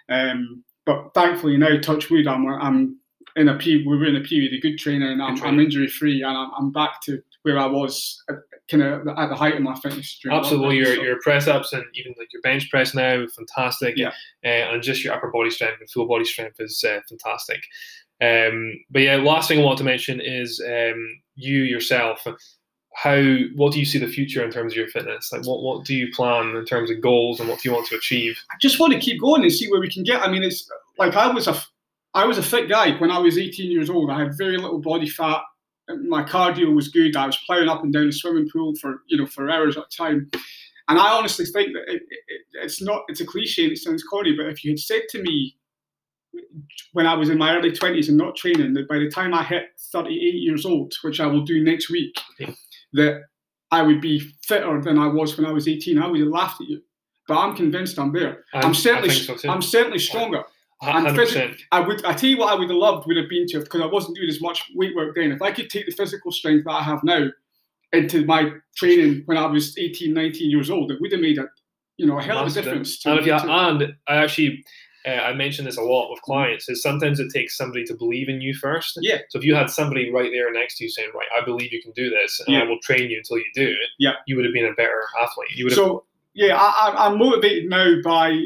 Um, 0.09 0.63
but 0.85 1.13
thankfully 1.13 1.57
now, 1.57 1.77
touch 1.79 2.09
wood, 2.09 2.27
I'm, 2.27 2.47
I'm 2.47 2.97
in 3.35 3.49
a 3.49 3.57
period, 3.57 3.85
we 3.85 3.97
were 3.97 4.07
in 4.07 4.15
a 4.15 4.21
period 4.21 4.53
of 4.53 4.61
good 4.61 4.77
training 4.77 5.09
and 5.09 5.21
I'm, 5.21 5.35
Good 5.35 5.43
I'm 5.45 5.59
injury 5.59 5.87
free 5.87 6.23
and 6.23 6.35
I'm, 6.35 6.51
I'm 6.57 6.71
back 6.71 7.01
to 7.03 7.21
where 7.43 7.59
I 7.59 7.65
was 7.65 8.23
kind 8.69 8.83
of 8.83 9.07
at 9.07 9.29
the 9.29 9.35
height 9.35 9.55
of 9.55 9.61
my 9.61 9.75
fitness. 9.75 10.19
Absolutely, 10.29 10.77
your 10.77 10.95
So- 10.95 11.01
your 11.01 11.19
press 11.21 11.47
ups 11.47 11.73
and 11.73 11.83
even 11.95 12.13
like 12.17 12.31
your 12.31 12.41
bench 12.41 12.69
press 12.69 12.93
now, 12.93 13.25
fantastic. 13.35 13.95
Yeah. 13.97 14.13
Uh, 14.45 14.73
and 14.73 14.83
just 14.83 15.03
your 15.03 15.13
upper 15.13 15.29
body 15.31 15.49
strength 15.49 15.79
and 15.79 15.89
full 15.89 16.07
body 16.07 16.25
strength 16.25 16.55
is 16.59 16.83
uh, 16.87 16.99
fantastic. 17.09 17.61
Um, 18.21 18.73
but 18.91 19.01
yeah, 19.01 19.15
last 19.15 19.47
thing 19.47 19.59
I 19.59 19.63
want 19.63 19.79
to 19.79 19.83
mention 19.83 20.21
is 20.21 20.61
um, 20.65 21.21
you 21.35 21.59
yourself. 21.63 22.25
How 22.93 23.21
what 23.55 23.71
do 23.71 23.79
you 23.79 23.85
see 23.85 23.99
the 23.99 24.07
future 24.07 24.43
in 24.43 24.51
terms 24.51 24.73
of 24.73 24.77
your 24.77 24.89
fitness? 24.89 25.31
Like 25.31 25.45
what 25.47 25.63
what 25.63 25.85
do 25.85 25.95
you 25.95 26.11
plan 26.13 26.55
in 26.57 26.65
terms 26.65 26.91
of 26.91 26.99
goals 27.01 27.39
and 27.39 27.47
what 27.47 27.59
do 27.61 27.69
you 27.69 27.73
want 27.73 27.87
to 27.87 27.95
achieve? 27.95 28.37
I 28.51 28.55
just 28.61 28.79
want 28.79 28.91
to 28.93 28.99
keep 28.99 29.21
going 29.21 29.43
and 29.43 29.51
see 29.51 29.69
where 29.71 29.79
we 29.79 29.89
can 29.89 30.03
get. 30.03 30.21
I 30.21 30.29
mean, 30.29 30.43
it's 30.43 30.69
like 30.97 31.15
I 31.15 31.27
was 31.31 31.47
a, 31.47 31.57
I 32.13 32.25
was 32.25 32.37
a 32.37 32.43
fit 32.43 32.67
guy 32.67 32.91
when 32.97 33.09
I 33.09 33.17
was 33.17 33.37
18 33.37 33.71
years 33.71 33.89
old. 33.89 34.11
I 34.11 34.19
had 34.19 34.37
very 34.37 34.57
little 34.57 34.79
body 34.79 35.07
fat. 35.07 35.41
My 36.07 36.23
cardio 36.23 36.73
was 36.73 36.87
good. 36.89 37.15
I 37.15 37.25
was 37.25 37.37
ploughing 37.45 37.67
up 37.69 37.83
and 37.83 37.91
down 37.91 38.07
the 38.07 38.11
swimming 38.13 38.49
pool 38.51 38.73
for 38.79 39.01
you 39.07 39.17
know 39.17 39.25
for 39.25 39.49
hours 39.49 39.77
at 39.77 39.83
a 39.91 39.97
time. 39.97 40.29
And 40.87 40.99
I 40.99 41.11
honestly 41.11 41.45
think 41.45 41.73
that 41.73 41.83
it, 41.93 42.01
it, 42.09 42.41
it's 42.53 42.81
not. 42.81 43.03
It's 43.07 43.21
a 43.21 43.25
cliche 43.25 43.63
and 43.63 43.71
it 43.73 43.77
sounds 43.77 44.03
corny, 44.03 44.35
but 44.35 44.47
if 44.47 44.63
you 44.63 44.71
had 44.71 44.79
said 44.79 45.01
to 45.09 45.21
me 45.21 45.55
when 46.93 47.05
I 47.05 47.13
was 47.13 47.29
in 47.29 47.37
my 47.37 47.55
early 47.55 47.71
20s 47.71 48.07
and 48.07 48.17
not 48.17 48.35
training, 48.35 48.73
that 48.73 48.87
by 48.87 48.99
the 48.99 49.09
time 49.09 49.33
I 49.33 49.43
hit 49.43 49.65
38 49.91 50.15
years 50.15 50.65
old, 50.65 50.93
which 51.03 51.19
I 51.19 51.27
will 51.27 51.43
do 51.43 51.63
next 51.63 51.89
week, 51.89 52.17
Yeah. 52.39 52.51
that 52.93 53.23
I 53.69 53.81
would 53.81 54.01
be 54.01 54.19
fitter 54.43 54.81
than 54.81 54.97
I 54.97 55.07
was 55.07 55.37
when 55.37 55.45
I 55.45 55.51
was 55.51 55.67
18, 55.67 55.97
I 55.97 56.07
would 56.07 56.19
have 56.19 56.29
laughed 56.29 56.61
at 56.61 56.67
you. 56.67 56.81
But 57.27 57.37
I'm 57.37 57.55
convinced 57.55 57.99
I'm 57.99 58.11
there. 58.11 58.43
I'm 58.53 58.73
certainly 58.73 59.09
so 59.11 59.37
I'm 59.49 59.61
certainly 59.61 59.99
stronger. 59.99 60.43
I'm 60.81 61.05
hundred 61.05 61.15
percent. 61.15 61.57
I 61.71 61.79
would, 61.79 62.03
I 62.05 62.13
tell 62.13 62.29
you 62.29 62.37
what, 62.37 62.51
I 62.51 62.55
would 62.55 62.69
have 62.69 62.77
loved 62.77 63.07
would 63.07 63.17
have 63.17 63.29
been 63.29 63.45
to 63.47 63.59
because 63.59 63.81
I 63.81 63.85
wasn't 63.85 64.15
doing 64.17 64.29
as 64.29 64.41
much 64.41 64.69
weight 64.75 64.95
work 64.95 65.15
then. 65.15 65.31
If 65.31 65.41
I 65.41 65.51
could 65.51 65.69
take 65.69 65.85
the 65.85 65.91
physical 65.91 66.31
strength 66.31 66.65
that 66.65 66.71
I 66.71 66.81
have 66.83 67.03
now 67.03 67.27
into 67.93 68.25
my 68.25 68.51
training 68.75 69.23
when 69.25 69.37
I 69.37 69.45
was 69.45 69.77
18, 69.77 70.13
19 70.13 70.49
years 70.49 70.69
old, 70.69 70.91
it 70.91 70.99
would 71.01 71.11
have 71.11 71.21
made 71.21 71.37
a, 71.37 71.47
you 71.97 72.05
know, 72.05 72.17
a 72.17 72.23
hell 72.23 72.39
of 72.39 72.47
a 72.47 72.51
difference. 72.51 73.05
And 73.05 73.19
if 73.19 73.25
you 73.25 73.31
to- 73.37 73.51
and 73.51 73.95
I 74.07 74.15
actually 74.15 74.63
uh, 75.05 75.09
I 75.09 75.33
mention 75.33 75.65
this 75.65 75.77
a 75.77 75.81
lot 75.81 76.11
with 76.11 76.21
clients, 76.21 76.69
is 76.69 76.81
sometimes 76.81 77.19
it 77.19 77.31
takes 77.33 77.57
somebody 77.57 77.83
to 77.85 77.95
believe 77.95 78.29
in 78.29 78.39
you 78.39 78.53
first. 78.53 78.99
Yeah. 79.01 79.17
So 79.29 79.39
if 79.39 79.45
you 79.45 79.55
had 79.55 79.69
somebody 79.69 80.11
right 80.11 80.29
there 80.31 80.51
next 80.53 80.77
to 80.77 80.83
you 80.83 80.91
saying, 80.91 81.09
right, 81.15 81.27
I 81.39 81.43
believe 81.43 81.73
you 81.73 81.81
can 81.81 81.91
do 81.93 82.09
this, 82.09 82.39
and 82.45 82.55
Yeah. 82.55 82.61
I 82.61 82.65
will 82.65 82.79
train 82.79 83.09
you 83.09 83.17
until 83.17 83.37
you 83.37 83.45
do 83.55 83.67
it, 83.67 83.89
Yeah. 83.97 84.13
you 84.27 84.35
would 84.35 84.45
have 84.45 84.53
been 84.53 84.65
a 84.65 84.73
better 84.73 85.03
athlete. 85.21 85.49
You 85.55 85.65
would 85.65 85.71
have. 85.73 85.77
So 85.77 86.05
yeah, 86.33 86.55
I, 86.55 87.07
I'm 87.07 87.17
motivated 87.17 87.69
now 87.69 87.95
by. 88.03 88.39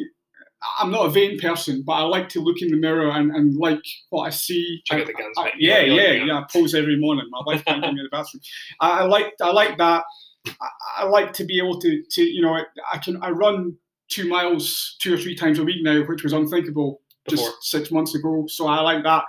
I'm 0.79 0.91
not 0.91 1.05
a 1.05 1.09
vain 1.09 1.39
person, 1.39 1.83
but 1.85 1.93
I 1.93 2.01
like 2.03 2.29
to 2.29 2.39
look 2.41 2.61
in 2.61 2.69
the 2.69 2.77
mirror 2.77 3.09
and, 3.09 3.31
and 3.31 3.55
like 3.55 3.81
what 4.09 4.23
I 4.23 4.29
see. 4.29 4.81
Check 4.85 4.99
I- 4.99 5.01
out 5.01 5.07
the 5.07 5.13
guns, 5.13 5.35
I- 5.37 5.51
yeah, 5.57 5.81
You're- 5.81 5.95
yeah, 5.95 6.25
yeah. 6.25 6.39
I 6.39 6.45
pose 6.51 6.73
every 6.75 6.97
morning. 6.99 7.25
My 7.29 7.41
wife 7.45 7.63
can't 7.65 7.81
get 7.81 7.93
me 7.93 7.99
in 7.99 8.05
the 8.05 8.09
bathroom. 8.09 8.41
I, 8.79 8.99
I 8.99 9.03
like 9.03 9.33
I 9.41 9.51
like 9.51 9.77
that. 9.77 10.03
I, 10.47 10.67
I 10.97 11.03
like 11.05 11.33
to 11.33 11.43
be 11.45 11.57
able 11.57 11.79
to 11.81 12.03
to 12.11 12.23
you 12.23 12.41
know 12.41 12.59
I, 12.91 12.97
can 12.97 13.21
I 13.23 13.29
run 13.29 13.75
two 14.09 14.27
miles 14.27 14.95
two 14.99 15.13
or 15.13 15.17
three 15.17 15.35
times 15.35 15.59
a 15.59 15.63
week 15.63 15.83
now, 15.83 16.01
which 16.03 16.23
was 16.23 16.33
unthinkable 16.33 17.01
just 17.27 17.51
six 17.61 17.89
months 17.89 18.13
ago. 18.13 18.45
So 18.47 18.67
I 18.67 18.79
like 18.81 19.03
that. 19.03 19.23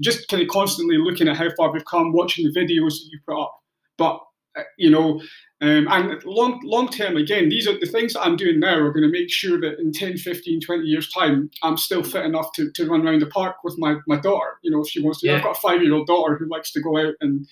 Just 0.00 0.28
kind 0.28 0.42
of 0.42 0.48
constantly 0.50 0.98
looking 0.98 1.28
at 1.28 1.36
how 1.36 1.48
far 1.56 1.72
we've 1.72 1.84
come, 1.84 2.12
watching 2.12 2.44
the 2.44 2.52
videos 2.52 2.90
that 2.90 3.08
you 3.10 3.18
put 3.26 3.40
up. 3.40 3.54
But 3.96 4.20
you 4.76 4.90
know, 4.90 5.20
um, 5.60 5.88
and 5.90 6.22
long 6.24 6.60
long 6.62 6.88
term, 6.88 7.16
again, 7.16 7.48
these 7.48 7.66
are 7.66 7.78
the 7.78 7.86
things 7.86 8.12
that 8.12 8.22
I'm 8.22 8.36
doing 8.36 8.60
now 8.60 8.76
are 8.76 8.92
going 8.92 9.02
to 9.02 9.10
make 9.10 9.28
sure 9.28 9.60
that 9.60 9.80
in 9.80 9.92
10, 9.92 10.18
15, 10.18 10.60
20 10.60 10.84
years' 10.84 11.10
time, 11.12 11.50
I'm 11.64 11.76
still 11.76 12.04
fit 12.04 12.24
enough 12.24 12.52
to, 12.52 12.70
to 12.72 12.86
run 12.88 13.06
around 13.06 13.22
the 13.22 13.26
park 13.26 13.56
with 13.64 13.76
my, 13.76 13.96
my 14.06 14.20
daughter. 14.20 14.58
You 14.62 14.70
know, 14.70 14.82
if 14.82 14.88
she 14.88 15.02
wants 15.02 15.20
to. 15.20 15.26
Yeah. 15.26 15.36
I've 15.36 15.42
got 15.42 15.56
a 15.56 15.60
five 15.60 15.82
year 15.82 15.94
old 15.94 16.06
daughter 16.06 16.36
who 16.36 16.48
likes 16.48 16.70
to 16.72 16.80
go 16.80 16.96
out 16.96 17.14
and, 17.20 17.46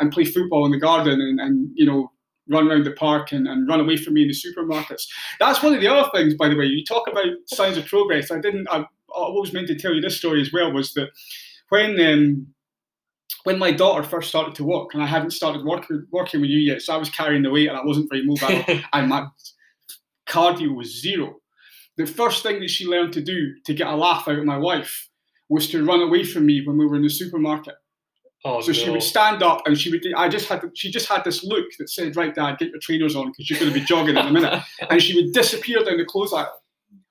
and 0.00 0.10
play 0.10 0.24
football 0.24 0.66
in 0.66 0.72
the 0.72 0.80
garden 0.80 1.20
and, 1.20 1.38
and 1.38 1.70
you 1.74 1.86
know, 1.86 2.10
run 2.48 2.68
around 2.68 2.84
the 2.84 2.92
park 2.92 3.30
and, 3.30 3.46
and 3.46 3.68
run 3.68 3.80
away 3.80 3.96
from 3.96 4.14
me 4.14 4.22
in 4.22 4.28
the 4.28 4.34
supermarkets. 4.34 5.04
That's 5.38 5.62
one 5.62 5.72
of 5.74 5.80
the 5.80 5.86
other 5.86 6.10
things, 6.12 6.34
by 6.34 6.48
the 6.48 6.56
way. 6.56 6.64
You 6.64 6.84
talk 6.84 7.06
about 7.06 7.26
signs 7.46 7.76
of 7.76 7.86
progress. 7.86 8.32
I 8.32 8.40
didn't, 8.40 8.66
I, 8.70 8.78
I 8.78 9.28
was 9.28 9.52
meant 9.52 9.68
to 9.68 9.76
tell 9.76 9.94
you 9.94 10.00
this 10.00 10.18
story 10.18 10.40
as 10.40 10.52
well, 10.52 10.72
was 10.72 10.94
that 10.94 11.10
when. 11.68 12.00
Um, 12.00 12.46
when 13.44 13.58
my 13.58 13.72
daughter 13.72 14.02
first 14.02 14.28
started 14.28 14.54
to 14.56 14.64
walk, 14.64 14.94
and 14.94 15.02
I 15.02 15.06
hadn't 15.06 15.32
started 15.32 15.64
working 15.64 16.06
working 16.10 16.40
with 16.40 16.50
you 16.50 16.58
yet, 16.58 16.82
so 16.82 16.94
I 16.94 16.98
was 16.98 17.10
carrying 17.10 17.42
the 17.42 17.50
weight 17.50 17.68
and 17.68 17.76
I 17.76 17.84
wasn't 17.84 18.10
very 18.10 18.24
mobile, 18.24 18.64
and 18.92 19.08
my 19.08 19.26
cardio 20.28 20.74
was 20.74 21.00
zero. 21.00 21.36
The 21.96 22.06
first 22.06 22.42
thing 22.42 22.60
that 22.60 22.70
she 22.70 22.86
learned 22.86 23.12
to 23.14 23.20
do 23.22 23.54
to 23.66 23.74
get 23.74 23.88
a 23.88 23.96
laugh 23.96 24.26
out 24.28 24.38
of 24.38 24.44
my 24.44 24.56
wife 24.56 25.08
was 25.48 25.68
to 25.70 25.84
run 25.84 26.00
away 26.00 26.24
from 26.24 26.46
me 26.46 26.62
when 26.64 26.78
we 26.78 26.86
were 26.86 26.96
in 26.96 27.02
the 27.02 27.10
supermarket. 27.10 27.74
oh, 28.44 28.60
So 28.62 28.72
she 28.72 28.88
would 28.88 29.02
stand 29.02 29.42
up 29.42 29.60
and 29.66 29.78
she 29.78 29.90
would. 29.90 30.02
I 30.16 30.28
just 30.28 30.48
had. 30.48 30.62
She 30.74 30.90
just 30.90 31.08
had 31.08 31.24
this 31.24 31.44
look 31.44 31.66
that 31.78 31.90
said, 31.90 32.16
"Right, 32.16 32.34
Dad, 32.34 32.58
get 32.58 32.70
your 32.70 32.80
trainers 32.80 33.14
on 33.14 33.28
because 33.28 33.50
you're 33.50 33.60
going 33.60 33.72
to 33.72 33.78
be 33.78 33.84
jogging 33.84 34.16
in 34.16 34.26
a 34.26 34.32
minute." 34.32 34.62
and 34.90 35.02
she 35.02 35.14
would 35.14 35.32
disappear 35.32 35.82
down 35.84 35.98
the 35.98 36.04
clothes 36.04 36.32
aisle, 36.32 36.62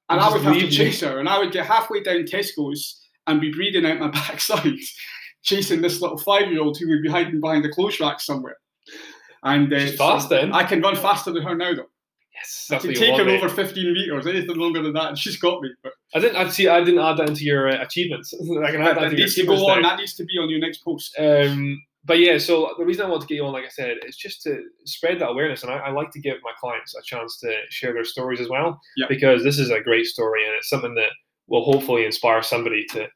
and 0.09 0.19
I 0.19 0.31
would 0.31 0.41
have 0.41 0.55
to 0.55 0.69
chase 0.69 1.01
her, 1.01 1.19
and 1.19 1.29
I 1.29 1.37
would 1.37 1.51
get 1.51 1.67
halfway 1.67 2.01
down 2.01 2.23
Tesco's 2.23 2.99
and 3.27 3.39
be 3.39 3.51
breathing 3.51 3.85
out 3.85 3.99
my 3.99 4.07
backside, 4.11 4.79
chasing 5.43 5.81
this 5.81 6.01
little 6.01 6.17
five-year-old 6.17 6.77
who 6.77 6.89
would 6.89 7.01
be 7.03 7.09
hiding 7.09 7.39
behind 7.41 7.63
the 7.63 7.69
clothes 7.69 7.99
rack 7.99 8.19
somewhere. 8.19 8.57
And 9.43 9.71
uh, 9.73 9.79
She's 9.79 9.95
fast 9.97 10.29
then. 10.29 10.53
I 10.53 10.63
can 10.63 10.81
run 10.81 10.95
faster 10.95 11.31
than 11.31 11.43
her 11.43 11.55
now, 11.55 11.73
though. 11.73 11.89
yes, 12.35 12.67
I 12.69 12.75
that's 12.75 12.83
can 12.85 12.91
you 12.91 12.97
take 12.97 13.17
her 13.19 13.27
over 13.29 13.49
15 13.49 13.93
meters, 13.93 14.27
anything 14.27 14.55
longer 14.55 14.81
than 14.83 14.93
that, 14.93 15.09
and 15.09 15.17
she's 15.17 15.37
got 15.37 15.61
me. 15.61 15.69
But 15.83 15.93
I 16.13 16.19
didn't. 16.19 16.35
I 16.35 16.47
see. 16.49 16.67
I 16.67 16.83
didn't 16.83 16.99
add 16.99 17.17
that 17.17 17.29
into 17.29 17.43
your 17.43 17.69
uh, 17.69 17.81
achievements. 17.81 18.33
I 18.39 18.71
can 18.71 18.81
add 18.81 18.95
that, 18.95 18.95
that 18.95 18.95
that 18.95 19.09
to 19.09 19.15
your 19.17 19.25
needs 19.25 19.35
to 19.35 19.45
go 19.45 19.67
on. 19.67 19.81
now. 19.81 19.89
That 19.89 19.97
needs 19.99 20.13
to 20.15 20.25
be 20.25 20.37
on 20.39 20.49
your 20.49 20.59
next 20.59 20.83
post. 20.83 21.15
Um, 21.17 21.81
but 22.05 22.19
yeah, 22.19 22.37
so 22.39 22.73
the 22.77 22.85
reason 22.85 23.05
I 23.05 23.09
want 23.09 23.21
to 23.21 23.27
get 23.27 23.35
you 23.35 23.45
on, 23.45 23.53
like 23.53 23.65
I 23.65 23.69
said, 23.69 23.97
is 24.07 24.15
just 24.17 24.41
to 24.43 24.63
spread 24.85 25.19
that 25.19 25.29
awareness, 25.29 25.63
and 25.63 25.71
I, 25.71 25.77
I 25.77 25.91
like 25.91 26.11
to 26.11 26.19
give 26.19 26.37
my 26.43 26.51
clients 26.59 26.95
a 26.95 27.01
chance 27.03 27.37
to 27.39 27.51
share 27.69 27.93
their 27.93 28.03
stories 28.05 28.39
as 28.41 28.49
well, 28.49 28.79
Yeah. 28.97 29.05
because 29.07 29.43
this 29.43 29.59
is 29.59 29.69
a 29.69 29.79
great 29.81 30.05
story, 30.07 30.43
and 30.45 30.55
it's 30.55 30.67
something 30.69 30.95
that 30.95 31.11
will 31.47 31.63
hopefully 31.63 32.03
inspire 32.05 32.41
somebody 32.41 32.85
to 32.91 33.07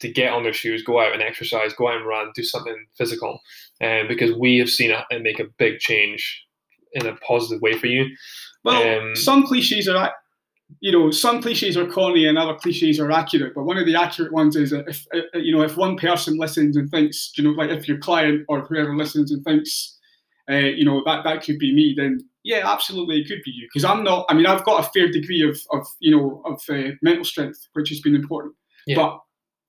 to 0.00 0.12
get 0.12 0.32
on 0.32 0.42
their 0.42 0.52
shoes, 0.52 0.82
go 0.82 1.00
out 1.00 1.12
and 1.12 1.22
exercise, 1.22 1.72
go 1.72 1.88
out 1.88 1.96
and 1.96 2.06
run, 2.06 2.32
do 2.34 2.42
something 2.42 2.76
physical, 2.96 3.40
and 3.80 4.08
because 4.08 4.32
we 4.36 4.58
have 4.58 4.68
seen 4.68 4.90
it 4.90 5.04
and 5.10 5.22
make 5.22 5.40
a 5.40 5.48
big 5.58 5.78
change 5.78 6.44
in 6.92 7.06
a 7.06 7.16
positive 7.16 7.60
way 7.62 7.78
for 7.78 7.86
you. 7.86 8.06
Well, 8.64 9.08
Um, 9.08 9.16
some 9.16 9.46
cliches 9.46 9.88
are, 9.88 10.12
you 10.80 10.92
know, 10.92 11.10
some 11.10 11.42
cliches 11.42 11.76
are 11.76 11.86
corny 11.86 12.26
and 12.26 12.38
other 12.38 12.54
cliches 12.54 12.98
are 12.98 13.10
accurate. 13.10 13.54
But 13.54 13.64
one 13.64 13.76
of 13.76 13.86
the 13.86 13.94
accurate 13.94 14.32
ones 14.32 14.56
is 14.56 14.70
that 14.70 14.88
if, 14.88 15.06
uh, 15.14 15.38
you 15.38 15.54
know, 15.54 15.62
if 15.62 15.76
one 15.76 15.96
person 15.96 16.38
listens 16.38 16.76
and 16.76 16.90
thinks, 16.90 17.32
you 17.36 17.44
know, 17.44 17.50
like 17.50 17.70
if 17.70 17.88
your 17.88 17.98
client 17.98 18.44
or 18.48 18.60
whoever 18.60 18.96
listens 18.96 19.32
and 19.32 19.44
thinks, 19.44 19.98
uh, 20.50 20.54
you 20.54 20.84
know, 20.84 21.02
that 21.04 21.24
that 21.24 21.42
could 21.42 21.58
be 21.58 21.74
me, 21.74 21.94
then 21.96 22.20
yeah, 22.42 22.70
absolutely, 22.70 23.20
it 23.20 23.28
could 23.28 23.42
be 23.44 23.50
you. 23.50 23.66
Because 23.72 23.84
I'm 23.84 24.04
not. 24.04 24.26
I 24.28 24.34
mean, 24.34 24.46
I've 24.46 24.64
got 24.64 24.86
a 24.86 24.90
fair 24.90 25.10
degree 25.10 25.42
of, 25.42 25.58
of 25.72 25.86
you 26.00 26.14
know, 26.14 26.42
of 26.44 26.60
uh, 26.68 26.90
mental 27.00 27.24
strength, 27.24 27.66
which 27.72 27.88
has 27.88 28.00
been 28.00 28.14
important. 28.14 28.54
Yeah. 28.86 28.96
But 28.96 29.20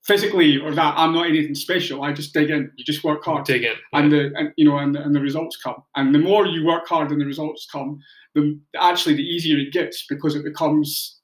physically 0.06 0.58
or 0.58 0.74
that, 0.74 0.94
I'm 0.96 1.12
not 1.12 1.26
anything 1.26 1.54
special. 1.54 2.02
I 2.02 2.12
just 2.12 2.32
dig 2.32 2.50
in. 2.50 2.70
You 2.76 2.84
just 2.84 3.04
work 3.04 3.24
hard. 3.24 3.44
Dig 3.44 3.64
in. 3.64 3.74
and 3.92 4.12
the 4.12 4.32
and, 4.36 4.52
you 4.56 4.64
know 4.64 4.78
and 4.78 4.94
the, 4.94 5.02
and 5.02 5.14
the 5.14 5.20
results 5.20 5.56
come. 5.56 5.82
And 5.96 6.14
the 6.14 6.18
more 6.18 6.46
you 6.46 6.64
work 6.64 6.86
hard 6.88 7.10
and 7.10 7.20
the 7.20 7.26
results 7.26 7.66
come 7.70 7.98
the 8.34 8.58
actually 8.78 9.14
the 9.14 9.22
easier 9.22 9.58
it 9.58 9.72
gets 9.72 10.06
because 10.08 10.34
it 10.34 10.44
becomes 10.44 11.20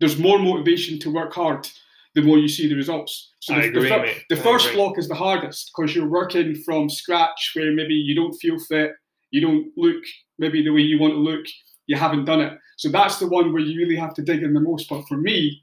there's 0.00 0.18
more 0.18 0.38
motivation 0.38 0.98
to 1.00 1.12
work 1.12 1.32
hard 1.32 1.68
the 2.14 2.22
more 2.22 2.38
you 2.38 2.48
see 2.48 2.68
the 2.68 2.74
results. 2.74 3.32
So 3.40 3.54
I 3.54 3.60
the, 3.60 3.68
agree, 3.68 3.88
the, 3.88 4.34
the 4.34 4.42
first 4.42 4.72
block 4.72 4.98
is 4.98 5.06
the 5.06 5.14
hardest 5.14 5.70
because 5.74 5.94
you're 5.94 6.08
working 6.08 6.56
from 6.64 6.90
scratch 6.90 7.52
where 7.54 7.72
maybe 7.72 7.94
you 7.94 8.14
don't 8.14 8.34
feel 8.34 8.58
fit 8.58 8.92
you 9.30 9.40
don't 9.40 9.68
look 9.76 10.02
maybe 10.38 10.62
the 10.62 10.70
way 10.70 10.80
you 10.80 10.98
want 10.98 11.14
to 11.14 11.18
look 11.18 11.46
you 11.90 11.96
haven't 11.96 12.24
done 12.24 12.40
it. 12.40 12.56
So 12.78 12.88
that's 12.88 13.18
the 13.18 13.26
one 13.26 13.52
where 13.52 13.60
you 13.60 13.76
really 13.76 13.96
have 13.96 14.14
to 14.14 14.22
dig 14.22 14.44
in 14.44 14.54
the 14.54 14.60
most. 14.60 14.88
But 14.88 15.02
for 15.08 15.16
me 15.16 15.60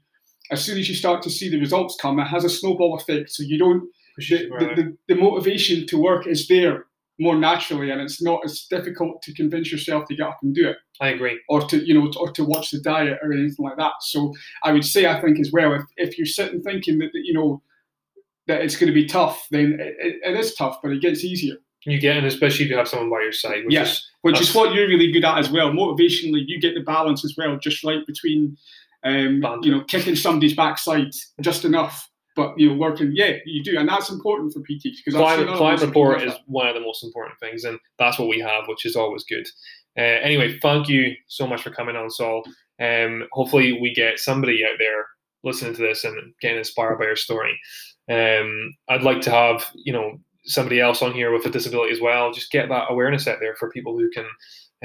as 0.50 0.64
soon 0.64 0.78
as 0.78 0.88
you 0.88 0.94
start 0.94 1.22
to 1.22 1.30
see 1.30 1.48
the 1.50 1.58
results 1.60 1.96
come 2.00 2.18
it 2.18 2.24
has 2.26 2.44
a 2.44 2.48
snowball 2.50 2.96
effect 2.96 3.30
so 3.30 3.42
you 3.42 3.58
don't 3.58 3.88
the, 4.16 4.48
the, 4.58 4.66
the, 4.82 4.96
the 5.08 5.14
motivation 5.14 5.86
to 5.86 5.96
work 6.00 6.26
is 6.26 6.48
there 6.48 6.86
more 7.20 7.36
naturally 7.36 7.90
and 7.90 8.00
it's 8.00 8.22
not 8.22 8.40
as 8.44 8.66
difficult 8.70 9.20
to 9.22 9.32
convince 9.34 9.70
yourself 9.72 10.06
to 10.06 10.14
get 10.16 10.26
up 10.26 10.38
and 10.42 10.54
do 10.54 10.68
it 10.68 10.76
I 11.00 11.08
agree. 11.10 11.40
or 11.48 11.60
to 11.62 11.84
you 11.86 11.94
know 11.94 12.10
or 12.18 12.30
to 12.32 12.44
watch 12.44 12.70
the 12.70 12.80
diet 12.80 13.18
or 13.22 13.32
anything 13.32 13.64
like 13.64 13.76
that 13.76 13.92
so 14.00 14.34
i 14.64 14.72
would 14.72 14.84
say 14.84 15.06
i 15.06 15.20
think 15.20 15.38
as 15.40 15.50
well 15.52 15.72
if, 15.74 15.82
if 15.96 16.18
you're 16.18 16.26
sitting 16.26 16.62
thinking 16.62 16.98
that, 16.98 17.10
that 17.12 17.22
you 17.24 17.32
know 17.34 17.62
that 18.46 18.62
it's 18.62 18.76
going 18.76 18.86
to 18.88 18.94
be 18.94 19.04
tough 19.06 19.46
then 19.50 19.76
it, 19.80 20.16
it, 20.24 20.36
is 20.36 20.54
tough 20.54 20.78
but 20.82 20.90
it 20.92 21.02
gets 21.02 21.22
easier 21.24 21.56
You 21.84 22.00
get, 22.00 22.16
and 22.16 22.26
especially 22.26 22.64
if 22.64 22.70
you 22.70 22.76
have 22.78 22.88
someone 22.88 23.10
by 23.10 23.20
your 23.22 23.32
side. 23.32 23.64
Which 23.64 23.74
Yes. 23.74 23.90
is- 23.92 24.04
which 24.22 24.40
is 24.40 24.52
what 24.54 24.74
you're 24.74 24.88
really 24.88 25.12
good 25.12 25.24
at 25.24 25.38
as 25.38 25.48
well 25.50 25.70
motivationally 25.70 26.42
you 26.46 26.60
get 26.60 26.74
the 26.74 26.80
balance 26.82 27.24
as 27.24 27.34
well 27.36 27.56
just 27.56 27.84
right 27.84 28.04
between 28.06 28.56
um, 29.04 29.42
you 29.62 29.70
know 29.70 29.84
kicking 29.84 30.16
somebody's 30.16 30.56
backside 30.56 31.12
just 31.40 31.64
enough 31.64 32.08
but 32.38 32.58
you 32.58 32.68
know 32.68 32.76
working 32.76 33.10
yeah 33.14 33.32
you 33.44 33.62
do 33.62 33.78
and 33.78 33.88
that's 33.88 34.10
important 34.10 34.52
for 34.52 34.60
pts 34.60 34.96
because 35.04 35.14
climate, 35.14 35.56
climate 35.56 35.80
report 35.80 36.22
is 36.22 36.32
one 36.46 36.68
of 36.68 36.74
the 36.74 36.80
most 36.80 37.02
important 37.04 37.38
things, 37.40 37.64
and 37.64 37.78
that's 37.98 38.18
what 38.18 38.28
we 38.28 38.38
have, 38.38 38.66
which 38.68 38.86
is 38.86 38.96
always 38.96 39.24
good. 39.24 39.46
Uh, 39.98 40.20
anyway, 40.22 40.56
thank 40.60 40.88
you 40.88 41.14
so 41.26 41.46
much 41.46 41.62
for 41.62 41.70
coming 41.70 41.96
on, 41.96 42.08
Saul. 42.08 42.44
Um, 42.80 43.24
hopefully, 43.32 43.78
we 43.80 43.92
get 43.92 44.20
somebody 44.20 44.64
out 44.64 44.78
there 44.78 45.04
listening 45.42 45.74
to 45.74 45.82
this 45.82 46.04
and 46.04 46.32
getting 46.40 46.58
inspired 46.58 46.98
by 46.98 47.06
your 47.06 47.16
story. 47.16 47.58
Um, 48.08 48.74
I'd 48.88 49.02
like 49.02 49.20
to 49.22 49.30
have 49.30 49.66
you 49.74 49.92
know 49.92 50.20
somebody 50.44 50.80
else 50.80 51.02
on 51.02 51.12
here 51.12 51.32
with 51.32 51.44
a 51.44 51.50
disability 51.50 51.92
as 51.92 52.00
well. 52.00 52.32
Just 52.32 52.52
get 52.52 52.68
that 52.68 52.86
awareness 52.88 53.26
out 53.26 53.38
there 53.40 53.56
for 53.56 53.70
people 53.70 53.98
who 53.98 54.08
can 54.10 54.26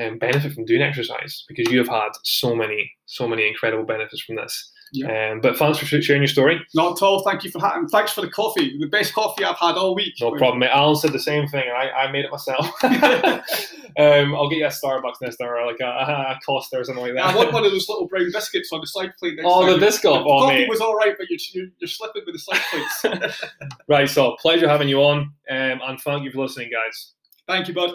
um, 0.01 0.17
benefit 0.17 0.53
from 0.53 0.65
doing 0.65 0.81
exercise 0.81 1.43
because 1.47 1.71
you 1.71 1.77
have 1.79 1.87
had 1.87 2.09
so 2.23 2.55
many, 2.55 2.91
so 3.05 3.27
many 3.27 3.47
incredible 3.47 3.85
benefits 3.85 4.21
from 4.23 4.35
this. 4.37 4.71
Um, 5.09 5.39
but 5.41 5.57
thanks 5.57 5.79
for 5.79 5.85
sharing 5.85 6.21
your 6.21 6.27
story. 6.27 6.61
Not 6.75 6.97
at 7.01 7.03
all. 7.03 7.23
Thank 7.23 7.43
you 7.43 7.49
for 7.49 7.59
having. 7.59 7.87
thanks 7.87 8.11
for 8.13 8.21
the 8.21 8.29
coffee. 8.29 8.77
The 8.79 8.85
best 8.85 9.11
coffee 9.15 9.43
I've 9.43 9.57
had 9.57 9.73
all 9.73 9.95
week. 9.95 10.13
No 10.21 10.29
problem, 10.37 10.59
mate. 10.59 10.69
Alan 10.71 10.95
said 10.95 11.13
the 11.13 11.19
same 11.19 11.47
thing, 11.47 11.63
I, 11.75 11.89
I 11.89 12.11
made 12.11 12.25
it 12.25 12.29
myself. 12.31 12.71
um, 12.83 14.35
I'll 14.35 14.49
get 14.49 14.59
you 14.59 14.65
a 14.65 14.69
Starbucks 14.69 15.15
next 15.21 15.37
time, 15.37 15.49
or 15.49 15.65
like 15.65 15.79
a, 15.79 15.85
a 15.85 16.39
Costa 16.45 16.77
or 16.77 16.83
something 16.83 17.03
like 17.03 17.13
that. 17.15 17.25
I 17.25 17.35
want 17.35 17.53
one 17.53 17.65
of 17.65 17.71
those 17.71 17.89
little 17.89 18.07
brown 18.07 18.31
biscuits 18.31 18.69
on 18.71 18.81
the 18.81 18.87
side 18.87 19.13
plate. 19.17 19.35
Next 19.37 19.47
Oh, 19.49 19.65
time. 19.65 19.73
the 19.73 19.79
biscuit. 19.83 20.11
The 20.11 20.19
Oh, 20.19 20.23
coffee 20.41 20.53
mate. 20.59 20.69
was 20.69 20.79
all 20.79 20.95
right, 20.95 21.15
but 21.17 21.27
you're, 21.27 21.39
you're, 21.53 21.71
you're 21.79 21.87
slipping 21.87 22.21
with 22.27 22.35
the 22.35 22.39
side 22.39 22.61
plates. 22.71 23.41
Right, 23.87 24.07
so 24.09 24.35
pleasure 24.41 24.67
having 24.69 24.89
you 24.89 25.01
on, 25.01 25.19
um, 25.49 25.79
and 25.87 25.99
thank 26.01 26.23
you 26.23 26.31
for 26.31 26.39
listening, 26.43 26.69
guys. 26.71 27.13
Thank 27.47 27.67
you, 27.67 27.73
bud. 27.73 27.91